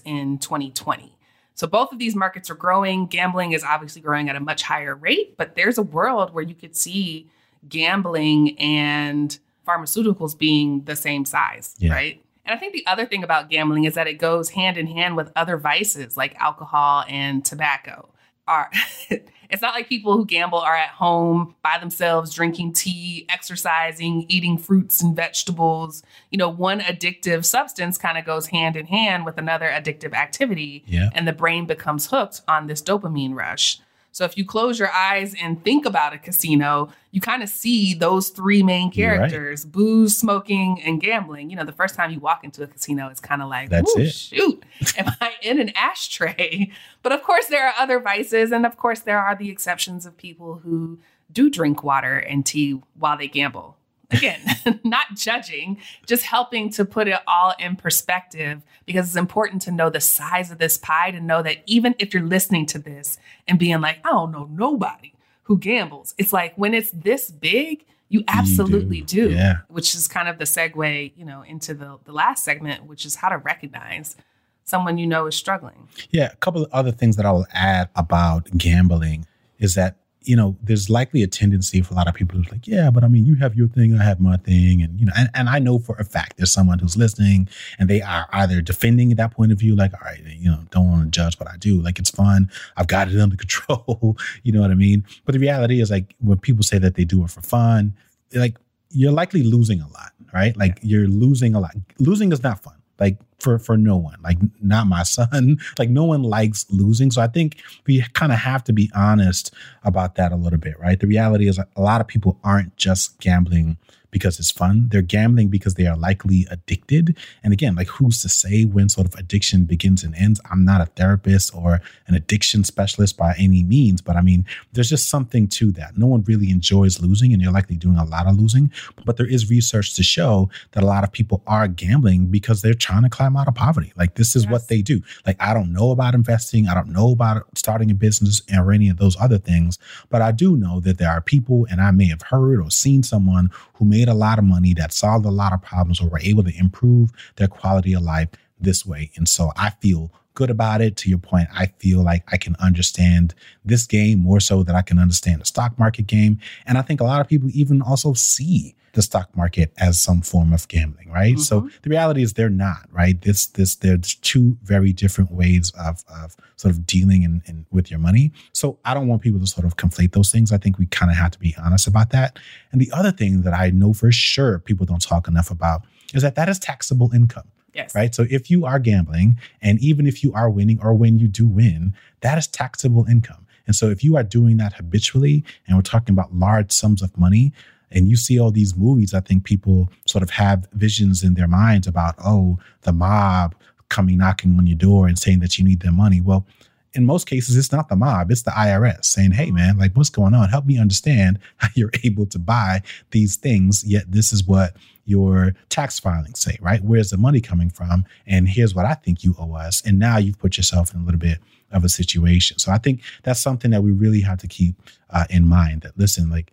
in 0.06 0.38
2020. 0.40 1.16
So 1.56 1.68
both 1.68 1.92
of 1.92 2.00
these 2.00 2.16
markets 2.16 2.50
are 2.50 2.56
growing. 2.56 3.06
Gambling 3.08 3.52
is 3.52 3.64
obviously 3.64 4.02
growing 4.02 4.30
at 4.30 4.36
a 4.36 4.40
much 4.40 4.64
higher 4.64 4.96
rate, 4.96 5.36
but 5.38 5.56
there's 5.56 5.78
a 5.78 5.84
world 5.84 6.34
where 6.34 6.44
you 6.44 6.56
could 6.56 6.76
see 6.76 7.28
gambling 7.68 8.58
and 8.60 9.38
pharmaceuticals 9.68 10.38
being 10.38 10.84
the 10.86 10.96
same 10.96 11.26
size, 11.26 11.76
Yeah. 11.80 11.94
right? 11.94 12.24
And 12.46 12.56
I 12.56 12.60
think 12.60 12.74
the 12.74 12.88
other 12.88 13.06
thing 13.06 13.24
about 13.24 13.50
gambling 13.50 13.84
is 13.84 13.94
that 13.94 14.08
it 14.08 14.16
goes 14.16 14.50
hand 14.52 14.78
in 14.78 14.88
hand 14.88 15.16
with 15.16 15.32
other 15.36 15.58
vices 15.58 16.18
like 16.18 16.34
alcohol 16.40 17.04
and 17.08 17.46
tobacco. 17.46 18.10
Are 18.50 18.70
it's 19.50 19.62
not 19.62 19.74
like 19.76 19.88
people 19.88 20.18
who 20.18 20.26
gamble 20.26 20.60
are 20.60 20.76
at 20.76 20.90
home 20.90 21.56
by 21.64 21.78
themselves 21.80 22.34
drinking 22.34 22.74
tea, 22.74 23.26
exercising, 23.30 24.26
eating 24.28 24.58
fruits 24.58 25.02
and 25.02 25.16
vegetables. 25.16 26.04
You 26.32 26.38
know, 26.40 26.50
one 26.50 26.80
addictive 26.82 27.46
substance 27.46 27.98
kind 27.98 28.18
of 28.18 28.26
goes 28.26 28.48
hand 28.48 28.76
in 28.76 28.88
hand 28.88 29.26
with 29.26 29.38
another 29.38 29.68
addictive 29.68 30.14
activity 30.14 30.84
Yeah. 30.88 31.10
and 31.14 31.28
the 31.28 31.34
brain 31.34 31.66
becomes 31.66 32.08
hooked 32.08 32.42
on 32.48 32.68
this 32.68 32.82
dopamine 32.82 33.36
rush. 33.36 33.80
So 34.12 34.26
if 34.26 34.38
you 34.38 34.44
close 34.46 34.80
your 34.80 34.92
eyes 34.92 35.36
and 35.42 35.64
think 35.64 35.86
about 35.86 36.14
a 36.14 36.18
casino, 36.18 36.90
you 37.12 37.22
kind 37.22 37.42
of 37.44 37.50
see 37.50 37.94
those 37.94 38.30
three 38.30 38.64
main 38.64 38.92
You're 38.94 39.12
right. 39.12 39.18
characters: 39.30 39.66
booze, 39.66 40.18
smoking, 40.18 40.82
and 40.84 41.00
gambling. 41.00 41.50
You 41.50 41.56
know, 41.56 41.64
the 41.64 41.72
first 41.72 41.96
time 41.96 42.12
you 42.12 42.20
walk 42.20 42.44
into 42.44 42.64
a 42.64 42.68
casino, 42.68 43.08
it's 43.10 43.20
kind 43.20 43.42
of 43.42 43.50
like, 43.50 43.70
That's 43.70 43.96
"Ooh, 43.96 44.02
it." 44.02 44.12
shoot, 44.12 44.64
am 44.98 45.12
I 45.22 45.34
in 45.42 45.60
an 45.60 45.72
ashtray? 45.76 46.72
But 47.02 47.14
of 47.14 47.24
course, 47.24 47.46
there 47.48 47.66
are 47.66 47.74
other 47.80 48.00
vices, 48.00 48.52
and 48.52 48.66
of 48.66 48.76
course, 48.76 49.00
there 49.00 49.20
are 49.20 49.36
the 49.36 49.50
exceptions 49.50 50.06
of 50.06 50.18
people 50.18 50.56
who 50.64 51.00
do 51.32 51.50
drink 51.50 51.82
water 51.84 52.18
and 52.18 52.46
tea 52.46 52.82
while 52.98 53.18
they 53.18 53.28
gamble. 53.30 53.78
Again, 54.12 54.40
not 54.84 55.16
judging, 55.16 55.78
just 56.06 56.24
helping 56.24 56.70
to 56.72 56.86
put 56.86 57.08
it 57.08 57.20
all 57.28 57.54
in 57.60 57.76
perspective 57.76 58.62
because 58.86 59.08
it's 59.08 59.16
important 59.16 59.62
to 59.64 59.72
know 59.72 59.90
the 59.90 60.00
size 60.00 60.52
of 60.52 60.58
this 60.58 60.78
pie 60.78 61.12
to 61.12 61.20
know 61.20 61.44
that 61.44 61.58
even 61.68 61.96
if 62.00 62.14
you're 62.14 62.24
listening 62.24 62.66
to 62.68 62.80
this 62.80 63.18
and 63.48 63.60
being 63.60 63.82
like, 63.82 64.00
I 64.04 64.10
don't 64.10 64.32
know 64.32 64.50
nobody 64.52 65.14
who 65.44 65.58
gambles, 65.58 66.16
it's 66.18 66.34
like 66.34 66.56
when 66.56 66.74
it's 66.74 66.92
this 66.92 67.30
big, 67.30 67.86
you 68.10 68.24
absolutely 68.28 69.02
do, 69.02 69.30
do. 69.30 69.36
yeah. 69.36 69.58
Which 69.68 69.94
is 69.94 70.08
kind 70.08 70.28
of 70.28 70.40
the 70.40 70.46
segue, 70.46 71.12
you 71.16 71.26
know, 71.26 71.44
into 71.44 71.76
the, 71.76 72.00
the 72.06 72.12
last 72.12 72.44
segment, 72.44 72.86
which 72.86 73.06
is 73.06 73.16
how 73.16 73.30
to 73.30 73.38
recognize 73.38 74.16
someone 74.64 74.98
you 74.98 75.08
know 75.08 75.28
is 75.28 75.36
struggling. 75.36 75.88
Yeah, 76.10 76.32
a 76.32 76.36
couple 76.38 76.64
of 76.64 76.72
other 76.72 76.92
things 76.92 77.16
that 77.18 77.26
I 77.26 77.32
will 77.32 77.48
add 77.52 77.90
about 77.96 78.50
gambling 78.58 79.26
is 79.60 79.76
that 79.76 79.98
you 80.30 80.36
know 80.36 80.56
there's 80.62 80.92
likely 80.92 81.24
a 81.24 81.28
tendency 81.28 81.82
for 81.82 81.96
a 81.96 81.98
lot 81.98 82.08
of 82.08 82.14
people 82.14 82.38
who's 82.38 82.52
like, 82.52 82.68
yeah, 82.68 82.92
but 82.92 83.04
I 83.04 83.08
mean, 83.08 83.26
you 83.26 83.34
have 83.36 83.56
your 83.56 83.68
thing, 83.68 83.98
I 83.98 84.04
have 84.04 84.20
my 84.20 84.38
thing, 84.38 84.84
and 84.84 85.00
you 85.00 85.08
know, 85.08 85.14
and, 85.18 85.28
and 85.34 85.50
I 85.50 85.58
know 85.58 85.80
for 85.80 85.96
a 85.96 86.04
fact 86.04 86.38
there's 86.38 86.52
someone 86.52 86.78
who's 86.78 86.96
listening 86.96 87.50
and 87.80 87.90
they 87.90 88.04
are 88.04 88.28
either 88.32 88.62
defending 88.62 89.10
that 89.10 89.32
point 89.32 89.52
of 89.52 89.58
view, 89.58 89.76
like, 89.76 89.92
all 89.96 90.02
right, 90.06 90.22
you 90.24 90.52
know, 90.52 90.60
don't 90.70 90.88
want 90.88 91.04
to 91.04 91.10
judge 91.10 91.40
what 91.40 91.50
I 91.50 91.58
do, 91.58 91.82
like 91.82 91.98
it's 91.98 92.12
fun, 92.12 92.52
I've 92.78 92.86
got 92.86 93.08
it 93.08 93.20
under 93.26 93.36
control, 93.36 94.18
you 94.44 94.52
know 94.52 94.62
what 94.62 94.70
I 94.70 94.76
mean? 94.76 95.04
But 95.26 95.34
the 95.34 95.40
reality 95.40 95.82
is, 95.82 95.90
like, 95.90 96.16
when 96.20 96.38
people 96.38 96.64
say 96.64 96.78
that 96.78 96.94
they 96.94 97.06
do 97.06 97.24
it 97.24 97.32
for 97.32 97.42
fun, 97.42 97.96
like 98.36 98.56
you're 98.92 99.12
likely 99.12 99.42
losing 99.42 99.82
a 99.82 99.88
lot, 99.88 100.12
right? 100.32 100.56
Like 100.56 100.78
you're 100.84 101.08
losing 101.08 101.56
a 101.56 101.60
lot. 101.60 101.76
Losing 101.98 102.32
is 102.32 102.44
not 102.44 102.62
fun. 102.62 102.76
Like 103.00 103.18
for 103.40 103.60
for 103.60 103.78
no 103.78 103.98
one, 103.98 104.18
like 104.24 104.38
not 104.62 104.88
my 104.88 105.04
son. 105.04 105.58
Like 105.78 105.90
no 105.90 106.04
one 106.04 106.24
likes 106.24 106.66
losing. 106.70 107.12
So 107.12 107.22
I 107.22 107.28
think 107.28 107.58
we 107.86 108.02
kind 108.14 108.32
of 108.32 108.40
have 108.40 108.64
to 108.66 108.74
be 108.74 108.92
honest 108.94 109.54
about 109.84 110.16
that 110.16 110.32
a 110.32 110.36
little 110.36 110.60
bit, 110.60 110.78
right? 110.80 111.00
The 111.00 111.08
reality 111.08 111.48
is 111.48 111.58
a 111.58 111.82
lot 111.82 112.02
of 112.02 112.08
people 112.08 112.38
aren't 112.44 112.76
just 112.76 113.20
gambling 113.20 113.78
because 114.12 114.40
it's 114.40 114.52
fun. 114.52 114.88
They're 114.90 115.02
gambling 115.02 115.50
because 115.50 115.76
they 115.76 115.86
are 115.86 115.98
likely 115.98 116.48
addicted. 116.50 117.18
And 117.44 117.54
again, 117.54 117.76
like 117.76 117.88
who's 117.88 118.22
to 118.22 118.30
say 118.30 118.66
when 118.66 118.90
sort 118.90 119.08
of 119.08 119.16
addiction 119.16 119.66
begins 119.66 120.04
and 120.04 120.16
ends? 120.16 120.42
I'm 120.50 120.66
not 120.66 120.82
a 120.82 120.86
therapist 120.86 121.54
or 121.56 121.82
an 122.08 122.16
addiction 122.16 122.64
specialist 122.64 123.18
by 123.18 123.36
any 123.38 123.64
means, 123.64 124.02
but 124.02 124.16
I 124.16 124.22
mean, 124.22 124.46
there's 124.74 124.90
just 124.90 125.10
something 125.10 125.48
to 125.50 125.72
that. 125.74 125.98
No 125.98 126.08
one 126.08 126.24
really 126.24 126.50
enjoys 126.50 127.00
losing, 127.00 127.34
and 127.34 127.42
you're 127.42 127.52
likely 127.52 127.78
doing 127.78 127.98
a 127.98 128.06
lot 128.06 128.28
of 128.28 128.40
losing. 128.40 128.72
But 129.06 129.18
there 129.18 129.28
is 129.28 129.50
research 129.50 129.96
to 129.96 130.04
show 130.04 130.50
that 130.72 130.84
a 130.84 130.88
lot 130.88 131.04
of 131.04 131.12
people 131.12 131.44
are 131.48 131.68
gambling 131.68 132.28
because 132.28 132.62
they're 132.62 132.74
trying 132.74 133.04
to 133.04 133.10
climb 133.10 133.29
out 133.38 133.48
of 133.48 133.56
poverty. 133.56 133.94
Like 133.96 134.16
this 134.16 134.36
is 134.36 134.44
Yes. 134.44 134.52
what 134.52 134.68
they 134.68 134.82
do. 134.82 135.02
Like 135.26 135.38
I 135.40 135.54
don't 135.54 135.72
know 135.74 135.92
about 135.92 136.16
investing, 136.16 136.68
I 136.68 136.74
don't 136.74 136.90
know 136.90 137.12
about 137.12 137.46
starting 137.58 137.92
a 137.92 137.94
business 137.94 138.42
or 138.54 138.72
any 138.72 138.90
of 138.90 138.98
those 138.98 139.16
other 139.20 139.38
things, 139.38 139.78
but 140.10 140.22
I 140.22 140.32
do 140.32 140.56
know 140.58 140.80
that 140.82 140.98
there 140.98 141.10
are 141.10 141.22
people, 141.22 141.68
and 141.70 141.82
I 141.82 141.92
may 141.92 142.08
have 142.08 142.22
heard 142.24 142.60
or 142.60 142.70
seen 142.72 143.04
someone 143.04 143.50
who 143.76 143.86
made 143.86 144.08
a 144.08 144.14
lot 144.14 144.40
of 144.40 144.46
money 144.46 144.74
that 144.76 144.94
solved 144.94 145.26
a 145.26 145.32
lot 145.32 145.54
of 145.54 145.62
problems 145.62 146.02
or 146.02 146.10
were 146.10 146.20
able 146.20 146.44
to 146.44 146.58
improve 146.58 147.12
their 147.36 147.48
quality 147.48 147.94
of 147.94 148.04
life 148.04 148.30
this 148.60 148.86
way. 148.86 149.12
And 149.16 149.28
so 149.28 149.52
I 149.56 149.72
feel 149.82 150.12
good 150.34 150.50
about 150.50 150.82
it. 150.82 150.96
To 150.98 151.10
your 151.10 151.20
point, 151.20 151.48
I 151.54 151.68
feel 151.80 152.02
like 152.04 152.24
I 152.32 152.38
can 152.38 152.56
understand 152.58 153.34
this 153.66 153.86
game 153.86 154.20
more 154.20 154.40
so 154.40 154.64
that 154.64 154.76
I 154.76 154.82
can 154.82 154.98
understand 155.00 155.42
the 155.42 155.46
stock 155.46 155.78
market 155.78 156.08
game. 156.08 156.40
And 156.66 156.78
I 156.78 156.82
think 156.82 157.02
a 157.02 157.06
lot 157.06 157.22
of 157.22 157.28
people 157.28 157.50
even 157.52 157.82
also 157.82 158.14
see 158.14 158.76
the 158.94 159.02
stock 159.02 159.36
market 159.36 159.74
as 159.78 160.02
some 160.02 160.22
form 160.22 160.54
of 160.54 160.68
gambling, 160.68 161.12
right? 161.12 161.38
So 161.40 161.62
mm-hmm. 161.62 161.78
the 161.84 161.90
reality 161.90 162.22
is 162.22 162.34
they're 162.34 162.50
not, 162.50 162.88
right? 162.92 163.20
This 163.22 163.48
this 163.48 163.76
there's 163.76 164.16
two 164.16 164.58
very 164.64 164.94
different 164.94 165.32
ways 165.32 165.72
of 165.80 166.04
of 166.10 166.36
sort 166.56 166.74
of 166.74 166.86
dealing 166.86 167.24
in, 167.24 167.42
in 167.46 167.66
with 167.72 167.90
your 167.92 168.00
money. 168.00 168.32
So 168.54 168.80
I 168.86 168.94
don't 168.94 169.08
want 169.08 169.22
people 169.22 169.40
to 169.40 169.48
sort 169.48 169.66
of 169.66 169.78
conflate 169.78 170.14
those 170.14 170.32
things. 170.32 170.52
I 170.52 170.58
think 170.58 170.78
we 170.78 170.86
kind 170.88 171.12
of 171.12 171.18
have 171.18 171.32
to 171.32 171.40
be 171.40 171.56
honest 171.58 171.88
about 171.88 172.10
that. 172.12 172.40
And 172.72 172.82
the 172.82 172.92
other 172.92 173.12
thing 173.12 173.44
that 173.44 173.54
I 173.54 173.70
know 173.70 173.94
for 173.94 174.12
sure 174.12 174.60
people 174.60 174.86
don't 174.86 175.02
talk 175.02 175.28
enough 175.28 175.52
about 175.52 175.84
is 176.14 176.22
that 176.24 176.36
that 176.36 176.50
is 176.50 176.60
taxable 176.60 177.12
income 177.14 177.50
Yes. 177.74 177.96
right? 177.96 178.14
So 178.14 178.26
if 178.30 178.50
you 178.50 178.66
are 178.66 178.80
gambling, 178.80 179.40
and 179.62 179.80
even 179.80 180.08
if 180.08 180.24
you 180.24 180.34
are 180.34 180.50
winning 180.50 180.80
or 180.82 180.94
when 180.94 181.20
you 181.20 181.28
do 181.28 181.48
win, 181.48 181.94
that 182.22 182.38
is 182.38 182.48
taxable 182.48 183.06
income. 183.06 183.46
And 183.68 183.76
so 183.76 183.90
if 183.90 184.04
you 184.04 184.18
are 184.18 184.24
doing 184.24 184.58
that 184.58 184.74
habitually, 184.74 185.44
and 185.68 185.78
we're 185.78 185.84
talking 185.84 186.14
about 186.14 186.34
large 186.34 186.72
sums 186.72 187.02
of 187.02 187.16
money, 187.18 187.54
and 187.92 188.08
you 188.08 188.16
see 188.16 188.40
all 188.40 188.52
these 188.52 188.76
movies, 188.76 189.14
I 189.14 189.20
think 189.20 189.44
people 189.44 189.90
sort 190.06 190.24
of 190.24 190.30
have 190.32 190.68
visions 190.74 191.24
in 191.24 191.34
their 191.34 191.48
minds 191.48 191.88
about, 191.88 192.16
oh, 192.24 192.60
the 192.82 192.94
mob 192.94 193.56
coming 193.90 194.18
knocking 194.18 194.58
on 194.58 194.68
your 194.68 194.78
door 194.78 195.08
and 195.08 195.18
saying 195.18 195.40
that 195.40 195.58
you 195.58 195.66
need 195.66 195.82
their 195.82 195.92
money. 195.92 196.22
Well, 196.22 196.46
in 196.94 197.06
most 197.06 197.28
cases, 197.28 197.56
it's 197.56 197.72
not 197.72 197.90
the 197.90 197.96
mob, 197.96 198.32
it's 198.32 198.44
the 198.44 198.52
IRS 198.52 199.06
saying, 199.06 199.32
hey, 199.32 199.52
man, 199.52 199.78
like, 199.78 199.94
what's 199.94 200.10
going 200.10 200.34
on? 200.34 200.50
Help 200.50 200.66
me 200.66 200.80
understand 200.80 201.40
how 201.58 201.70
you're 201.76 201.92
able 202.04 202.26
to 202.28 202.40
buy 202.40 202.82
these 203.12 203.36
things, 203.36 203.84
yet 203.84 204.12
this 204.12 204.34
is 204.34 204.46
what 204.46 204.76
your 205.06 205.56
tax 205.70 206.00
filings 206.00 206.40
say, 206.40 206.58
right? 206.62 206.84
Where's 206.84 207.10
the 207.10 207.18
money 207.18 207.42
coming 207.42 207.70
from? 207.70 208.06
And 208.28 208.48
here's 208.48 208.76
what 208.76 208.86
I 208.86 208.94
think 208.94 209.24
you 209.24 209.36
owe 209.40 209.54
us. 209.54 209.82
And 209.84 209.98
now 209.98 210.18
you've 210.18 210.38
put 210.38 210.56
yourself 210.58 210.94
in 210.94 211.02
a 211.02 211.04
little 211.04 211.20
bit 211.20 211.40
of 211.72 211.84
a 211.84 211.90
situation. 211.90 212.60
So 212.60 212.72
I 212.72 212.78
think 212.78 213.02
that's 213.24 213.42
something 213.42 213.72
that 213.72 213.82
we 213.82 213.92
really 213.92 214.22
have 214.22 214.38
to 214.40 214.48
keep 214.48 214.76
uh, 215.10 215.26
in 215.30 215.48
mind 215.48 215.82
that, 215.82 215.98
listen, 215.98 216.30
like, 216.30 216.52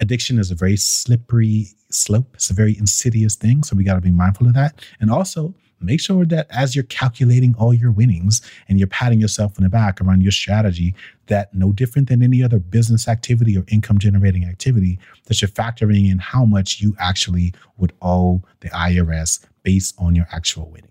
addiction 0.00 0.38
is 0.38 0.50
a 0.50 0.54
very 0.54 0.76
slippery 0.76 1.68
slope. 1.90 2.30
It's 2.34 2.50
a 2.50 2.54
very 2.54 2.76
insidious 2.76 3.36
thing. 3.36 3.62
So 3.62 3.76
we 3.76 3.84
got 3.84 3.94
to 3.94 4.00
be 4.00 4.10
mindful 4.10 4.46
of 4.46 4.54
that. 4.54 4.80
And 5.00 5.10
also, 5.10 5.54
make 5.80 6.00
sure 6.00 6.24
that 6.26 6.46
as 6.50 6.74
you're 6.74 6.84
calculating 6.84 7.54
all 7.58 7.72
your 7.72 7.92
winnings 7.92 8.40
and 8.68 8.78
you're 8.78 8.88
patting 8.88 9.20
yourself 9.20 9.56
in 9.58 9.64
the 9.64 9.70
back 9.70 10.00
around 10.00 10.22
your 10.22 10.32
strategy, 10.32 10.94
that 11.26 11.54
no 11.54 11.72
different 11.72 12.08
than 12.08 12.22
any 12.22 12.42
other 12.42 12.58
business 12.58 13.06
activity 13.06 13.56
or 13.56 13.64
income 13.68 13.98
generating 13.98 14.44
activity, 14.44 14.98
that 15.26 15.40
you're 15.40 15.48
factoring 15.48 16.10
in 16.10 16.18
how 16.18 16.44
much 16.44 16.80
you 16.80 16.96
actually 16.98 17.54
would 17.76 17.92
owe 18.02 18.42
the 18.60 18.68
IRS 18.70 19.44
based 19.62 19.94
on 19.98 20.14
your 20.14 20.26
actual 20.32 20.68
winnings. 20.70 20.87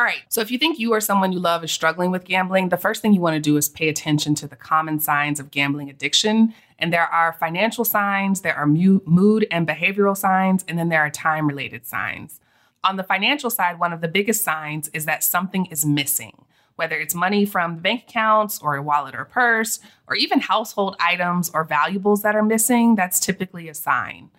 All 0.00 0.06
right. 0.06 0.22
So 0.30 0.40
if 0.40 0.50
you 0.50 0.56
think 0.56 0.78
you 0.78 0.94
or 0.94 1.00
someone 1.02 1.30
you 1.30 1.38
love 1.38 1.62
is 1.62 1.70
struggling 1.70 2.10
with 2.10 2.24
gambling, 2.24 2.70
the 2.70 2.78
first 2.78 3.02
thing 3.02 3.12
you 3.12 3.20
want 3.20 3.34
to 3.34 3.40
do 3.40 3.58
is 3.58 3.68
pay 3.68 3.90
attention 3.90 4.34
to 4.36 4.48
the 4.48 4.56
common 4.56 4.98
signs 4.98 5.38
of 5.38 5.50
gambling 5.50 5.90
addiction. 5.90 6.54
And 6.78 6.90
there 6.90 7.04
are 7.04 7.34
financial 7.34 7.84
signs, 7.84 8.40
there 8.40 8.54
are 8.54 8.66
mood 8.66 9.46
and 9.50 9.68
behavioral 9.68 10.16
signs, 10.16 10.64
and 10.66 10.78
then 10.78 10.88
there 10.88 11.02
are 11.02 11.10
time 11.10 11.46
related 11.46 11.86
signs. 11.86 12.40
On 12.82 12.96
the 12.96 13.04
financial 13.04 13.50
side, 13.50 13.78
one 13.78 13.92
of 13.92 14.00
the 14.00 14.08
biggest 14.08 14.42
signs 14.42 14.88
is 14.94 15.04
that 15.04 15.22
something 15.22 15.66
is 15.66 15.84
missing, 15.84 16.46
whether 16.76 16.96
it's 16.98 17.14
money 17.14 17.44
from 17.44 17.76
bank 17.76 18.04
accounts 18.08 18.58
or 18.62 18.76
a 18.76 18.82
wallet 18.82 19.14
or 19.14 19.26
purse, 19.26 19.80
or 20.08 20.16
even 20.16 20.40
household 20.40 20.96
items 20.98 21.50
or 21.52 21.62
valuables 21.62 22.22
that 22.22 22.34
are 22.34 22.42
missing. 22.42 22.94
That's 22.94 23.20
typically 23.20 23.68
a 23.68 23.74
sign. 23.74 24.30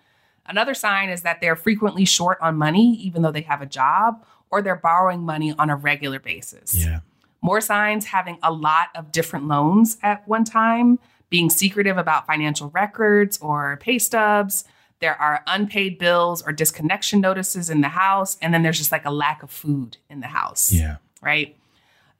Another 0.44 0.74
sign 0.74 1.08
is 1.08 1.22
that 1.22 1.40
they're 1.40 1.54
frequently 1.54 2.04
short 2.04 2.38
on 2.40 2.56
money, 2.56 2.96
even 2.96 3.22
though 3.22 3.30
they 3.30 3.42
have 3.42 3.62
a 3.62 3.66
job, 3.66 4.24
or 4.52 4.62
they're 4.62 4.76
borrowing 4.76 5.22
money 5.22 5.52
on 5.58 5.70
a 5.70 5.74
regular 5.74 6.20
basis. 6.20 6.74
Yeah. 6.74 7.00
More 7.40 7.60
signs 7.60 8.06
having 8.06 8.38
a 8.42 8.52
lot 8.52 8.88
of 8.94 9.10
different 9.10 9.48
loans 9.48 9.96
at 10.02 10.28
one 10.28 10.44
time, 10.44 11.00
being 11.30 11.50
secretive 11.50 11.96
about 11.96 12.26
financial 12.26 12.68
records 12.70 13.38
or 13.38 13.78
pay 13.78 13.98
stubs, 13.98 14.64
there 15.00 15.20
are 15.20 15.42
unpaid 15.48 15.98
bills 15.98 16.42
or 16.46 16.52
disconnection 16.52 17.20
notices 17.20 17.68
in 17.68 17.80
the 17.80 17.88
house. 17.88 18.36
And 18.40 18.54
then 18.54 18.62
there's 18.62 18.78
just 18.78 18.92
like 18.92 19.04
a 19.04 19.10
lack 19.10 19.42
of 19.42 19.50
food 19.50 19.96
in 20.08 20.20
the 20.20 20.28
house. 20.28 20.72
Yeah. 20.72 20.98
Right. 21.20 21.56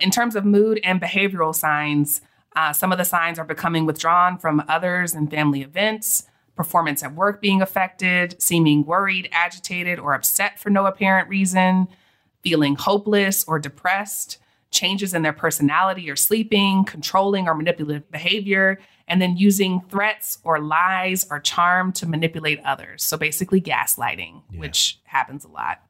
In 0.00 0.10
terms 0.10 0.34
of 0.34 0.44
mood 0.44 0.80
and 0.82 1.00
behavioral 1.00 1.54
signs, 1.54 2.22
uh, 2.56 2.72
some 2.72 2.90
of 2.90 2.98
the 2.98 3.04
signs 3.04 3.38
are 3.38 3.44
becoming 3.44 3.86
withdrawn 3.86 4.38
from 4.38 4.64
others 4.66 5.14
and 5.14 5.30
family 5.30 5.62
events, 5.62 6.24
performance 6.56 7.02
at 7.02 7.14
work 7.14 7.40
being 7.40 7.62
affected, 7.62 8.34
seeming 8.42 8.84
worried, 8.84 9.28
agitated, 9.30 9.98
or 9.98 10.14
upset 10.14 10.58
for 10.58 10.70
no 10.70 10.86
apparent 10.86 11.28
reason, 11.28 11.86
feeling 12.42 12.76
hopeless 12.76 13.44
or 13.44 13.58
depressed, 13.58 14.38
changes 14.70 15.14
in 15.14 15.22
their 15.22 15.32
personality 15.32 16.10
or 16.10 16.16
sleeping, 16.16 16.84
controlling 16.84 17.46
or 17.46 17.54
manipulative 17.54 18.10
behavior, 18.10 18.78
and 19.06 19.20
then 19.20 19.36
using 19.36 19.82
threats 19.88 20.38
or 20.44 20.58
lies 20.58 21.26
or 21.30 21.38
charm 21.38 21.92
to 21.92 22.06
manipulate 22.06 22.60
others. 22.64 23.02
So 23.02 23.16
basically, 23.16 23.60
gaslighting, 23.60 24.42
yeah. 24.50 24.60
which 24.60 24.98
happens 25.04 25.44
a 25.44 25.48
lot. 25.48 25.82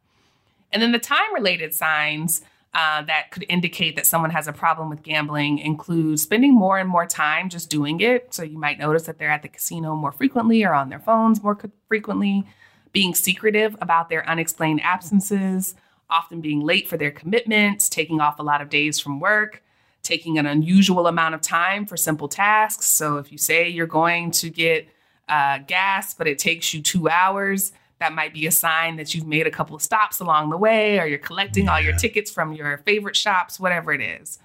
And 0.73 0.83
then 0.83 0.93
the 0.93 0.99
time 0.99 1.33
related 1.35 1.75
signs 1.75 2.43
uh, 2.75 3.03
that 3.03 3.31
could 3.31 3.45
indicate 3.49 3.97
that 3.97 4.07
someone 4.07 4.31
has 4.31 4.49
a 4.49 4.53
problem 4.53 4.89
with 4.89 5.03
gambling 5.03 5.59
include 5.59 6.19
spending 6.19 6.55
more 6.55 6.79
and 6.79 6.89
more 6.89 7.07
time 7.07 7.51
just 7.51 7.69
doing 7.69 8.01
it. 8.01 8.33
So 8.33 8.43
you 8.43 8.59
might 8.59 8.79
notice 8.79 9.03
that 9.03 9.19
they're 9.19 9.31
at 9.31 9.43
the 9.43 9.49
casino 9.49 9.95
more 9.95 10.13
frequently 10.13 10.65
or 10.65 10.73
on 10.73 10.89
their 10.89 10.99
phones 10.99 11.43
more 11.43 11.59
frequently, 11.87 12.47
being 12.93 13.15
secretive 13.15 13.77
about 13.81 14.09
their 14.09 14.27
unexplained 14.29 14.81
absences, 14.83 15.75
often 16.13 16.41
being 16.41 16.61
late 16.61 16.87
for 16.87 16.97
their 16.97 17.11
commitments, 17.11 17.89
taking 17.89 18.21
off 18.21 18.39
a 18.39 18.43
lot 18.43 18.61
of 18.61 18.69
days 18.69 19.01
from 19.01 19.19
work, 19.19 19.63
taking 20.03 20.39
an 20.39 20.47
unusual 20.47 21.07
amount 21.07 21.35
of 21.35 21.41
time 21.41 21.87
for 21.87 21.97
simple 21.97 22.29
tasks. 22.29 22.87
So 22.87 23.17
if 23.17 23.33
you 23.33 23.39
say 23.39 23.69
you're 23.69 23.87
going 23.87 24.31
to 24.33 24.51
get 24.51 24.89
uh, 25.29 25.59
gas, 25.67 26.15
but 26.15 26.27
it 26.27 26.39
takes 26.39 26.75
you 26.75 26.83
two 26.83 27.09
hours, 27.09 27.73
that 27.99 28.13
might 28.13 28.35
be 28.35 28.47
a 28.47 28.51
sign 28.51 28.97
that 28.97 29.15
you've 29.15 29.27
made 29.27 29.47
a 29.47 29.51
couple 29.51 29.77
of 29.77 29.83
stops 29.83 30.19
along 30.21 30.51
the 30.51 30.57
way 30.57 30.99
or 30.99 31.07
you're 31.07 31.19
collecting 31.19 31.67
yeah. 31.67 31.75
all 31.75 31.81
your 31.81 31.97
tickets 31.97 32.31
from 32.31 32.53
your 32.53 32.79
favorite 32.79 33.17
shops, 33.17 33.61
whatever 33.61 33.93
it 33.93 34.01
is. 34.01 34.41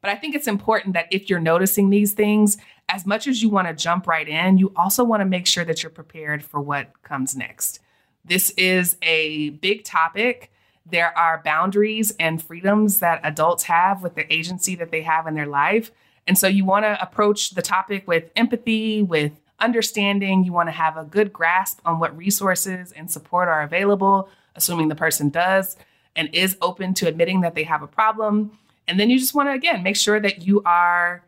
But 0.00 0.10
I 0.10 0.16
think 0.16 0.34
it's 0.34 0.46
important 0.46 0.94
that 0.94 1.08
if 1.10 1.28
you're 1.28 1.40
noticing 1.40 1.90
these 1.90 2.12
things, 2.12 2.56
as 2.88 3.06
much 3.06 3.26
as 3.26 3.42
you 3.42 3.48
want 3.48 3.68
to 3.68 3.74
jump 3.74 4.06
right 4.06 4.28
in, 4.28 4.58
you 4.58 4.72
also 4.76 5.04
want 5.04 5.20
to 5.20 5.26
make 5.26 5.46
sure 5.46 5.64
that 5.64 5.82
you're 5.82 5.90
prepared 5.90 6.42
for 6.42 6.60
what 6.60 7.02
comes 7.02 7.36
next. 7.36 7.80
This 8.24 8.50
is 8.50 8.96
a 9.02 9.50
big 9.50 9.84
topic 9.84 10.50
there 10.86 11.16
are 11.16 11.40
boundaries 11.44 12.14
and 12.20 12.42
freedoms 12.42 13.00
that 13.00 13.20
adults 13.24 13.64
have 13.64 14.02
with 14.02 14.14
the 14.14 14.32
agency 14.32 14.74
that 14.76 14.90
they 14.90 15.02
have 15.02 15.26
in 15.26 15.34
their 15.34 15.46
life. 15.46 15.90
And 16.26 16.36
so 16.36 16.46
you 16.46 16.64
want 16.64 16.84
to 16.84 17.00
approach 17.00 17.50
the 17.50 17.62
topic 17.62 18.06
with 18.06 18.30
empathy, 18.36 19.02
with 19.02 19.32
understanding. 19.60 20.44
You 20.44 20.52
want 20.52 20.68
to 20.68 20.72
have 20.72 20.96
a 20.96 21.04
good 21.04 21.32
grasp 21.32 21.80
on 21.84 21.98
what 21.98 22.16
resources 22.16 22.92
and 22.92 23.10
support 23.10 23.48
are 23.48 23.62
available, 23.62 24.28
assuming 24.54 24.88
the 24.88 24.94
person 24.94 25.30
does 25.30 25.76
and 26.16 26.28
is 26.34 26.56
open 26.60 26.94
to 26.94 27.08
admitting 27.08 27.40
that 27.40 27.54
they 27.54 27.64
have 27.64 27.82
a 27.82 27.86
problem. 27.86 28.58
And 28.86 29.00
then 29.00 29.10
you 29.10 29.18
just 29.18 29.34
want 29.34 29.48
to, 29.48 29.52
again, 29.52 29.82
make 29.82 29.96
sure 29.96 30.20
that 30.20 30.46
you 30.46 30.62
are 30.64 31.24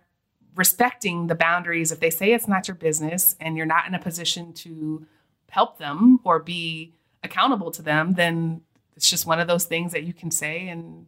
respecting 0.55 1.27
the 1.27 1.35
boundaries. 1.35 1.93
If 1.93 2.01
they 2.01 2.11
say 2.11 2.33
it's 2.33 2.49
not 2.49 2.69
your 2.69 2.75
business 2.75 3.37
and 3.41 3.57
you're 3.57 3.67
not 3.67 3.87
in 3.87 3.95
a 3.95 3.99
position 3.99 4.53
to 4.55 5.07
help 5.49 5.79
them 5.79 6.21
or 6.25 6.39
be 6.39 6.95
accountable 7.23 7.71
to 7.73 7.83
them, 7.83 8.15
then 8.15 8.63
it's 8.97 9.11
just 9.11 9.27
one 9.27 9.41
of 9.41 9.47
those 9.47 9.65
things 9.65 9.93
that 9.93 10.05
you 10.05 10.13
can 10.13 10.31
say 10.31 10.69
and 10.69 11.07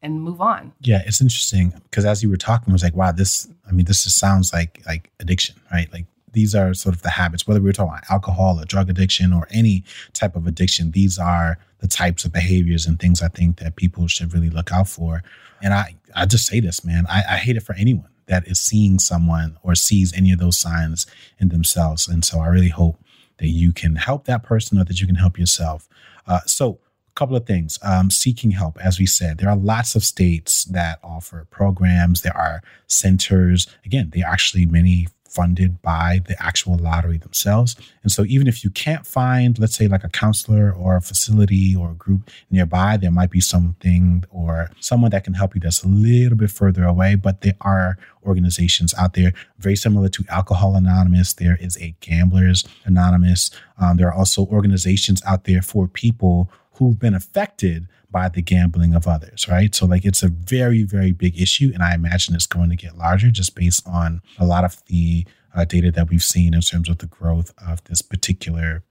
and 0.00 0.22
move 0.22 0.40
on. 0.40 0.72
Yeah, 0.80 1.02
it's 1.04 1.20
interesting 1.20 1.72
because 1.84 2.04
as 2.04 2.22
you 2.22 2.30
were 2.30 2.36
talking, 2.36 2.70
I 2.70 2.72
was 2.72 2.84
like, 2.84 2.94
wow, 2.94 3.12
this. 3.12 3.48
I 3.66 3.72
mean, 3.72 3.86
this 3.86 4.04
just 4.04 4.18
sounds 4.18 4.52
like 4.52 4.80
like 4.86 5.10
addiction, 5.20 5.56
right? 5.72 5.92
Like 5.92 6.06
these 6.32 6.54
are 6.54 6.74
sort 6.74 6.94
of 6.94 7.02
the 7.02 7.10
habits. 7.10 7.46
Whether 7.46 7.60
we 7.60 7.66
were 7.66 7.72
talking 7.72 7.92
about 7.92 8.10
alcohol 8.10 8.60
or 8.60 8.64
drug 8.64 8.88
addiction 8.88 9.32
or 9.32 9.48
any 9.50 9.84
type 10.12 10.36
of 10.36 10.46
addiction, 10.46 10.92
these 10.92 11.18
are 11.18 11.58
the 11.80 11.88
types 11.88 12.24
of 12.24 12.32
behaviors 12.32 12.86
and 12.86 12.98
things 12.98 13.22
I 13.22 13.28
think 13.28 13.58
that 13.58 13.76
people 13.76 14.06
should 14.06 14.32
really 14.32 14.50
look 14.50 14.72
out 14.72 14.88
for. 14.88 15.22
And 15.62 15.74
I 15.74 15.96
I 16.14 16.26
just 16.26 16.46
say 16.46 16.60
this, 16.60 16.84
man. 16.84 17.06
I, 17.08 17.24
I 17.30 17.36
hate 17.36 17.56
it 17.56 17.62
for 17.62 17.74
anyone 17.74 18.08
that 18.26 18.46
is 18.46 18.60
seeing 18.60 18.98
someone 18.98 19.58
or 19.62 19.74
sees 19.74 20.12
any 20.12 20.30
of 20.32 20.38
those 20.38 20.58
signs 20.58 21.06
in 21.38 21.48
themselves. 21.48 22.06
And 22.06 22.24
so 22.24 22.40
I 22.40 22.46
really 22.46 22.68
hope 22.68 22.98
that 23.38 23.48
you 23.48 23.72
can 23.72 23.96
help 23.96 24.24
that 24.24 24.42
person 24.42 24.78
or 24.78 24.84
that 24.84 25.00
you 25.00 25.06
can 25.06 25.16
help 25.16 25.38
yourself. 25.38 25.88
Uh, 26.26 26.40
so 26.46 26.78
couple 27.18 27.36
of 27.36 27.46
things. 27.46 27.78
Um, 27.82 28.10
seeking 28.10 28.52
help, 28.52 28.78
as 28.78 28.98
we 28.98 29.06
said, 29.06 29.38
there 29.38 29.50
are 29.50 29.56
lots 29.56 29.94
of 29.96 30.04
states 30.04 30.64
that 30.66 31.00
offer 31.02 31.46
programs. 31.50 32.22
There 32.22 32.36
are 32.36 32.62
centers. 32.86 33.66
Again, 33.84 34.10
they're 34.12 34.26
actually 34.26 34.66
many 34.66 35.08
funded 35.28 35.82
by 35.82 36.20
the 36.26 36.42
actual 36.42 36.76
lottery 36.78 37.18
themselves. 37.18 37.76
And 38.02 38.10
so 38.10 38.24
even 38.24 38.46
if 38.46 38.64
you 38.64 38.70
can't 38.70 39.06
find, 39.06 39.58
let's 39.58 39.76
say, 39.76 39.86
like 39.86 40.04
a 40.04 40.08
counselor 40.08 40.72
or 40.72 40.96
a 40.96 41.02
facility 41.02 41.76
or 41.76 41.90
a 41.90 41.94
group 41.94 42.30
nearby, 42.50 42.96
there 42.96 43.10
might 43.10 43.30
be 43.30 43.40
something 43.40 44.24
or 44.30 44.70
someone 44.80 45.10
that 45.10 45.24
can 45.24 45.34
help 45.34 45.54
you 45.54 45.60
that's 45.60 45.84
a 45.84 45.88
little 45.88 46.36
bit 46.36 46.50
further 46.50 46.84
away. 46.84 47.14
But 47.14 47.42
there 47.42 47.56
are 47.60 47.98
organizations 48.24 48.94
out 48.94 49.14
there 49.14 49.32
very 49.58 49.76
similar 49.76 50.08
to 50.08 50.24
Alcohol 50.28 50.74
Anonymous. 50.74 51.34
There 51.34 51.58
is 51.60 51.76
a 51.78 51.94
Gamblers 52.00 52.64
Anonymous. 52.84 53.50
Um, 53.80 53.96
there 53.96 54.08
are 54.08 54.14
also 54.14 54.46
organizations 54.46 55.22
out 55.26 55.44
there 55.44 55.62
for 55.62 55.86
people 55.86 56.50
who've 56.78 56.98
been 56.98 57.14
affected 57.14 57.88
by 58.10 58.28
the 58.28 58.40
gambling 58.40 58.94
of 58.94 59.06
others, 59.06 59.48
right? 59.48 59.74
So, 59.74 59.86
like, 59.86 60.04
it's 60.04 60.22
a 60.22 60.28
very, 60.28 60.82
very 60.82 61.12
big 61.12 61.40
issue. 61.40 61.70
And 61.74 61.82
I 61.82 61.94
imagine 61.94 62.34
it's 62.34 62.46
going 62.46 62.70
to 62.70 62.76
get 62.76 62.96
larger 62.96 63.30
just 63.30 63.54
based 63.54 63.86
on 63.86 64.22
a 64.38 64.46
lot 64.46 64.64
of 64.64 64.82
the 64.86 65.26
uh, 65.54 65.64
data 65.64 65.90
that 65.90 66.08
we've 66.08 66.22
seen 66.22 66.54
in 66.54 66.60
terms 66.60 66.88
of 66.88 66.98
the 66.98 67.06
growth 67.06 67.52
of 67.66 67.84
this 67.84 68.00
particular 68.00 68.82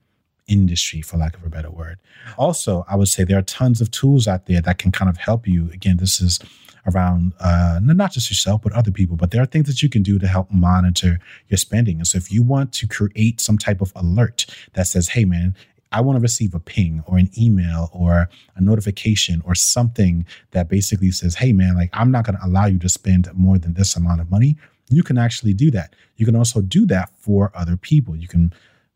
industry, 0.46 1.02
for 1.02 1.16
lack 1.16 1.36
of 1.36 1.44
a 1.44 1.48
better 1.48 1.70
word. 1.70 1.98
Also, 2.36 2.84
I 2.88 2.96
would 2.96 3.08
say 3.08 3.24
there 3.24 3.38
are 3.38 3.42
tons 3.42 3.80
of 3.80 3.90
tools 3.90 4.26
out 4.26 4.46
there 4.46 4.60
that 4.60 4.78
can 4.78 4.92
kind 4.92 5.08
of 5.08 5.16
help 5.16 5.46
you. 5.46 5.70
Again, 5.72 5.96
this 5.98 6.20
is 6.20 6.38
around 6.86 7.34
uh, 7.40 7.80
not 7.82 8.12
just 8.12 8.30
yourself, 8.30 8.62
but 8.62 8.72
other 8.72 8.90
people. 8.90 9.16
But 9.16 9.30
there 9.30 9.42
are 9.42 9.46
things 9.46 9.66
that 9.66 9.82
you 9.82 9.88
can 9.88 10.02
do 10.02 10.18
to 10.18 10.26
help 10.26 10.50
monitor 10.50 11.18
your 11.48 11.58
spending. 11.58 11.98
And 11.98 12.06
so, 12.06 12.18
if 12.18 12.30
you 12.30 12.42
want 12.42 12.72
to 12.74 12.86
create 12.86 13.40
some 13.40 13.58
type 13.58 13.80
of 13.80 13.92
alert 13.96 14.46
that 14.74 14.86
says, 14.86 15.08
hey, 15.08 15.24
man, 15.24 15.54
I 15.92 16.00
want 16.00 16.16
to 16.16 16.20
receive 16.20 16.54
a 16.54 16.60
ping 16.60 17.02
or 17.06 17.18
an 17.18 17.30
email 17.38 17.90
or 17.92 18.28
a 18.56 18.60
notification 18.60 19.42
or 19.44 19.54
something 19.54 20.26
that 20.50 20.68
basically 20.68 21.10
says, 21.10 21.36
hey, 21.36 21.52
man, 21.52 21.76
like 21.76 21.90
I'm 21.92 22.10
not 22.10 22.24
going 22.24 22.36
to 22.36 22.46
allow 22.46 22.66
you 22.66 22.78
to 22.80 22.88
spend 22.88 23.28
more 23.34 23.58
than 23.58 23.74
this 23.74 23.96
amount 23.96 24.20
of 24.20 24.30
money. 24.30 24.56
You 24.90 25.02
can 25.02 25.18
actually 25.18 25.54
do 25.54 25.70
that. 25.72 25.94
You 26.16 26.26
can 26.26 26.36
also 26.36 26.60
do 26.60 26.86
that 26.86 27.10
for 27.18 27.52
other 27.54 27.76
people. 27.76 28.16
You 28.16 28.28
can, 28.28 28.52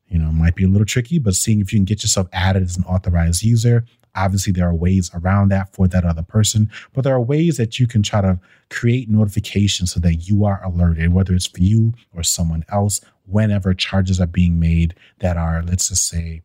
you 0.09 0.19
know, 0.19 0.33
might 0.33 0.55
be 0.55 0.65
a 0.65 0.69
little 0.69 0.87
tricky, 0.87 1.19
but 1.19 1.35
seeing 1.35 1.61
if 1.61 1.73
you 1.73 1.79
can 1.79 1.85
get 1.85 2.03
yourself 2.03 2.29
added 2.33 2.63
as 2.63 2.77
an 2.77 2.85
authorized 2.85 3.43
user. 3.43 3.85
Obviously, 4.15 4.53
there 4.53 4.69
are 4.69 4.75
ways 4.75 5.11
around 5.15 5.49
that 5.49 5.73
for 5.73 5.89
that 5.89 6.05
other 6.05 6.23
person, 6.23 6.71
but 6.93 7.03
there 7.03 7.15
are 7.15 7.21
ways 7.21 7.57
that 7.57 7.79
you 7.79 7.87
can 7.87 8.03
try 8.03 8.21
to 8.21 8.39
create 8.69 9.09
notifications 9.09 9.93
so 9.93 10.01
that 10.01 10.29
you 10.29 10.45
are 10.45 10.63
alerted, 10.63 11.15
whether 11.15 11.35
it's 11.35 11.47
for 11.47 11.61
you 11.61 11.95
or 12.15 12.23
someone 12.23 12.63
else, 12.69 13.01
whenever 13.27 13.73
charges 13.73 14.21
are 14.21 14.27
being 14.27 14.61
made 14.61 14.95
that 15.21 15.39
are, 15.39 15.63
let's 15.63 15.89
just 15.89 16.07
say, 16.07 16.43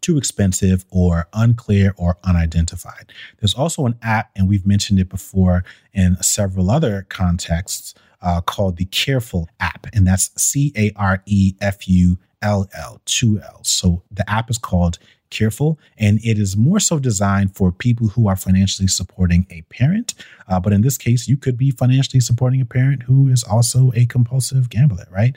too 0.00 0.18
expensive 0.18 0.84
or 0.90 1.28
unclear 1.32 1.94
or 1.96 2.18
unidentified. 2.24 3.12
There's 3.38 3.54
also 3.54 3.86
an 3.86 3.98
app, 4.02 4.30
and 4.36 4.48
we've 4.48 4.66
mentioned 4.66 4.98
it 4.98 5.08
before 5.08 5.64
in 5.92 6.16
several 6.22 6.70
other 6.70 7.06
contexts, 7.08 7.94
uh, 8.20 8.40
called 8.40 8.76
the 8.76 8.86
Carefull 8.86 9.46
app, 9.60 9.86
and 9.92 10.06
that's 10.06 10.30
C 10.40 10.72
A 10.76 10.92
R 10.96 11.22
E 11.26 11.54
F 11.60 11.88
U 11.88 12.18
L 12.42 12.68
L, 12.74 13.00
two 13.04 13.40
L. 13.40 13.60
So 13.62 14.02
the 14.10 14.28
app 14.28 14.50
is 14.50 14.58
called 14.58 14.98
Carefull. 15.30 15.76
And 15.98 16.20
it 16.24 16.38
is 16.38 16.56
more 16.56 16.80
so 16.80 16.98
designed 16.98 17.54
for 17.54 17.70
people 17.70 18.08
who 18.08 18.28
are 18.28 18.36
financially 18.36 18.88
supporting 18.88 19.46
a 19.50 19.62
parent. 19.62 20.14
Uh, 20.48 20.60
but 20.60 20.72
in 20.72 20.80
this 20.80 20.96
case, 20.96 21.28
you 21.28 21.36
could 21.36 21.56
be 21.56 21.70
financially 21.70 22.20
supporting 22.20 22.60
a 22.60 22.64
parent 22.64 23.02
who 23.04 23.28
is 23.28 23.44
also 23.44 23.92
a 23.94 24.06
compulsive 24.06 24.70
gambler, 24.70 25.06
right? 25.10 25.36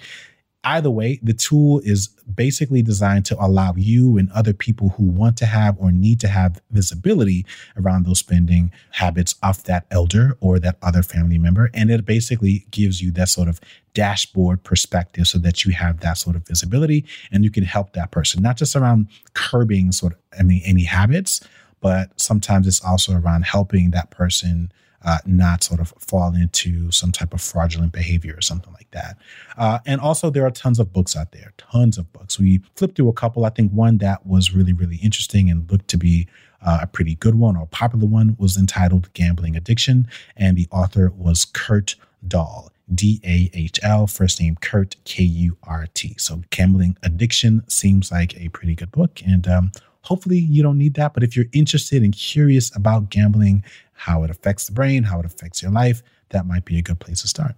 Either 0.64 0.91
way, 0.91 1.20
the 1.24 1.34
tool 1.34 1.82
is 1.84 2.09
basically 2.36 2.84
designed 2.84 3.26
to 3.26 3.43
allow 3.43 3.74
you 3.76 4.18
and 4.18 4.32
other 4.32 4.53
people 4.53 4.89
who 4.89 5.03
want 5.03 5.36
to 5.38 5.45
have 5.47 5.76
or 5.80 5.91
need 5.91 6.20
to 6.20 6.28
have 6.28 6.62
visibility 6.70 7.45
around 7.78 8.05
those 8.05 8.20
spending 8.20 8.72
habits 8.91 9.36
of 9.41 9.64
that 9.64 9.88
elder 9.89 10.38
or 10.39 10.59
that 10.59 10.78
other 10.84 11.01
family 11.01 11.39
member. 11.39 11.72
And 11.74 11.89
it 11.89 12.05
basically 12.05 12.66
gives 12.70 13.01
you 13.01 13.12
that 13.12 13.30
sort 13.30 13.47
of 13.47 13.59
dashboard 13.95 14.64
perspective 14.64 15.28
so 15.28 15.39
that 15.39 15.66
you 15.66 15.74
have 15.74 15.99
that 16.01 16.18
sort 16.20 16.36
of 16.36 16.45
visibility 16.45 17.05
and 17.32 17.43
you 17.43 17.49
can 17.49 17.64
help 17.64 17.93
that 17.93 18.12
person, 18.12 18.43
not 18.43 18.57
just 18.57 18.76
around 18.76 19.07
curbing 19.34 19.91
sort 19.91 20.14
of 20.14 20.20
I 20.39 20.43
mean, 20.43 20.62
any 20.64 20.84
habits, 20.84 21.41
but 21.82 22.20
sometimes 22.22 22.68
it's 22.68 22.84
also 22.84 23.18
around 23.18 23.45
helping 23.45 23.91
that 23.91 24.12
person 24.12 24.72
uh, 25.04 25.20
not 25.26 25.64
sort 25.64 25.80
of 25.80 25.93
fall 25.99 26.34
into 26.36 26.91
some 26.91 27.12
type 27.12 27.34
of 27.34 27.41
fraudulent 27.41 27.91
behavior 27.91 28.36
or 28.38 28.41
something 28.41 28.74
like 28.74 28.89
that. 28.91 29.18
Uh, 29.58 29.80
and 29.86 30.02
also, 30.02 30.30
there 30.30 30.45
are 30.45 30.52
tons 30.52 30.80
of 30.80 30.93
books 30.93 31.16
out 31.16 31.32
there, 31.32 31.54
tons 31.58 31.97
of 31.97 32.12
books. 32.14 32.39
We 32.39 32.62
flipped 32.76 32.95
through 32.95 33.10
a 33.10 33.14
couple. 33.14 33.45
I 33.45 33.49
think 33.49 33.72
one 33.72 33.97
that 33.99 34.26
was 34.26 34.54
really, 34.54 34.74
really 34.74 34.97
interesting 34.97 35.49
and 35.49 35.70
looked 35.72 35.88
to 35.89 35.97
be 35.97 36.28
uh, 36.62 36.80
a 36.82 36.88
pretty 36.88 37.16
good 37.16 37.36
one 37.36 37.56
or 37.56 37.66
popular 37.68 38.06
one 38.06 38.36
was 38.38 38.58
entitled 38.58 39.12
Gambling 39.14 39.56
Addiction, 39.56 40.08
and 40.38 40.58
the 40.58 40.68
author 40.72 41.12
was 41.16 41.45
Kurt 41.45 41.95
Dahl. 42.28 42.72
D 42.93 43.22
A 43.24 43.49
H 43.54 43.80
L, 43.84 44.06
first 44.06 44.41
name 44.41 44.58
Kurt, 44.60 44.97
K 45.06 45.24
U 45.24 45.58
R 45.64 45.88
T. 45.93 46.16
So, 46.18 46.41
Gambling 46.49 46.97
Addiction 47.02 47.64
seems 47.70 48.12
like 48.12 48.36
a 48.38 48.49
pretty 48.49 48.76
good 48.76 48.91
book. 48.91 49.22
And 49.26 49.47
um, 49.47 49.72
hopefully, 50.04 50.39
you 50.39 50.64
don't 50.64 50.78
need 50.78 50.95
that. 50.95 51.14
But 51.14 51.24
if 51.24 51.36
you're 51.36 51.45
interested 51.54 52.04
and 52.04 52.14
curious 52.14 52.76
about 52.76 53.10
gambling 53.10 53.64
how 53.93 54.24
it 54.24 54.30
affects 54.30 54.66
the 54.66 54.72
brain, 54.72 55.04
how 55.04 55.20
it 55.20 55.26
affects 55.26 55.62
your 55.62 55.72
life, 55.72 56.02
that 56.30 56.45
might 56.45 56.66
be 56.66 56.78
a 56.78 56.82
good 56.82 56.99
place 56.99 57.22
to 57.22 57.28
start. 57.28 57.56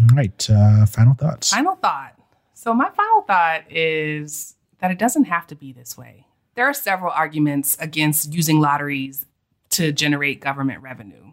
All 0.00 0.16
right. 0.16 0.48
Uh, 0.50 0.86
final 0.86 1.14
thoughts. 1.14 1.50
Final 1.50 1.76
thought. 1.76 2.14
So, 2.54 2.74
my 2.74 2.90
final 2.90 3.22
thought 3.22 3.62
is 3.70 4.56
that 4.80 4.90
it 4.90 4.98
doesn't 4.98 5.24
have 5.24 5.46
to 5.48 5.54
be 5.54 5.72
this 5.72 5.96
way. 5.96 6.26
There 6.54 6.66
are 6.66 6.74
several 6.74 7.12
arguments 7.12 7.76
against 7.80 8.32
using 8.32 8.60
lotteries 8.60 9.26
to 9.70 9.92
generate 9.92 10.40
government 10.40 10.82
revenue. 10.82 11.32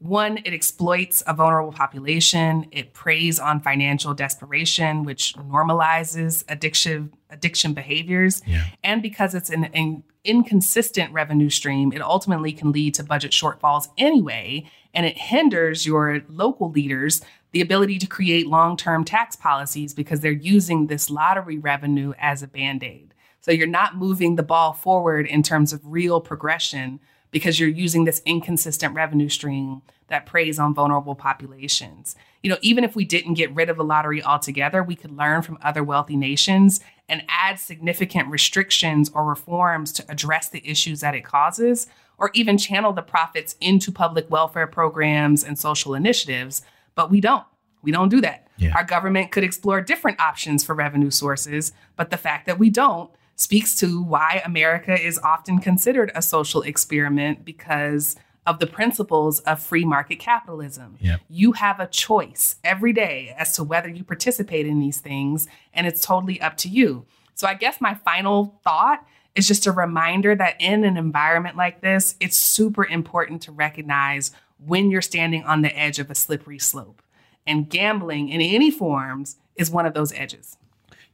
One, 0.00 0.38
it 0.38 0.54
exploits 0.54 1.22
a 1.26 1.34
vulnerable 1.34 1.72
population. 1.72 2.66
It 2.72 2.94
preys 2.94 3.38
on 3.38 3.60
financial 3.60 4.14
desperation, 4.14 5.04
which 5.04 5.34
normalizes 5.34 6.42
addiction 6.48 7.12
addiction 7.28 7.74
behaviors. 7.74 8.40
Yeah. 8.46 8.64
And 8.82 9.02
because 9.02 9.34
it's 9.34 9.50
an, 9.50 9.64
an 9.64 10.02
inconsistent 10.24 11.12
revenue 11.12 11.50
stream, 11.50 11.92
it 11.92 12.00
ultimately 12.00 12.52
can 12.52 12.72
lead 12.72 12.94
to 12.94 13.04
budget 13.04 13.32
shortfalls 13.32 13.88
anyway, 13.98 14.64
and 14.94 15.04
it 15.04 15.18
hinders 15.18 15.86
your 15.86 16.22
local 16.30 16.70
leaders 16.70 17.20
the 17.52 17.60
ability 17.60 17.98
to 17.98 18.06
create 18.06 18.46
long-term 18.46 19.04
tax 19.04 19.36
policies 19.36 19.92
because 19.92 20.20
they're 20.20 20.32
using 20.32 20.86
this 20.86 21.10
lottery 21.10 21.58
revenue 21.58 22.14
as 22.18 22.42
a 22.42 22.48
band-aid. 22.48 23.12
So 23.40 23.50
you're 23.50 23.66
not 23.66 23.96
moving 23.96 24.36
the 24.36 24.42
ball 24.42 24.72
forward 24.72 25.26
in 25.26 25.42
terms 25.42 25.72
of 25.72 25.80
real 25.84 26.20
progression 26.20 27.00
because 27.30 27.60
you're 27.60 27.68
using 27.68 28.04
this 28.04 28.22
inconsistent 28.24 28.94
revenue 28.94 29.28
stream 29.28 29.82
that 30.08 30.26
preys 30.26 30.58
on 30.58 30.74
vulnerable 30.74 31.14
populations. 31.14 32.16
You 32.42 32.50
know, 32.50 32.58
even 32.62 32.84
if 32.84 32.96
we 32.96 33.04
didn't 33.04 33.34
get 33.34 33.54
rid 33.54 33.70
of 33.70 33.76
the 33.76 33.84
lottery 33.84 34.22
altogether, 34.22 34.82
we 34.82 34.96
could 34.96 35.16
learn 35.16 35.42
from 35.42 35.58
other 35.62 35.84
wealthy 35.84 36.16
nations 36.16 36.80
and 37.08 37.22
add 37.28 37.58
significant 37.58 38.28
restrictions 38.28 39.10
or 39.14 39.24
reforms 39.24 39.92
to 39.92 40.04
address 40.08 40.48
the 40.48 40.68
issues 40.68 41.00
that 41.00 41.14
it 41.14 41.24
causes, 41.24 41.86
or 42.18 42.30
even 42.34 42.58
channel 42.58 42.92
the 42.92 43.02
profits 43.02 43.56
into 43.60 43.90
public 43.90 44.30
welfare 44.30 44.66
programs 44.66 45.42
and 45.44 45.58
social 45.58 45.94
initiatives. 45.94 46.62
But 46.94 47.10
we 47.10 47.20
don't. 47.20 47.46
We 47.82 47.92
don't 47.92 48.10
do 48.10 48.20
that. 48.20 48.48
Yeah. 48.58 48.74
Our 48.76 48.84
government 48.84 49.32
could 49.32 49.44
explore 49.44 49.80
different 49.80 50.20
options 50.20 50.62
for 50.62 50.74
revenue 50.74 51.10
sources, 51.10 51.72
but 51.96 52.10
the 52.10 52.16
fact 52.16 52.46
that 52.46 52.58
we 52.58 52.68
don't 52.68 53.10
speaks 53.40 53.74
to 53.74 54.02
why 54.02 54.42
America 54.44 54.92
is 55.00 55.18
often 55.20 55.60
considered 55.60 56.12
a 56.14 56.20
social 56.20 56.60
experiment 56.62 57.42
because 57.42 58.14
of 58.46 58.58
the 58.58 58.66
principles 58.66 59.40
of 59.40 59.62
free 59.62 59.84
market 59.84 60.18
capitalism. 60.18 60.96
Yep. 61.00 61.20
You 61.28 61.52
have 61.52 61.80
a 61.80 61.86
choice 61.86 62.56
every 62.62 62.92
day 62.92 63.34
as 63.38 63.54
to 63.54 63.64
whether 63.64 63.88
you 63.88 64.04
participate 64.04 64.66
in 64.66 64.78
these 64.78 65.00
things, 65.00 65.48
and 65.72 65.86
it's 65.86 66.04
totally 66.04 66.40
up 66.40 66.56
to 66.58 66.68
you. 66.68 67.06
So, 67.34 67.46
I 67.46 67.54
guess 67.54 67.80
my 67.80 67.94
final 67.94 68.60
thought 68.62 69.06
is 69.34 69.48
just 69.48 69.66
a 69.66 69.72
reminder 69.72 70.34
that 70.34 70.60
in 70.60 70.84
an 70.84 70.98
environment 70.98 71.56
like 71.56 71.80
this, 71.80 72.16
it's 72.20 72.38
super 72.38 72.84
important 72.84 73.40
to 73.42 73.52
recognize 73.52 74.32
when 74.58 74.90
you're 74.90 75.00
standing 75.00 75.44
on 75.44 75.62
the 75.62 75.78
edge 75.78 75.98
of 75.98 76.10
a 76.10 76.14
slippery 76.14 76.58
slope. 76.58 77.00
And 77.46 77.70
gambling 77.70 78.28
in 78.28 78.42
any 78.42 78.70
forms 78.70 79.36
is 79.56 79.70
one 79.70 79.86
of 79.86 79.94
those 79.94 80.12
edges. 80.12 80.58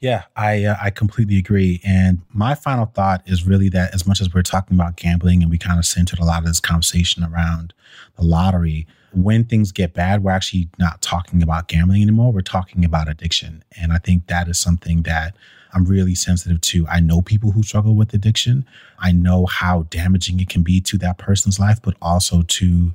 Yeah, 0.00 0.24
I 0.36 0.64
uh, 0.64 0.76
I 0.80 0.90
completely 0.90 1.38
agree. 1.38 1.80
And 1.84 2.20
my 2.32 2.54
final 2.54 2.86
thought 2.86 3.22
is 3.26 3.46
really 3.46 3.68
that 3.70 3.94
as 3.94 4.06
much 4.06 4.20
as 4.20 4.32
we're 4.32 4.42
talking 4.42 4.76
about 4.76 4.96
gambling 4.96 5.42
and 5.42 5.50
we 5.50 5.58
kind 5.58 5.78
of 5.78 5.86
centered 5.86 6.18
a 6.18 6.24
lot 6.24 6.40
of 6.40 6.46
this 6.46 6.60
conversation 6.60 7.24
around 7.24 7.72
the 8.16 8.24
lottery, 8.24 8.86
when 9.12 9.44
things 9.44 9.72
get 9.72 9.94
bad, 9.94 10.22
we're 10.22 10.32
actually 10.32 10.68
not 10.78 11.00
talking 11.00 11.42
about 11.42 11.68
gambling 11.68 12.02
anymore. 12.02 12.32
We're 12.32 12.42
talking 12.42 12.84
about 12.84 13.08
addiction. 13.08 13.64
And 13.80 13.92
I 13.92 13.98
think 13.98 14.26
that 14.26 14.48
is 14.48 14.58
something 14.58 15.02
that 15.02 15.34
I'm 15.72 15.84
really 15.84 16.14
sensitive 16.14 16.60
to. 16.62 16.86
I 16.88 17.00
know 17.00 17.22
people 17.22 17.52
who 17.52 17.62
struggle 17.62 17.96
with 17.96 18.12
addiction. 18.14 18.66
I 18.98 19.12
know 19.12 19.46
how 19.46 19.86
damaging 19.90 20.40
it 20.40 20.48
can 20.48 20.62
be 20.62 20.80
to 20.82 20.98
that 20.98 21.18
person's 21.18 21.58
life, 21.58 21.80
but 21.82 21.96
also 22.02 22.42
to 22.42 22.92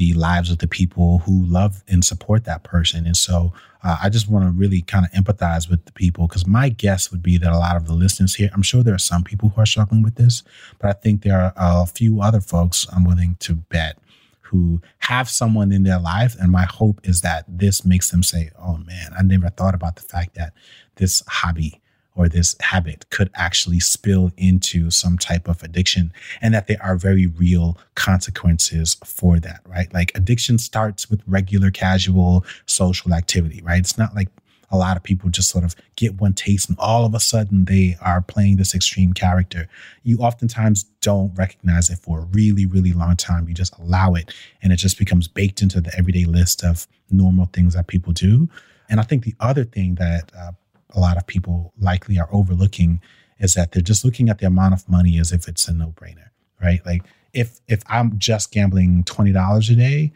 the 0.00 0.14
lives 0.14 0.50
of 0.50 0.56
the 0.60 0.66
people 0.66 1.18
who 1.18 1.44
love 1.44 1.84
and 1.86 2.02
support 2.02 2.46
that 2.46 2.62
person. 2.62 3.04
And 3.04 3.14
so 3.14 3.52
uh, 3.84 3.98
I 4.02 4.08
just 4.08 4.30
want 4.30 4.46
to 4.46 4.50
really 4.50 4.80
kind 4.80 5.04
of 5.04 5.12
empathize 5.12 5.68
with 5.68 5.84
the 5.84 5.92
people 5.92 6.26
because 6.26 6.46
my 6.46 6.70
guess 6.70 7.10
would 7.10 7.22
be 7.22 7.36
that 7.36 7.52
a 7.52 7.58
lot 7.58 7.76
of 7.76 7.86
the 7.86 7.92
listeners 7.92 8.34
here, 8.34 8.48
I'm 8.54 8.62
sure 8.62 8.82
there 8.82 8.94
are 8.94 8.98
some 8.98 9.22
people 9.22 9.50
who 9.50 9.60
are 9.60 9.66
struggling 9.66 10.00
with 10.00 10.14
this, 10.14 10.42
but 10.78 10.88
I 10.88 10.94
think 10.94 11.20
there 11.20 11.38
are 11.38 11.52
a 11.54 11.84
few 11.84 12.22
other 12.22 12.40
folks 12.40 12.86
I'm 12.90 13.04
willing 13.04 13.36
to 13.40 13.56
bet 13.56 13.98
who 14.40 14.80
have 15.00 15.28
someone 15.28 15.70
in 15.70 15.82
their 15.82 16.00
life. 16.00 16.34
And 16.40 16.50
my 16.50 16.64
hope 16.64 17.06
is 17.06 17.20
that 17.20 17.44
this 17.46 17.84
makes 17.84 18.10
them 18.10 18.22
say, 18.22 18.52
oh 18.58 18.78
man, 18.78 19.12
I 19.18 19.22
never 19.22 19.50
thought 19.50 19.74
about 19.74 19.96
the 19.96 20.02
fact 20.02 20.34
that 20.36 20.54
this 20.96 21.22
hobby 21.28 21.78
or 22.20 22.28
this 22.28 22.54
habit 22.60 23.08
could 23.08 23.30
actually 23.34 23.80
spill 23.80 24.30
into 24.36 24.90
some 24.90 25.16
type 25.16 25.48
of 25.48 25.62
addiction 25.62 26.12
and 26.42 26.52
that 26.52 26.66
there 26.66 26.76
are 26.82 26.94
very 26.94 27.26
real 27.26 27.78
consequences 27.94 28.98
for 29.06 29.40
that, 29.40 29.62
right? 29.66 29.92
Like 29.94 30.12
addiction 30.14 30.58
starts 30.58 31.08
with 31.08 31.22
regular, 31.26 31.70
casual 31.70 32.44
social 32.66 33.14
activity, 33.14 33.62
right? 33.62 33.78
It's 33.78 33.96
not 33.96 34.14
like 34.14 34.28
a 34.70 34.76
lot 34.76 34.98
of 34.98 35.02
people 35.02 35.30
just 35.30 35.48
sort 35.48 35.64
of 35.64 35.74
get 35.96 36.20
one 36.20 36.34
taste 36.34 36.68
and 36.68 36.78
all 36.78 37.06
of 37.06 37.14
a 37.14 37.20
sudden 37.20 37.64
they 37.64 37.96
are 38.02 38.20
playing 38.20 38.58
this 38.58 38.74
extreme 38.74 39.14
character. 39.14 39.66
You 40.02 40.18
oftentimes 40.18 40.84
don't 41.00 41.34
recognize 41.34 41.88
it 41.88 42.00
for 42.00 42.18
a 42.18 42.24
really, 42.24 42.66
really 42.66 42.92
long 42.92 43.16
time. 43.16 43.48
You 43.48 43.54
just 43.54 43.78
allow 43.78 44.12
it 44.12 44.34
and 44.62 44.74
it 44.74 44.76
just 44.76 44.98
becomes 44.98 45.26
baked 45.26 45.62
into 45.62 45.80
the 45.80 45.96
everyday 45.96 46.26
list 46.26 46.62
of 46.62 46.86
normal 47.10 47.46
things 47.46 47.72
that 47.72 47.86
people 47.86 48.12
do. 48.12 48.50
And 48.90 49.00
I 49.00 49.04
think 49.04 49.24
the 49.24 49.34
other 49.40 49.64
thing 49.64 49.94
that 49.94 50.30
uh, 50.38 50.52
a 50.94 51.00
lot 51.00 51.16
of 51.16 51.26
people 51.26 51.72
likely 51.78 52.18
are 52.18 52.28
overlooking 52.32 53.00
is 53.38 53.54
that 53.54 53.72
they're 53.72 53.82
just 53.82 54.04
looking 54.04 54.28
at 54.28 54.38
the 54.38 54.46
amount 54.46 54.74
of 54.74 54.88
money 54.88 55.18
as 55.18 55.32
if 55.32 55.48
it's 55.48 55.66
a 55.68 55.72
no-brainer, 55.72 56.28
right? 56.62 56.84
Like 56.84 57.02
if 57.32 57.60
if 57.68 57.82
I'm 57.86 58.18
just 58.18 58.52
gambling 58.52 59.04
twenty 59.04 59.32
dollars 59.32 59.70
a 59.70 59.74
day 59.74 60.12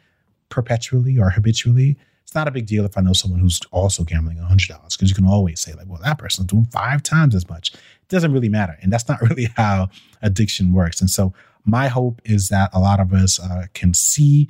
perpetually 0.48 1.18
or 1.18 1.30
habitually, 1.30 1.96
it's 2.22 2.34
not 2.34 2.48
a 2.48 2.50
big 2.50 2.66
deal 2.66 2.84
if 2.84 2.96
I 2.98 3.00
know 3.00 3.12
someone 3.12 3.40
who's 3.40 3.60
also 3.70 4.04
gambling 4.04 4.38
hundred 4.38 4.68
dollars 4.68 4.96
because 4.96 5.10
you 5.10 5.14
can 5.14 5.26
always 5.26 5.60
say 5.60 5.72
like, 5.72 5.86
well, 5.88 6.00
that 6.02 6.18
person's 6.18 6.48
doing 6.48 6.66
five 6.66 7.02
times 7.02 7.34
as 7.34 7.48
much. 7.48 7.72
It 7.74 8.08
doesn't 8.08 8.32
really 8.32 8.48
matter, 8.48 8.76
and 8.82 8.92
that's 8.92 9.08
not 9.08 9.20
really 9.28 9.48
how 9.56 9.88
addiction 10.22 10.72
works. 10.72 11.00
And 11.00 11.10
so 11.10 11.32
my 11.64 11.88
hope 11.88 12.20
is 12.24 12.48
that 12.50 12.70
a 12.72 12.80
lot 12.80 13.00
of 13.00 13.12
us 13.12 13.40
uh, 13.40 13.66
can 13.72 13.94
see 13.94 14.48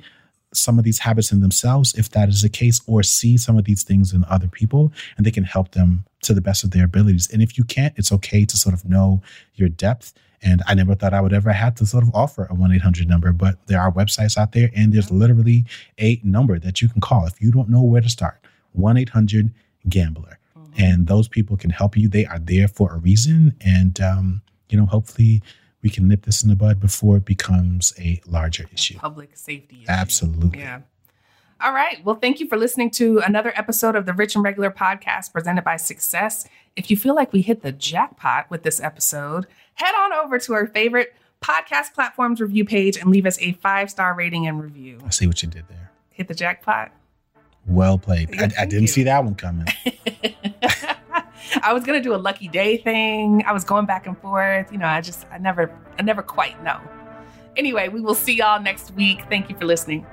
some 0.55 0.77
of 0.77 0.85
these 0.85 0.99
habits 0.99 1.31
in 1.31 1.41
themselves, 1.41 1.93
if 1.95 2.09
that 2.11 2.29
is 2.29 2.41
the 2.41 2.49
case, 2.49 2.81
or 2.87 3.03
see 3.03 3.37
some 3.37 3.57
of 3.57 3.65
these 3.65 3.83
things 3.83 4.13
in 4.13 4.25
other 4.29 4.47
people 4.47 4.91
and 5.17 5.25
they 5.25 5.31
can 5.31 5.43
help 5.43 5.71
them 5.71 6.05
to 6.23 6.33
the 6.33 6.41
best 6.41 6.63
of 6.63 6.71
their 6.71 6.85
abilities. 6.85 7.29
And 7.31 7.41
if 7.41 7.57
you 7.57 7.63
can't, 7.63 7.93
it's 7.97 8.11
okay 8.11 8.45
to 8.45 8.57
sort 8.57 8.73
of 8.73 8.85
know 8.85 9.21
your 9.55 9.69
depth. 9.69 10.13
And 10.41 10.61
I 10.67 10.73
never 10.73 10.95
thought 10.95 11.13
I 11.13 11.21
would 11.21 11.33
ever 11.33 11.51
have 11.51 11.75
to 11.75 11.85
sort 11.85 12.03
of 12.03 12.13
offer 12.13 12.47
a 12.49 12.53
1 12.53 12.71
800 12.71 13.07
number, 13.07 13.31
but 13.31 13.65
there 13.67 13.79
are 13.79 13.91
websites 13.91 14.37
out 14.37 14.51
there 14.51 14.69
and 14.75 14.93
there's 14.93 15.11
literally 15.11 15.65
a 15.99 16.19
number 16.23 16.59
that 16.59 16.81
you 16.81 16.89
can 16.89 17.01
call 17.01 17.25
if 17.25 17.41
you 17.41 17.51
don't 17.51 17.69
know 17.69 17.81
where 17.81 18.01
to 18.01 18.09
start 18.09 18.39
1 18.73 18.97
800 18.97 19.51
Gambler. 19.89 20.39
Mm-hmm. 20.57 20.81
And 20.81 21.07
those 21.07 21.27
people 21.27 21.57
can 21.57 21.69
help 21.69 21.97
you. 21.97 22.09
They 22.09 22.25
are 22.25 22.39
there 22.39 22.67
for 22.67 22.93
a 22.93 22.97
reason. 22.97 23.55
And, 23.61 23.99
um, 24.01 24.41
you 24.69 24.77
know, 24.77 24.85
hopefully, 24.85 25.41
we 25.85 25.91
can 25.91 26.07
nip 26.07 26.25
this 26.25 26.41
in 26.41 26.49
the 26.49 26.55
bud 26.55 26.79
before 26.79 27.17
it 27.17 27.25
becomes 27.25 27.93
a 27.99 28.19
larger 28.25 28.65
issue. 28.73 28.97
Public 28.97 29.37
safety 29.37 29.83
issue. 29.83 29.85
Absolutely. 29.87 30.57
Yeah. 30.57 30.81
All 31.61 31.73
right. 31.73 32.03
Well, 32.03 32.15
thank 32.15 32.39
you 32.39 32.47
for 32.47 32.57
listening 32.57 32.89
to 32.91 33.19
another 33.19 33.53
episode 33.55 33.95
of 33.95 34.07
the 34.07 34.13
Rich 34.13 34.33
and 34.33 34.43
Regular 34.43 34.71
podcast 34.71 35.31
presented 35.31 35.63
by 35.63 35.77
Success. 35.77 36.47
If 36.75 36.89
you 36.89 36.97
feel 36.97 37.13
like 37.13 37.31
we 37.31 37.43
hit 37.43 37.61
the 37.61 37.71
jackpot 37.71 38.49
with 38.49 38.63
this 38.63 38.81
episode, 38.81 39.45
head 39.75 39.93
on 39.95 40.11
over 40.11 40.39
to 40.39 40.53
our 40.55 40.65
favorite 40.65 41.13
podcast 41.39 41.93
platforms 41.93 42.41
review 42.41 42.65
page 42.65 42.97
and 42.97 43.11
leave 43.11 43.27
us 43.27 43.39
a 43.39 43.51
five 43.53 43.91
star 43.91 44.15
rating 44.15 44.47
and 44.47 44.59
review. 44.59 44.99
I 45.05 45.11
see 45.11 45.27
what 45.27 45.43
you 45.43 45.49
did 45.49 45.67
there. 45.67 45.91
Hit 46.09 46.27
the 46.27 46.33
jackpot. 46.33 46.93
Well 47.67 47.99
played. 47.99 48.33
Yeah, 48.33 48.49
I, 48.57 48.63
I, 48.63 48.65
didn't 48.65 48.81
you. 48.81 48.87
see 48.87 49.03
that 49.03 49.23
one 49.23 49.35
coming. 49.35 49.67
I 51.61 51.73
was 51.73 51.83
gonna 51.83 52.01
do 52.01 52.13
a 52.13 52.17
lucky 52.17 52.47
day 52.47 52.77
thing. 52.77 53.43
I 53.45 53.53
was 53.53 53.63
going 53.63 53.85
back 53.85 54.07
and 54.07 54.17
forth. 54.19 54.71
You 54.71 54.77
know, 54.77 54.87
I 54.87 55.01
just 55.01 55.25
I 55.31 55.37
never 55.37 55.71
I 55.97 56.01
never 56.01 56.21
quite 56.21 56.61
know. 56.63 56.79
Anyway, 57.57 57.87
we 57.87 58.01
will 58.01 58.15
see 58.15 58.33
y'all 58.33 58.61
next 58.61 58.93
week. 58.95 59.21
Thank 59.29 59.49
you 59.49 59.55
for 59.55 59.65
listening. 59.65 60.05